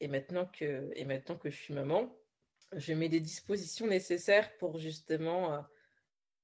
Et 0.00 0.08
maintenant 0.08 0.46
que, 0.46 0.90
et 0.94 1.04
maintenant 1.04 1.36
que 1.36 1.50
je 1.50 1.56
suis 1.56 1.74
maman, 1.74 2.16
je 2.72 2.92
mets 2.92 3.08
des 3.08 3.20
dispositions 3.20 3.86
nécessaires 3.86 4.56
pour 4.58 4.78
justement 4.78 5.54
euh, 5.54 5.60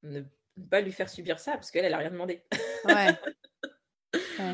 ne 0.02 0.22
pas 0.70 0.80
lui 0.80 0.92
faire 0.92 1.08
subir 1.08 1.38
ça, 1.38 1.52
parce 1.52 1.70
qu'elle, 1.70 1.84
elle 1.84 1.92
n'a 1.92 1.98
rien 1.98 2.10
demandé. 2.10 2.44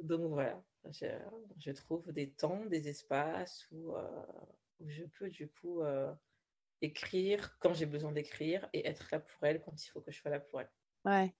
Donc 0.00 0.30
voilà, 0.30 0.62
je, 0.90 1.70
trouve 1.72 2.12
des 2.12 2.30
temps, 2.30 2.64
des 2.66 2.88
espaces 2.88 3.66
où, 3.70 3.94
où 4.80 4.88
je 4.88 5.04
peux 5.04 5.30
du 5.30 5.48
coup 5.48 5.82
écrire 6.86 7.56
quand 7.60 7.74
j'ai 7.74 7.86
besoin 7.86 8.12
d'écrire 8.12 8.68
et 8.72 8.86
être 8.88 9.08
là 9.12 9.20
pour 9.20 9.44
elle 9.44 9.60
quand 9.62 9.84
il 9.84 9.88
faut 9.88 10.00
que 10.00 10.10
je 10.10 10.20
sois 10.20 10.30
là 10.30 10.40
pour 10.40 10.60
elle. 10.60 10.70
Ouais. 11.04 11.34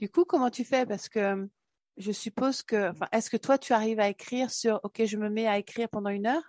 Du 0.00 0.08
coup, 0.08 0.24
comment 0.24 0.50
tu 0.50 0.64
fais? 0.64 0.86
Parce 0.86 1.08
que 1.08 1.48
je 1.96 2.12
suppose 2.12 2.62
que, 2.62 2.90
enfin, 2.90 3.08
est-ce 3.12 3.28
que 3.28 3.36
toi, 3.36 3.58
tu 3.58 3.72
arrives 3.72 4.00
à 4.00 4.08
écrire 4.08 4.50
sur, 4.50 4.80
OK, 4.84 5.04
je 5.04 5.16
me 5.16 5.28
mets 5.28 5.46
à 5.46 5.58
écrire 5.58 5.88
pendant 5.88 6.10
une 6.10 6.26
heure? 6.26 6.46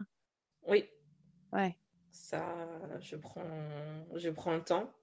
Oui. 0.63 0.89
Ouais. 1.51 1.77
Ça, 2.11 2.67
je 2.99 3.15
prends, 3.15 3.43
je 4.15 4.29
prends 4.29 4.55
le 4.55 4.63
temps. 4.63 4.93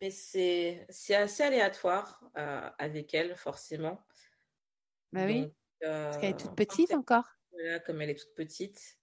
Mais 0.00 0.10
c'est, 0.10 0.86
c'est 0.88 1.14
assez 1.14 1.42
aléatoire 1.42 2.22
euh, 2.36 2.70
avec 2.78 3.14
elle, 3.14 3.36
forcément. 3.36 4.04
Bah 5.12 5.24
oui. 5.26 5.52
Parce 5.80 6.18
qu'elle 6.18 6.30
est 6.30 6.38
toute 6.38 6.50
euh, 6.50 6.54
petite 6.54 6.92
encore. 6.92 7.28
Voilà, 7.52 7.80
comme 7.80 8.00
elle 8.02 8.10
est 8.10 8.18
toute 8.18 8.34
petite. 8.34 8.98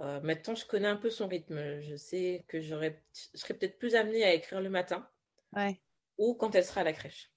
Euh, 0.00 0.20
maintenant, 0.20 0.54
je 0.54 0.64
connais 0.64 0.88
un 0.88 0.96
peu 0.96 1.10
son 1.10 1.26
rythme. 1.28 1.80
Je 1.80 1.96
sais 1.96 2.44
que 2.48 2.60
j'aurais, 2.60 3.02
je 3.32 3.38
serais 3.38 3.54
peut-être 3.54 3.78
plus 3.78 3.94
amenée 3.94 4.24
à 4.24 4.32
écrire 4.32 4.60
le 4.60 4.70
matin. 4.70 5.08
Ouais. 5.52 5.80
Ou 6.18 6.34
quand 6.34 6.54
elle 6.54 6.64
sera 6.64 6.82
à 6.82 6.84
la 6.84 6.92
crèche. 6.92 7.32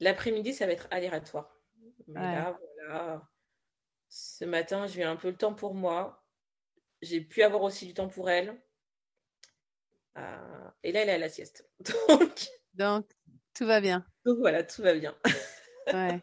L'après-midi, 0.00 0.52
ça 0.52 0.66
va 0.66 0.72
être 0.72 0.88
aléatoire. 0.90 1.60
Mais 2.08 2.20
là, 2.20 2.58
voilà. 2.76 3.28
Ce 4.08 4.44
matin, 4.44 4.86
j'ai 4.86 5.02
eu 5.02 5.04
un 5.04 5.16
peu 5.16 5.30
le 5.30 5.36
temps 5.36 5.54
pour 5.54 5.74
moi. 5.74 6.24
J'ai 7.02 7.20
pu 7.20 7.42
avoir 7.42 7.62
aussi 7.62 7.86
du 7.86 7.94
temps 7.94 8.08
pour 8.08 8.30
elle. 8.30 8.60
Euh, 10.16 10.70
et 10.82 10.92
là, 10.92 11.02
elle 11.02 11.08
est 11.08 11.14
à 11.14 11.18
la 11.18 11.28
sieste. 11.28 11.68
Donc, 12.08 12.48
Donc 12.74 13.10
tout 13.54 13.66
va 13.66 13.80
bien. 13.80 14.06
Donc 14.24 14.38
voilà, 14.38 14.62
tout 14.62 14.82
va 14.82 14.94
bien. 14.94 15.16
ouais. 15.92 16.20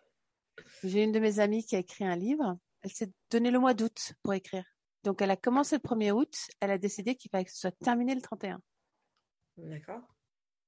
J'ai 0.83 1.03
une 1.03 1.11
de 1.11 1.19
mes 1.19 1.39
amies 1.39 1.65
qui 1.65 1.75
a 1.75 1.79
écrit 1.79 2.05
un 2.05 2.15
livre. 2.15 2.57
Elle 2.81 2.91
s'est 2.91 3.11
donné 3.29 3.49
le 3.49 3.59
mois 3.59 3.73
d'août 3.73 4.13
pour 4.23 4.33
écrire. 4.33 4.65
Donc, 5.03 5.21
elle 5.21 5.31
a 5.31 5.37
commencé 5.37 5.75
le 5.75 5.81
1er 5.81 6.11
août. 6.11 6.33
Elle 6.59 6.71
a 6.71 6.77
décidé 6.77 7.15
qu'il 7.15 7.29
fallait 7.29 7.45
que 7.45 7.51
ce 7.51 7.59
soit 7.59 7.77
terminé 7.79 8.15
le 8.15 8.21
31. 8.21 8.61
D'accord. 9.57 10.01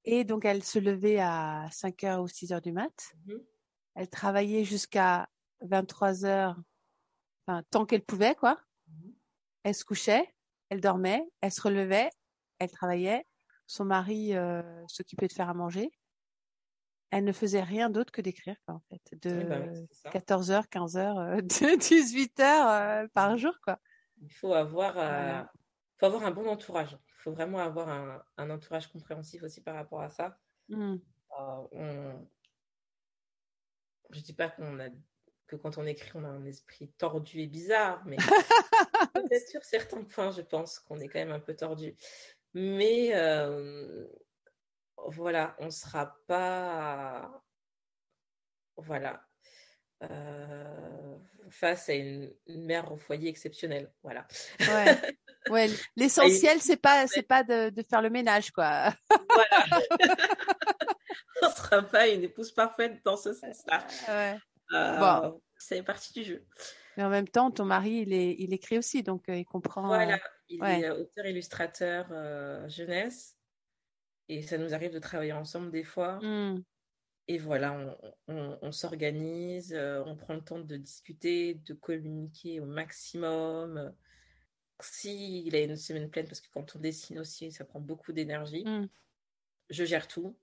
Et 0.04 0.24
donc, 0.24 0.46
elle 0.46 0.64
se 0.64 0.78
levait 0.78 1.20
à 1.20 1.68
5 1.72 2.04
h 2.04 2.20
ou 2.20 2.28
6 2.28 2.52
h 2.52 2.62
du 2.62 2.72
mat. 2.72 3.14
Mhm. 3.26 3.44
Elle 3.96 4.10
travaillait 4.10 4.64
jusqu'à 4.64 5.28
23 5.62 6.26
heures, 6.26 6.58
enfin, 7.48 7.64
tant 7.72 7.86
qu'elle 7.86 8.04
pouvait, 8.04 8.36
quoi. 8.36 8.60
Mhm. 8.88 9.14
Elle 9.64 9.76
se 9.76 9.86
couchait, 9.86 10.36
elle 10.70 10.82
dormait, 10.82 11.26
elle 11.42 11.52
se 11.52 11.62
relevait, 11.62 12.10
elle 12.60 12.72
travaillait. 12.72 13.26
Son 13.68 13.86
mari 13.86 14.36
euh, 14.36 14.62
s'occupait 14.88 15.28
de 15.28 15.34
faire 15.34 15.50
à 15.50 15.56
manger. 15.56 15.90
Elle 17.10 17.24
ne 17.24 17.32
faisait 17.32 17.64
rien 17.64 17.90
d'autre 17.90 18.12
que 18.12 18.22
d'écrire, 18.22 18.58
en 18.68 18.80
fait. 18.90 19.02
De 19.22 19.88
14 20.12 20.52
h 20.52 20.68
15 20.68 20.98
h 20.98 21.42
de 21.42 21.78
18 21.78 22.40
h 22.40 23.08
par 23.10 23.38
jour, 23.38 23.58
quoi. 23.64 23.80
Il 24.26 24.34
faut 24.34 24.54
avoir, 24.54 24.98
euh, 24.98 25.44
faut 25.98 26.08
avoir 26.08 26.24
un 26.24 26.32
bon 26.32 26.48
entourage. 26.48 26.92
Il 26.92 27.22
faut 27.22 27.32
vraiment 27.32 27.60
avoir 27.60 27.90
un, 28.38 28.50
entourage 28.50 28.88
compréhensif 28.88 29.44
aussi 29.44 29.62
par 29.62 29.76
rapport 29.76 30.02
à 30.02 30.10
ça. 30.10 30.38
Mmh. 30.70 30.96
Euh, 31.74 32.14
je 34.12 34.22
dis 34.22 34.34
pas 34.34 34.50
qu'on 34.50 34.80
a 34.80 34.90
que 35.48 35.56
quand 35.56 35.78
on 35.78 35.86
écrit, 35.86 36.12
on 36.16 36.24
a 36.24 36.28
un 36.28 36.46
esprit 36.46 36.90
tordu 36.98 37.40
et 37.42 37.48
bizarre, 37.48 38.04
mais 38.06 38.18
peut-être 39.14 39.48
sur 39.48 39.64
certains 39.64 40.04
points, 40.04 40.32
je 40.32 40.42
pense 40.42 40.80
qu'on 40.80 41.00
est 41.00 41.08
quand 41.08 41.20
même 41.20 41.32
un 41.32 41.40
peu 41.40 41.56
tordu. 41.56 41.96
Mais 42.56 43.12
euh, 43.14 44.08
voilà, 45.08 45.56
on 45.60 45.66
ne 45.66 45.70
sera 45.70 46.18
pas. 46.28 47.44
Voilà. 48.78 49.25
Euh, 50.04 51.16
face 51.50 51.90
à 51.90 51.94
une, 51.94 52.34
mère 52.48 52.92
au 52.92 52.98
foyer 52.98 53.30
exceptionnelle. 53.30 53.92
Voilà. 54.04 54.28
Ouais. 54.60 55.02
ouais. 55.50 55.70
L'essentiel, 55.96 56.60
c'est 56.60 56.78
pas, 56.78 57.08
c'est 57.08 57.24
pas 57.24 57.44
de, 57.44 57.70
de, 57.70 57.84
faire 57.84 58.02
le 58.02 58.10
ménage, 58.10 58.52
quoi. 58.52 58.94
voilà. 59.10 59.84
On 61.42 61.50
sera 61.50 61.82
pas 61.82 62.08
une 62.08 62.24
épouse 62.24 62.52
parfaite 62.52 63.00
dans 63.06 63.18
ce 63.18 63.34
sens-là. 63.34 63.86
Ouais. 64.10 64.38
Euh, 64.74 64.98
bon. 64.98 65.42
C'est 65.58 65.82
partie 65.84 66.14
du 66.14 66.24
jeu. 66.24 66.46
Mais 66.98 67.04
en 67.04 67.10
même 67.10 67.28
temps, 67.28 67.52
ton 67.52 67.66
mari, 67.66 68.04
il, 68.06 68.14
est, 68.14 68.36
il 68.40 68.54
écrit 68.54 68.78
aussi, 68.78 69.04
donc 69.04 69.30
euh, 69.30 69.38
il 69.38 69.46
comprend. 69.46 69.88
Voilà, 69.88 70.20
il 70.50 70.64
est 70.64 70.90
auteur-illustrateur 70.90 72.08
jeunesse. 72.70 73.36
Et 74.28 74.42
ça 74.42 74.58
nous 74.58 74.74
arrive 74.74 74.92
de 74.92 75.00
travailler 75.00 75.34
ensemble 75.34 75.72
des 75.72 75.84
fois. 75.84 76.20
Mmh. 76.22 76.64
Et 77.28 77.40
voilà, 77.40 77.98
on, 78.28 78.72
s'organise, 78.72 79.74
euh, 79.74 80.04
on 80.06 80.16
prend 80.16 80.36
le 80.36 80.44
temps 80.44 80.60
de 80.60 80.78
discuter, 80.78 81.56
de 81.56 81.74
communiquer 81.74 82.60
au 82.60 82.66
maximum. 82.66 83.94
S'il 84.80 85.56
a 85.56 85.62
une 85.62 85.76
semaine 85.76 86.10
pleine, 86.10 86.28
parce 86.28 86.42
que 86.42 86.50
quand 86.54 86.76
on 86.76 86.80
dessine 86.80 87.18
aussi, 87.18 87.52
ça 87.52 87.66
prend 87.66 87.80
beaucoup 87.80 88.14
d'énergie, 88.14 88.64
mmh. 88.64 88.88
je 89.72 89.86
gère 89.86 90.08
tout. 90.08 90.38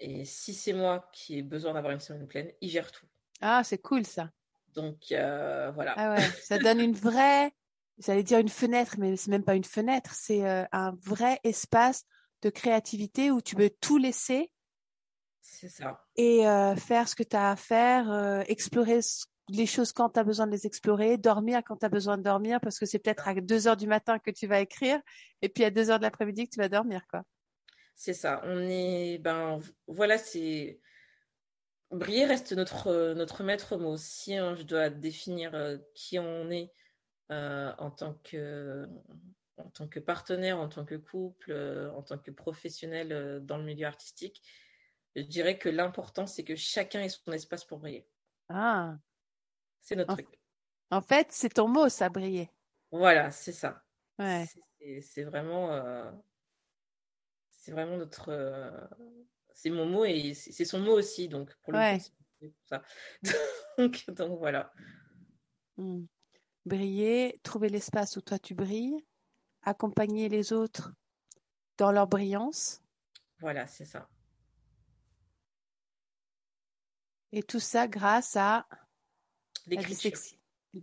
Et 0.00 0.24
si 0.24 0.52
c'est 0.52 0.72
moi 0.72 1.08
qui 1.12 1.38
ai 1.38 1.42
besoin 1.42 1.74
d'avoir 1.74 1.92
une 1.92 2.00
semaine 2.00 2.26
pleine, 2.26 2.50
il 2.60 2.70
gère 2.70 2.90
tout. 2.90 3.06
Ah, 3.40 3.62
c'est 3.62 3.78
cool 3.78 4.04
ça. 4.04 4.30
Donc 4.74 5.12
euh, 5.12 5.70
voilà. 5.72 5.94
Ah 5.96 6.14
ouais, 6.14 6.30
ça 6.42 6.58
donne 6.58 6.80
une 6.80 6.94
vraie, 6.94 7.52
j'allais 7.98 8.22
dire 8.22 8.38
une 8.38 8.48
fenêtre, 8.48 8.96
mais 8.98 9.16
c'est 9.16 9.30
même 9.30 9.44
pas 9.44 9.54
une 9.54 9.64
fenêtre, 9.64 10.12
c'est 10.14 10.44
euh, 10.44 10.64
un 10.72 10.92
vrai 11.02 11.40
espace 11.44 12.04
de 12.42 12.50
créativité 12.50 13.30
où 13.30 13.40
tu 13.40 13.56
peux 13.56 13.70
tout 13.80 13.98
laisser 13.98 14.50
c'est 15.40 15.68
ça. 15.68 16.04
Et 16.16 16.46
euh, 16.46 16.76
faire 16.76 17.08
ce 17.08 17.14
que 17.14 17.22
tu 17.22 17.36
as 17.36 17.50
à 17.50 17.56
faire, 17.56 18.10
euh, 18.10 18.42
explorer 18.48 19.00
les 19.48 19.66
choses 19.66 19.92
quand 19.92 20.10
tu 20.10 20.20
as 20.20 20.24
besoin 20.24 20.46
de 20.46 20.52
les 20.52 20.66
explorer, 20.66 21.16
dormir 21.16 21.62
quand 21.64 21.76
tu 21.76 21.86
as 21.86 21.88
besoin 21.88 22.18
de 22.18 22.22
dormir, 22.22 22.60
parce 22.60 22.78
que 22.78 22.86
c'est 22.86 22.98
peut-être 22.98 23.28
à 23.28 23.34
2 23.34 23.66
heures 23.66 23.76
du 23.76 23.86
matin 23.86 24.18
que 24.18 24.30
tu 24.30 24.46
vas 24.46 24.60
écrire, 24.60 25.00
et 25.42 25.48
puis 25.48 25.64
à 25.64 25.70
2 25.70 25.90
heures 25.90 25.98
de 25.98 26.04
l'après-midi 26.04 26.46
que 26.46 26.54
tu 26.54 26.60
vas 26.60 26.68
dormir. 26.68 27.02
quoi. 27.10 27.22
C'est 27.94 28.14
ça. 28.14 28.40
On 28.44 28.60
est. 28.60 29.18
Ben, 29.18 29.58
voilà, 29.86 30.18
c'est. 30.18 30.80
Briller 31.90 32.26
reste 32.26 32.52
notre, 32.52 33.14
notre 33.14 33.42
maître 33.42 33.78
mot. 33.78 33.96
Si 33.96 34.36
hein, 34.36 34.54
je 34.54 34.62
dois 34.62 34.90
définir 34.90 35.54
euh, 35.54 35.78
qui 35.94 36.18
on 36.18 36.50
est 36.50 36.70
en, 37.30 37.90
tant 37.90 38.14
que, 38.24 38.86
en 39.56 39.70
tant 39.70 39.88
que 39.88 39.98
partenaire, 39.98 40.58
en 40.58 40.68
tant 40.68 40.84
que 40.84 40.94
couple, 40.94 41.52
en 41.94 42.02
tant 42.02 42.18
que 42.18 42.30
professionnel 42.30 43.40
dans 43.44 43.56
le 43.56 43.64
milieu 43.64 43.86
artistique, 43.86 44.42
je 45.16 45.22
dirais 45.22 45.58
que 45.58 45.68
l'important, 45.68 46.26
c'est 46.26 46.44
que 46.44 46.54
chacun 46.56 47.00
ait 47.00 47.08
son 47.08 47.32
espace 47.32 47.64
pour 47.64 47.78
briller. 47.78 48.06
Ah. 48.48 48.96
C'est 49.80 49.96
notre 49.96 50.14
truc. 50.14 50.28
En 50.90 51.00
fait, 51.02 51.28
c'est 51.32 51.50
ton 51.54 51.68
mot, 51.68 51.88
ça, 51.88 52.08
briller. 52.08 52.50
Voilà, 52.90 53.30
c'est 53.30 53.52
ça. 53.52 53.84
Ouais. 54.18 54.46
C'est 55.02 55.24
vraiment. 55.24 55.72
Euh, 55.74 56.10
c'est 57.50 57.72
vraiment 57.72 57.96
notre. 57.96 58.30
euh, 58.30 58.70
c'est 59.52 59.70
mon 59.70 59.86
mot 59.86 60.04
et 60.04 60.34
c'est 60.34 60.64
son 60.64 60.80
mot 60.80 60.92
aussi. 60.92 61.28
Donc, 61.28 61.54
pour 61.62 61.72
le 61.72 61.78
Ouais. 61.78 61.98
coup, 62.40 62.46
ça. 62.64 62.82
Donc, 63.78 64.04
donc 64.10 64.38
voilà. 64.38 64.72
Hmm. 65.76 66.04
Briller, 66.66 67.38
trouver 67.44 67.68
l'espace 67.68 68.16
où 68.16 68.20
toi 68.20 68.38
tu 68.38 68.54
brilles, 68.54 69.04
accompagner 69.62 70.28
les 70.28 70.52
autres 70.52 70.92
dans 71.76 71.92
leur 71.92 72.08
brillance, 72.08 72.82
Voilà, 73.40 73.66
c'est 73.68 73.84
ça. 73.84 74.08
Et 77.32 77.42
tout 77.42 77.60
ça 77.60 77.86
grâce 77.88 78.36
à 78.36 78.66
la 79.66 79.82
dyslexie. 79.82 80.40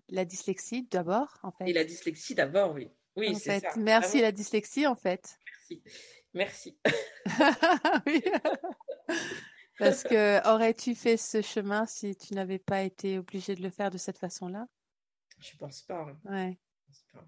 La 0.10 0.26
dyslexie 0.26 0.84
d'abord, 0.90 1.38
en 1.44 1.52
Et 1.62 1.66
fait. 1.68 1.74
la 1.74 1.84
dyslexie 1.84 2.36
d'abord, 2.36 2.74
oui. 2.74 2.92
Oui, 3.16 3.34
En 3.36 3.40
fait, 3.40 3.62
ça. 3.62 3.70
merci 3.78 4.10
Vraiment, 4.14 4.24
la 4.24 4.32
dyslexie, 4.32 4.88
en 4.88 4.96
fait. 4.96 5.40
merci. 5.70 5.84
Merci. 6.34 6.78
Oui. 8.06 8.22
Parce 9.80 10.04
que 10.04 10.48
aurais-tu 10.54 10.96
fait 10.96 11.18
ce 11.18 11.42
chemin 11.42 11.86
si 11.86 12.16
tu 12.16 12.34
n'avais 12.34 12.60
pas 12.60 12.82
été 12.84 13.18
obligé 13.20 13.56
de 13.56 13.62
le 13.62 13.70
faire 13.70 13.90
de 13.92 13.98
cette 13.98 14.18
façon-là? 14.18 14.68
Je 15.40 15.56
pense 15.58 15.82
pas. 15.82 16.02
hein. 16.02 16.18
Ouais, 16.26 16.58
Je 16.88 16.88
pense 16.88 17.04
pas. 17.14 17.28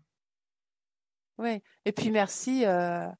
ouais. 1.43 1.61
Et 1.85 1.91
puis 1.91 2.09
merci 2.09 2.65
euh, 2.65 3.07
à, 3.09 3.11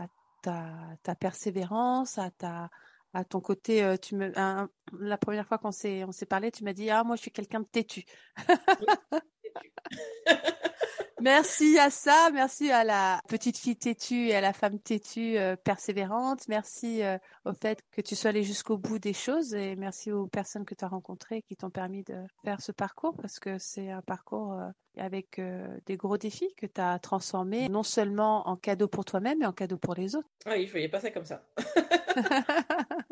à, 0.00 0.02
à 0.02 0.06
ta, 0.42 0.96
ta 1.02 1.14
persévérance, 1.16 2.16
à 2.18 2.30
ta, 2.30 2.70
à 3.14 3.24
ton 3.24 3.40
côté. 3.40 3.82
euh, 3.82 3.96
tu 3.96 4.14
me, 4.16 4.32
la 5.00 5.18
première 5.18 5.46
fois 5.46 5.58
qu'on 5.58 5.72
s'est, 5.72 6.04
on 6.04 6.12
s'est 6.12 6.26
parlé, 6.26 6.50
tu 6.50 6.64
m'as 6.64 6.72
dit, 6.72 6.90
ah, 6.90 7.04
moi, 7.04 7.16
je 7.16 7.22
suis 7.22 7.30
quelqu'un 7.30 7.60
de 7.60 7.66
têtu. 7.66 8.04
Merci 11.20 11.78
à 11.78 11.90
ça, 11.90 12.30
merci 12.32 12.70
à 12.70 12.84
la 12.84 13.20
petite 13.28 13.58
fille 13.58 13.76
têtue 13.76 14.28
et 14.28 14.36
à 14.36 14.40
la 14.40 14.52
femme 14.52 14.78
têtue 14.78 15.36
euh, 15.36 15.56
persévérante. 15.56 16.46
Merci 16.48 17.02
euh, 17.02 17.18
au 17.44 17.52
fait 17.52 17.82
que 17.90 18.00
tu 18.00 18.14
sois 18.14 18.30
allé 18.30 18.44
jusqu'au 18.44 18.78
bout 18.78 19.00
des 19.00 19.12
choses 19.12 19.52
et 19.54 19.74
merci 19.74 20.12
aux 20.12 20.28
personnes 20.28 20.64
que 20.64 20.76
tu 20.76 20.84
as 20.84 20.88
rencontrées 20.88 21.42
qui 21.42 21.56
t'ont 21.56 21.70
permis 21.70 22.04
de 22.04 22.14
faire 22.44 22.60
ce 22.60 22.70
parcours 22.70 23.16
parce 23.20 23.40
que 23.40 23.58
c'est 23.58 23.90
un 23.90 24.02
parcours 24.02 24.52
euh, 24.52 24.68
avec 24.96 25.40
des 25.86 25.96
gros 25.96 26.18
défis 26.18 26.52
que 26.56 26.66
tu 26.66 26.80
as 26.80 26.98
transformé 26.98 27.68
non 27.68 27.82
seulement 27.82 28.48
en 28.48 28.56
cadeau 28.56 28.88
pour 28.88 29.04
toi-même 29.04 29.38
mais 29.40 29.46
en 29.46 29.52
cadeau 29.52 29.76
pour 29.76 29.94
les 29.94 30.16
autres. 30.16 30.28
Ah 30.44 30.52
oui, 30.54 30.66
je 30.66 30.70
voyais 30.72 30.88
pas 30.88 31.00
ça 31.00 31.10
comme 31.10 31.24
ça. 31.24 31.42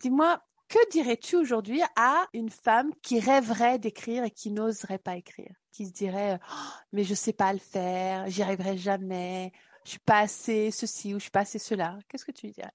Dis-moi, 0.00 0.42
que 0.68 0.90
dirais-tu 0.90 1.36
aujourd'hui 1.36 1.80
à 1.96 2.26
une 2.32 2.50
femme 2.50 2.92
qui 3.02 3.20
rêverait 3.20 3.78
d'écrire 3.78 4.24
et 4.24 4.30
qui 4.30 4.50
n'oserait 4.50 4.98
pas 4.98 5.16
écrire, 5.16 5.54
qui 5.74 5.86
se 5.86 5.92
dirait 5.92 6.38
Oh, 6.50 6.54
mais 6.92 7.04
je 7.04 7.14
sais 7.14 7.32
pas 7.32 7.52
le 7.52 7.58
faire, 7.58 8.28
j'y 8.28 8.42
arriverai 8.42 8.78
jamais, 8.78 9.52
je 9.84 9.90
suis 9.90 9.98
pas 9.98 10.20
assez 10.20 10.70
ceci 10.70 11.14
ou 11.14 11.18
je 11.18 11.24
suis 11.24 11.30
pas 11.30 11.40
assez 11.40 11.58
cela. 11.58 11.98
Qu'est-ce 12.08 12.24
que 12.24 12.32
tu 12.32 12.46
lui 12.46 12.52
dirais? 12.52 12.72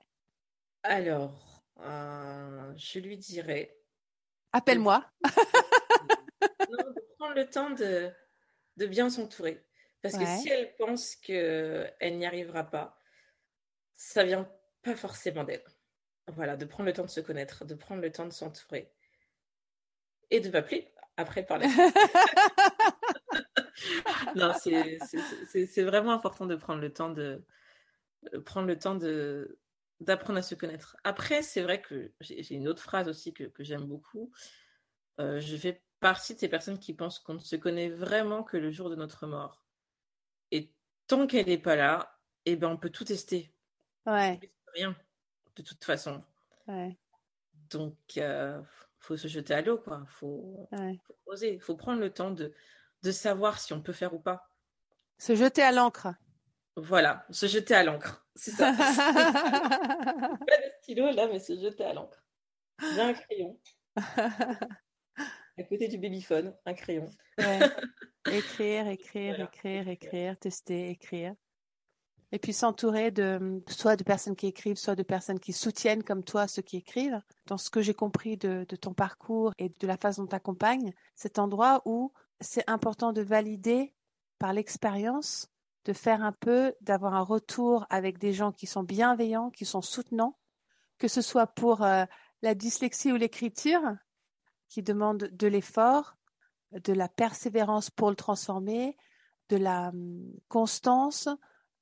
Alors, 0.83 1.63
euh, 1.79 2.73
je 2.75 2.99
lui 2.99 3.17
dirais 3.17 3.75
Appelle-moi. 4.51 5.05
non, 6.69 6.77
de 6.77 7.15
prendre 7.17 7.35
le 7.35 7.49
temps 7.49 7.69
de, 7.69 8.11
de 8.77 8.85
bien 8.85 9.09
s'entourer. 9.09 9.63
Parce 10.01 10.17
que 10.17 10.25
si 10.25 10.49
elle 10.49 10.75
pense 10.77 11.15
qu'elle 11.15 12.17
n'y 12.17 12.25
arrivera 12.25 12.63
pas, 12.63 12.97
ça 13.95 14.23
vient 14.23 14.49
pas 14.81 14.95
forcément 14.95 15.43
d'elle. 15.43 15.63
Voilà, 16.27 16.55
de 16.55 16.65
prendre 16.65 16.87
le 16.87 16.93
temps 16.93 17.03
de 17.03 17.09
se 17.09 17.19
connaître, 17.19 17.65
de 17.65 17.75
prendre 17.75 18.01
le 18.01 18.11
temps 18.11 18.25
de 18.25 18.31
s'entourer. 18.31 18.91
Et 20.31 20.39
de 20.39 20.49
m'appeler 20.49 20.93
après 21.17 21.43
par 21.43 21.57
la 21.57 21.69
suite. 21.69 21.79
Non, 24.35 24.53
c'est 24.53 25.83
vraiment 25.83 26.11
important 26.11 26.45
de 26.45 26.55
prendre 26.55 26.81
le 26.81 26.91
temps 26.91 27.09
de 27.09 27.41
de 28.33 28.37
prendre 28.37 28.67
le 28.67 28.77
temps 28.77 28.95
de 28.95 29.59
d'apprendre 29.99 30.39
à 30.39 30.41
se 30.41 30.55
connaître. 30.55 30.95
Après, 31.03 31.41
c'est 31.41 31.61
vrai 31.61 31.81
que 31.81 32.11
j'ai 32.21 32.55
une 32.55 32.67
autre 32.67 32.81
phrase 32.81 33.09
aussi 33.09 33.33
que, 33.33 33.43
que 33.43 33.63
j'aime 33.63 33.85
beaucoup. 33.85 34.31
Euh, 35.19 35.39
je 35.41 35.57
fais 35.57 35.83
partie 35.99 36.33
de 36.33 36.39
ces 36.39 36.47
personnes 36.47 36.79
qui 36.79 36.93
pensent 36.93 37.19
qu'on 37.19 37.33
ne 37.33 37.39
se 37.39 37.57
connaît 37.57 37.89
vraiment 37.89 38.43
que 38.43 38.55
le 38.55 38.71
jour 38.71 38.89
de 38.89 38.95
notre 38.95 39.27
mort. 39.27 39.65
Et 40.51 40.73
tant 41.07 41.27
qu'elle 41.27 41.47
n'est 41.47 41.57
pas 41.57 41.75
là, 41.75 42.17
eh 42.45 42.55
ben 42.55 42.69
on 42.69 42.77
peut 42.77 42.89
tout 42.89 43.03
tester. 43.03 43.53
Ouais, 44.05 44.39
Rien, 44.73 44.95
de 45.57 45.63
toute 45.63 45.83
façon. 45.83 46.23
ouais, 46.67 46.97
Donc, 47.69 47.97
euh, 48.17 48.61
faut 48.99 49.17
se 49.17 49.27
jeter 49.27 49.53
à 49.53 49.61
l'eau, 49.61 49.77
quoi. 49.77 50.05
Faut, 50.07 50.69
ouais. 50.71 50.97
faut 51.05 51.17
oser. 51.25 51.59
Faut 51.59 51.75
prendre 51.75 51.99
le 51.99 52.13
temps 52.13 52.31
de, 52.31 52.53
de 53.03 53.11
savoir 53.11 53.59
si 53.59 53.73
on 53.73 53.81
peut 53.81 53.93
faire 53.93 54.13
ou 54.13 54.19
pas. 54.19 54.49
Se 55.17 55.35
jeter 55.35 55.61
à 55.61 55.71
l'encre. 55.71 56.13
Voilà, 56.75 57.25
se 57.29 57.45
jeter 57.45 57.73
à 57.73 57.83
l'encre. 57.83 58.25
C'est 58.35 58.51
ça. 58.51 58.71
Pas 58.73 60.37
de 60.37 60.71
stylo 60.81 61.11
là, 61.11 61.27
mais 61.27 61.39
se 61.39 61.59
jeter 61.59 61.83
à 61.83 61.93
l'encre. 61.93 62.23
Bien 62.79 63.09
un 63.09 63.13
crayon. 63.13 63.59
À 65.57 65.63
côté 65.63 65.87
du 65.89 65.97
babyphone, 65.97 66.55
un 66.65 66.73
crayon. 66.73 67.09
Ouais. 67.37 67.59
Écrire, 68.31 68.87
écrire, 68.87 69.35
Voilà. 69.35 69.45
écrire, 69.45 69.89
écrire, 69.89 70.37
tester, 70.37 70.89
écrire. 70.89 71.33
Et 72.31 72.37
puis 72.37 72.53
s'entourer 72.53 73.09
de 73.11 73.61
soit 73.67 73.95
de 73.95 74.03
personnes 74.03 74.35
qui 74.35 74.45
écrivent, 74.47 74.77
soit 74.77 74.95
de 74.95 75.03
personnes 75.03 75.39
qui 75.39 75.51
soutiennent 75.51 76.03
comme 76.03 76.23
toi 76.23 76.47
ceux 76.47 76.61
qui 76.61 76.77
écrivent. 76.77 77.19
Dans 77.47 77.57
ce 77.57 77.69
que 77.71 77.81
j'ai 77.81 77.93
compris 77.95 78.37
de, 78.37 78.65
de 78.69 78.75
ton 78.75 78.93
parcours 78.93 79.51
et 79.57 79.69
de 79.69 79.87
la 79.87 79.97
façon 79.97 80.23
dont 80.23 80.27
tu 80.29 80.35
accompagnes, 80.35 80.93
cet 81.15 81.39
endroit 81.39 81.81
où 81.85 82.13
c'est 82.41 82.69
important 82.69 83.13
de 83.13 83.21
valider 83.21 83.93
par 84.37 84.53
l'expérience, 84.53 85.49
de 85.85 85.93
faire 85.93 86.23
un 86.23 86.31
peu, 86.31 86.73
d'avoir 86.81 87.13
un 87.13 87.21
retour 87.21 87.85
avec 87.89 88.17
des 88.17 88.33
gens 88.33 88.51
qui 88.51 88.67
sont 88.67 88.83
bienveillants, 88.83 89.49
qui 89.49 89.65
sont 89.65 89.81
soutenants, 89.81 90.37
que 90.97 91.07
ce 91.07 91.21
soit 91.21 91.47
pour 91.47 91.83
euh, 91.83 92.05
la 92.41 92.55
dyslexie 92.55 93.11
ou 93.11 93.15
l'écriture, 93.15 93.81
qui 94.69 94.83
demande 94.83 95.29
de 95.31 95.47
l'effort, 95.47 96.15
de 96.71 96.93
la 96.93 97.09
persévérance 97.09 97.89
pour 97.89 98.09
le 98.09 98.15
transformer, 98.15 98.95
de 99.49 99.57
la 99.57 99.89
hum, 99.89 100.31
constance, 100.47 101.27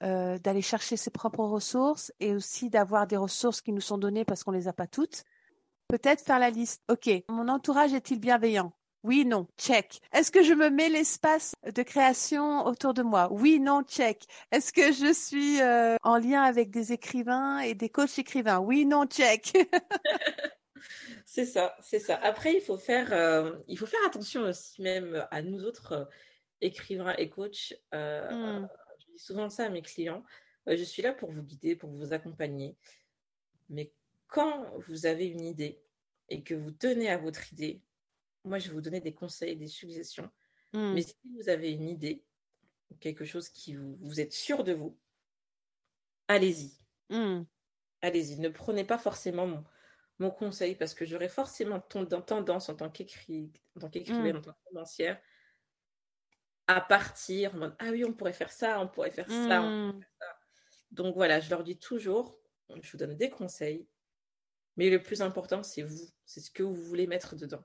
euh, 0.03 0.37
d'aller 0.39 0.61
chercher 0.61 0.95
ses 0.95 1.09
propres 1.09 1.43
ressources 1.43 2.13
et 2.19 2.33
aussi 2.33 2.69
d'avoir 2.69 3.07
des 3.07 3.17
ressources 3.17 3.61
qui 3.61 3.73
nous 3.73 3.81
sont 3.81 3.97
données 3.97 4.25
parce 4.25 4.43
qu'on 4.43 4.51
les 4.51 4.67
a 4.67 4.73
pas 4.73 4.87
toutes. 4.87 5.23
Peut-être 5.87 6.23
faire 6.23 6.39
la 6.39 6.49
liste. 6.49 6.83
Ok, 6.89 7.09
mon 7.29 7.47
entourage 7.47 7.93
est-il 7.93 8.19
bienveillant? 8.19 8.73
Oui, 9.07 9.23
non, 9.23 9.47
check. 9.57 10.01
Est-ce 10.11 10.31
que 10.31 10.43
je 10.43 10.51
me 10.53 10.69
mets 10.69 10.89
l'espace 10.89 11.53
de 11.65 11.81
création 11.81 12.65
autour 12.65 12.93
de 12.93 13.03
moi? 13.03 13.29
Oui, 13.31 13.57
non, 13.57 13.81
check. 13.83 14.25
Est-ce 14.51 14.73
que 14.73 14.91
je 14.91 15.13
suis 15.13 15.61
euh, 15.61 15.95
en 16.03 16.17
lien 16.17 16.41
avec 16.43 16.71
des 16.71 16.91
écrivains 16.91 17.59
et 17.59 17.73
des 17.73 17.87
coachs 17.87 18.19
écrivains? 18.19 18.59
Oui, 18.59 18.85
non, 18.85 19.05
check. 19.05 19.53
C'est 21.25 21.45
ça, 21.45 21.75
c'est 21.81 21.99
ça. 21.99 22.15
Après, 22.21 22.55
il 22.55 22.61
faut 22.61 22.77
faire, 22.77 23.13
euh, 23.13 23.53
il 23.67 23.77
faut 23.77 23.85
faire 23.85 23.99
attention 24.07 24.41
aussi 24.41 24.81
même 24.81 25.25
à 25.29 25.41
nous 25.41 25.63
autres 25.65 25.91
euh, 25.91 26.05
écrivains 26.61 27.13
et 27.17 27.29
coachs. 27.29 27.73
Hmm. 27.93 28.65
Je 28.99 29.11
dis 29.13 29.19
souvent 29.19 29.49
ça 29.49 29.65
à 29.65 29.69
mes 29.69 29.83
clients. 29.83 30.23
Je 30.65 30.83
suis 30.83 31.01
là 31.01 31.13
pour 31.13 31.31
vous 31.31 31.43
guider, 31.43 31.75
pour 31.75 31.91
vous 31.91 32.11
accompagner. 32.11 32.75
Mais 33.69 33.93
quand 34.27 34.65
vous 34.87 35.05
avez 35.05 35.27
une 35.27 35.45
idée 35.45 35.79
et 36.29 36.43
que 36.43 36.55
vous 36.55 36.71
tenez 36.71 37.09
à 37.09 37.17
votre 37.17 37.53
idée, 37.53 37.81
moi, 38.47 38.59
je 38.59 38.67
vais 38.69 38.73
vous 38.73 38.81
donner 38.81 39.01
des 39.01 39.13
conseils, 39.13 39.55
des 39.55 39.67
suggestions. 39.67 40.29
Hmm. 40.73 40.93
Mais 40.93 41.01
si 41.01 41.15
vous 41.37 41.49
avez 41.49 41.71
une 41.71 41.87
idée, 41.87 42.25
quelque 42.99 43.25
chose 43.25 43.49
qui 43.49 43.75
vous, 43.75 43.97
vous 44.01 44.19
êtes 44.19 44.33
sûr 44.33 44.63
de 44.63 44.73
vous, 44.73 44.97
allez-y. 46.27 46.71
Hmm. 47.09 47.43
Allez-y. 48.01 48.39
Ne 48.39 48.49
prenez 48.49 48.83
pas 48.83 48.97
forcément 48.97 49.47
mon, 49.47 49.63
mon 50.19 50.31
conseil 50.31 50.75
parce 50.75 50.93
que 50.93 51.05
j'aurais 51.05 51.29
forcément 51.29 51.79
tendance 51.79 52.69
en 52.69 52.75
tant 52.75 52.89
qu'écri- 52.89 53.51
en 53.75 53.79
tant 53.81 53.89
qu'écrivaine, 53.89 54.35
Mm. 54.35 54.39
en 54.39 54.41
tant 54.41 54.51
que 54.53 54.57
romancière, 54.69 55.21
à 56.67 56.81
partir 56.81 57.55
en 57.55 57.57
mode 57.59 57.75
Ah 57.79 57.89
oui, 57.91 58.03
on 58.05 58.13
pourrait 58.13 58.33
faire 58.33 58.51
ça, 58.51 58.79
on 58.81 58.87
pourrait 58.87 59.11
faire 59.11 59.29
ça. 59.29 59.61
on- 59.63 59.93
Hmm. 59.93 60.01
Donc 60.91 61.15
voilà, 61.15 61.39
je 61.39 61.49
leur 61.49 61.63
dis 61.63 61.77
toujours, 61.77 62.37
je 62.81 62.91
vous 62.91 62.97
donne 62.97 63.15
des 63.17 63.29
conseils, 63.29 63.87
mais 64.77 64.89
le 64.89 65.01
plus 65.01 65.21
important, 65.21 65.63
c'est 65.63 65.81
vous. 65.83 66.09
C'est 66.25 66.39
ce 66.39 66.49
que 66.51 66.63
vous 66.63 66.75
voulez 66.75 67.07
mettre 67.07 67.35
dedans. 67.35 67.63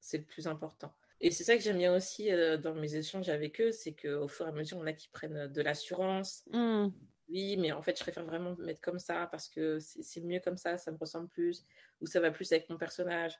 C'est 0.00 0.18
le 0.18 0.24
plus 0.24 0.46
important. 0.46 0.94
Et 1.20 1.30
c'est 1.30 1.44
ça 1.44 1.56
que 1.56 1.62
j'aime 1.62 1.78
bien 1.78 1.94
aussi 1.94 2.30
euh, 2.30 2.58
dans 2.58 2.74
mes 2.74 2.94
échanges 2.94 3.28
avec 3.28 3.60
eux, 3.60 3.72
c'est 3.72 3.94
qu'au 3.94 4.28
fur 4.28 4.46
et 4.46 4.50
à 4.50 4.52
mesure, 4.52 4.78
on 4.78 4.86
a 4.86 4.92
qui 4.92 5.08
prennent 5.08 5.48
de 5.48 5.62
l'assurance. 5.62 6.44
Hmm. 6.52 6.88
Oui, 7.28 7.56
mais 7.56 7.72
en 7.72 7.82
fait, 7.82 7.96
je 7.96 8.02
préfère 8.02 8.24
vraiment 8.24 8.54
me 8.54 8.64
mettre 8.64 8.80
comme 8.80 8.98
ça 8.98 9.26
parce 9.26 9.48
que 9.48 9.78
c'est 9.80 10.20
mieux 10.20 10.40
comme 10.40 10.56
ça, 10.56 10.78
ça 10.78 10.92
me 10.92 10.98
ressemble 10.98 11.28
plus, 11.28 11.64
ou 12.00 12.06
ça 12.06 12.20
va 12.20 12.30
plus 12.30 12.52
avec 12.52 12.68
mon 12.70 12.76
personnage. 12.76 13.36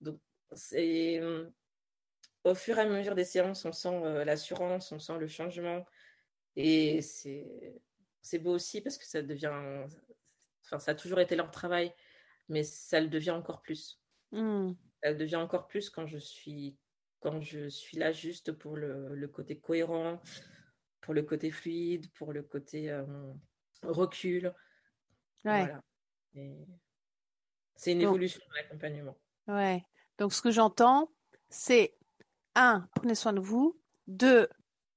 Donc, 0.00 0.18
c'est 0.52 1.20
euh, 1.20 1.48
au 2.44 2.54
fur 2.54 2.78
et 2.78 2.82
à 2.82 2.86
mesure 2.86 3.14
des 3.14 3.24
séances, 3.24 3.64
on 3.64 3.72
sent 3.72 4.02
euh, 4.02 4.24
l'assurance, 4.24 4.90
on 4.90 4.98
sent 4.98 5.18
le 5.18 5.28
changement. 5.28 5.84
Et 6.56 7.02
c'est 7.02 8.38
beau 8.38 8.54
aussi 8.54 8.80
parce 8.80 8.98
que 8.98 9.06
ça 9.06 9.22
devient. 9.22 9.86
Enfin, 10.64 10.78
ça 10.78 10.92
a 10.92 10.94
toujours 10.94 11.20
été 11.20 11.36
leur 11.36 11.50
travail, 11.50 11.92
mais 12.48 12.64
ça 12.64 13.00
le 13.00 13.08
devient 13.08 13.30
encore 13.30 13.62
plus. 13.62 14.00
Hmm. 14.32 14.72
Ça 15.02 15.10
le 15.10 15.16
devient 15.16 15.36
encore 15.36 15.66
plus 15.66 15.88
quand 15.90 16.06
je 16.06 16.18
suis, 16.18 16.76
quand 17.20 17.40
je 17.40 17.68
suis 17.68 17.96
là 17.98 18.12
juste 18.12 18.52
pour 18.52 18.76
le, 18.76 19.14
le 19.14 19.28
côté 19.28 19.58
cohérent, 19.58 20.20
pour 21.00 21.14
le 21.14 21.22
côté 21.22 21.50
fluide, 21.50 22.10
pour 22.14 22.32
le 22.32 22.42
côté 22.42 22.90
euh, 22.90 23.04
recul. 23.82 24.52
Ouais. 25.44 25.64
Voilà. 25.66 25.82
C'est 27.76 27.92
une 27.92 27.98
Donc- 28.00 28.08
évolution 28.10 28.40
de 28.50 28.54
l'accompagnement. 28.56 29.18
Ouais. 29.48 29.82
Donc, 30.18 30.32
ce 30.34 30.42
que 30.42 30.50
j'entends, 30.50 31.10
c'est 31.48 31.96
un, 32.54 32.86
prenez 32.94 33.14
soin 33.14 33.32
de 33.32 33.40
vous. 33.40 33.80
Deux, 34.06 34.48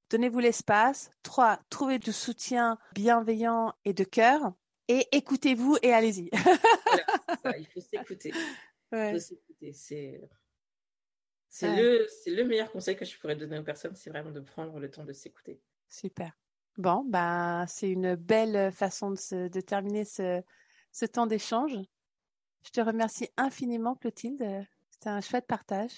donnez-vous 0.10 0.40
l'espace. 0.40 1.10
Trois, 1.24 1.60
trouvez 1.70 1.98
du 1.98 2.12
soutien 2.12 2.78
bienveillant 2.94 3.74
et 3.86 3.94
de 3.94 4.04
cœur. 4.04 4.54
Et 4.90 5.08
écoutez-vous 5.14 5.78
et 5.82 5.94
allez-y. 5.94 6.30
Voilà, 6.34 6.58
c'est 7.26 7.42
ça, 7.42 7.58
il 7.58 7.68
faut 7.68 7.80
s'écouter. 7.90 8.34
Ouais. 8.92 9.18
C'est 9.72 10.30
c'est 11.48 11.70
Ouais. 11.70 12.08
le, 12.26 12.44
meilleur 12.46 12.72
conseil 12.72 12.96
que 12.96 13.06
je 13.06 13.16
pourrais 13.20 13.36
donner 13.36 13.60
aux 13.60 13.64
personnes, 13.64 13.96
c'est 13.96 14.10
vraiment 14.10 14.32
de 14.32 14.40
prendre 14.40 14.80
le 14.80 14.90
temps 14.90 15.06
de 15.06 15.14
s'écouter. 15.14 15.62
Super. 15.88 16.36
Bon, 16.78 17.06
bah, 17.08 17.66
c'est 17.68 17.92
une 17.92 18.16
belle 18.16 18.72
façon 18.72 19.12
de, 19.12 19.16
se- 19.18 19.48
de 19.50 19.62
terminer 19.62 20.04
ce, 20.04 20.42
ce 20.92 21.06
temps 21.06 21.28
d'échange. 21.28 21.74
Je 22.64 22.72
te 22.72 22.82
remercie 22.82 23.30
infiniment, 23.38 23.94
Clotilde. 23.94 24.66
C'était 24.90 25.10
un 25.10 25.22
chouette 25.22 25.46
partage. 25.46 25.92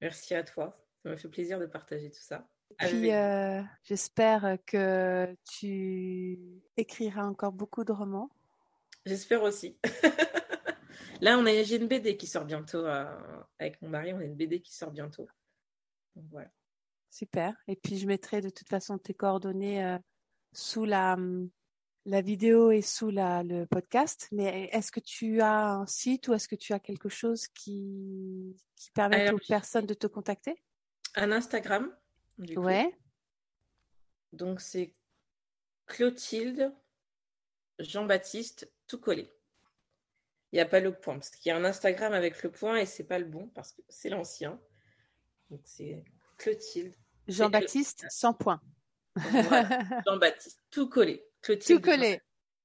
Merci 0.00 0.34
à 0.34 0.42
toi. 0.44 0.82
Ça 1.02 1.10
me 1.10 1.16
fait 1.16 1.28
plaisir 1.28 1.58
de 1.60 1.66
partager 1.66 2.10
tout 2.10 2.22
ça. 2.22 2.48
Puis, 2.78 3.10
Avec- 3.10 3.12
euh, 3.12 3.62
j'espère 3.82 4.56
que 4.64 5.36
tu 5.44 6.38
écriras 6.78 7.24
encore 7.26 7.52
beaucoup 7.52 7.84
de 7.84 7.92
romans. 7.92 8.30
J'espère 9.04 9.42
aussi. 9.42 9.78
Là, 11.20 11.38
on 11.38 11.46
a, 11.46 11.62
j'ai 11.62 11.76
une 11.76 11.88
BD 11.88 12.16
qui 12.16 12.26
sort 12.26 12.44
bientôt 12.44 12.84
euh, 12.86 13.04
avec 13.58 13.80
mon 13.82 13.88
mari. 13.88 14.12
On 14.12 14.18
a 14.18 14.24
une 14.24 14.36
BD 14.36 14.60
qui 14.60 14.74
sort 14.74 14.90
bientôt. 14.90 15.28
Donc, 16.16 16.24
voilà. 16.30 16.50
Super. 17.10 17.54
Et 17.68 17.76
puis, 17.76 17.98
je 17.98 18.06
mettrai 18.06 18.40
de 18.40 18.48
toute 18.48 18.68
façon 18.68 18.98
tes 18.98 19.14
coordonnées 19.14 19.84
euh, 19.84 19.98
sous 20.52 20.84
la, 20.84 21.18
la 22.06 22.22
vidéo 22.22 22.70
et 22.70 22.82
sous 22.82 23.10
la, 23.10 23.42
le 23.42 23.66
podcast. 23.66 24.28
Mais 24.32 24.70
est-ce 24.72 24.90
que 24.92 25.00
tu 25.00 25.40
as 25.40 25.72
un 25.72 25.86
site 25.86 26.28
ou 26.28 26.34
est-ce 26.34 26.48
que 26.48 26.56
tu 26.56 26.72
as 26.72 26.80
quelque 26.80 27.08
chose 27.08 27.46
qui, 27.48 28.56
qui 28.76 28.90
permet 28.92 29.26
Alors, 29.26 29.34
aux 29.34 29.46
personnes 29.46 29.86
de 29.86 29.94
te 29.94 30.06
contacter? 30.06 30.62
Un 31.16 31.32
Instagram. 31.32 31.94
du 32.38 32.54
coup. 32.54 32.62
Ouais. 32.62 32.96
Donc, 34.32 34.60
c'est 34.60 34.94
Clotilde 35.86 36.72
Jean-Baptiste 37.78 38.72
tout 38.86 39.00
collé. 39.00 39.30
Il 40.52 40.56
n'y 40.56 40.60
a 40.60 40.66
pas 40.66 40.80
le 40.80 40.92
point, 40.92 41.14
parce 41.14 41.30
qu'il 41.30 41.50
y 41.50 41.52
a 41.52 41.56
un 41.56 41.64
Instagram 41.64 42.12
avec 42.12 42.42
le 42.42 42.50
point 42.50 42.76
et 42.76 42.86
c'est 42.86 43.04
pas 43.04 43.18
le 43.18 43.24
bon, 43.24 43.48
parce 43.54 43.72
que 43.72 43.82
c'est 43.88 44.08
l'ancien. 44.08 44.60
Donc, 45.48 45.60
c'est 45.64 46.02
Clotilde 46.38 46.94
Jean-Baptiste 47.28 48.06
sans 48.10 48.34
point. 48.34 48.60
Voilà. 49.14 49.68
Jean-Baptiste 50.06 50.60
tout 50.70 50.88
collé. 50.88 51.24
Clotilde 51.42 51.80
Tout 51.80 51.90
collé. 51.90 52.20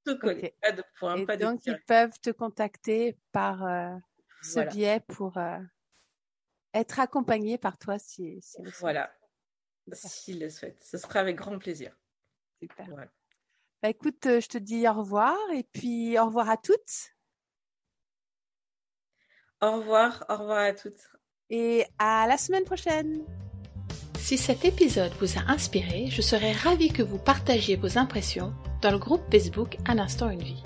Tout 0.05 0.17
collé. 0.17 0.55
Pas 0.61 0.71
de 0.71 0.83
point, 0.99 1.17
Et 1.17 1.25
pas 1.25 1.37
de 1.37 1.43
donc, 1.43 1.65
ils 1.65 1.79
peuvent 1.87 2.19
te 2.19 2.29
contacter 2.31 3.17
par 3.31 3.63
euh, 3.65 3.95
ce 4.41 4.53
Voilà. 4.53 4.71
biais 4.71 4.99
pour 5.07 5.37
euh, 5.37 5.59
être 6.73 6.99
accompagnés 6.99 7.57
par 7.57 7.77
toi 7.77 7.99
si, 7.99 8.39
si 8.41 8.61
le 8.61 8.69
souhaitent. 8.69 8.79
Voilà. 8.79 9.15
S'il 9.93 10.39
le 10.39 10.49
souhaite. 10.49 10.83
Ce 10.83 10.97
sera 10.97 11.19
avec 11.19 11.35
grand 11.35 11.57
plaisir. 11.59 11.95
Super. 12.59 12.87
Voilà. 12.89 13.11
Bah, 13.83 13.89
écoute, 13.89 14.25
euh, 14.25 14.39
je 14.41 14.47
te 14.47 14.57
dis 14.57 14.87
au 14.87 14.93
revoir 14.93 15.37
et 15.53 15.63
puis 15.63 16.17
au 16.17 16.25
revoir 16.25 16.49
à 16.49 16.57
toutes 16.57 17.14
Au 19.61 19.71
revoir. 19.71 20.25
Au 20.29 20.37
revoir 20.37 20.59
à 20.59 20.73
toutes. 20.73 21.09
et 21.49 21.85
à 21.99 22.25
la 22.27 22.37
semaine 22.37 22.63
prochaine. 22.63 23.21
Si 24.19 24.37
cet 24.37 24.65
épisode 24.65 25.11
vous 25.19 25.37
a 25.37 25.51
inspiré, 25.51 26.07
je 26.09 26.21
serais 26.21 26.51
ravie 26.51 26.91
que 26.91 27.03
vous 27.03 27.19
partagiez 27.19 27.75
vos 27.75 27.99
impressions 27.99 28.53
dans 28.81 28.91
le 28.91 28.97
groupe 28.97 29.21
Facebook 29.31 29.77
Un 29.85 29.99
instant 29.99 30.29
une 30.29 30.41
vie. 30.41 30.63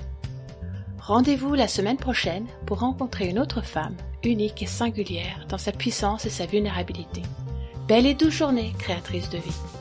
Rendez-vous 1.00 1.56
la 1.56 1.68
semaine 1.68 1.98
prochaine 1.98 2.48
pour 2.66 2.80
rencontrer 2.80 3.28
une 3.28 3.40
autre 3.40 3.62
femme, 3.62 3.98
unique 4.24 4.62
et 4.62 4.68
singulière 4.68 5.46
dans 5.50 5.58
sa 5.58 5.72
puissance 5.72 6.26
et 6.26 6.30
sa 6.30 6.46
vulnérabilité. 6.46 7.24
Belle 7.88 8.06
et 8.06 8.14
douce 8.14 8.34
journée, 8.34 8.74
créatrice 8.80 9.30
de 9.30 9.40
vie. 9.40 9.79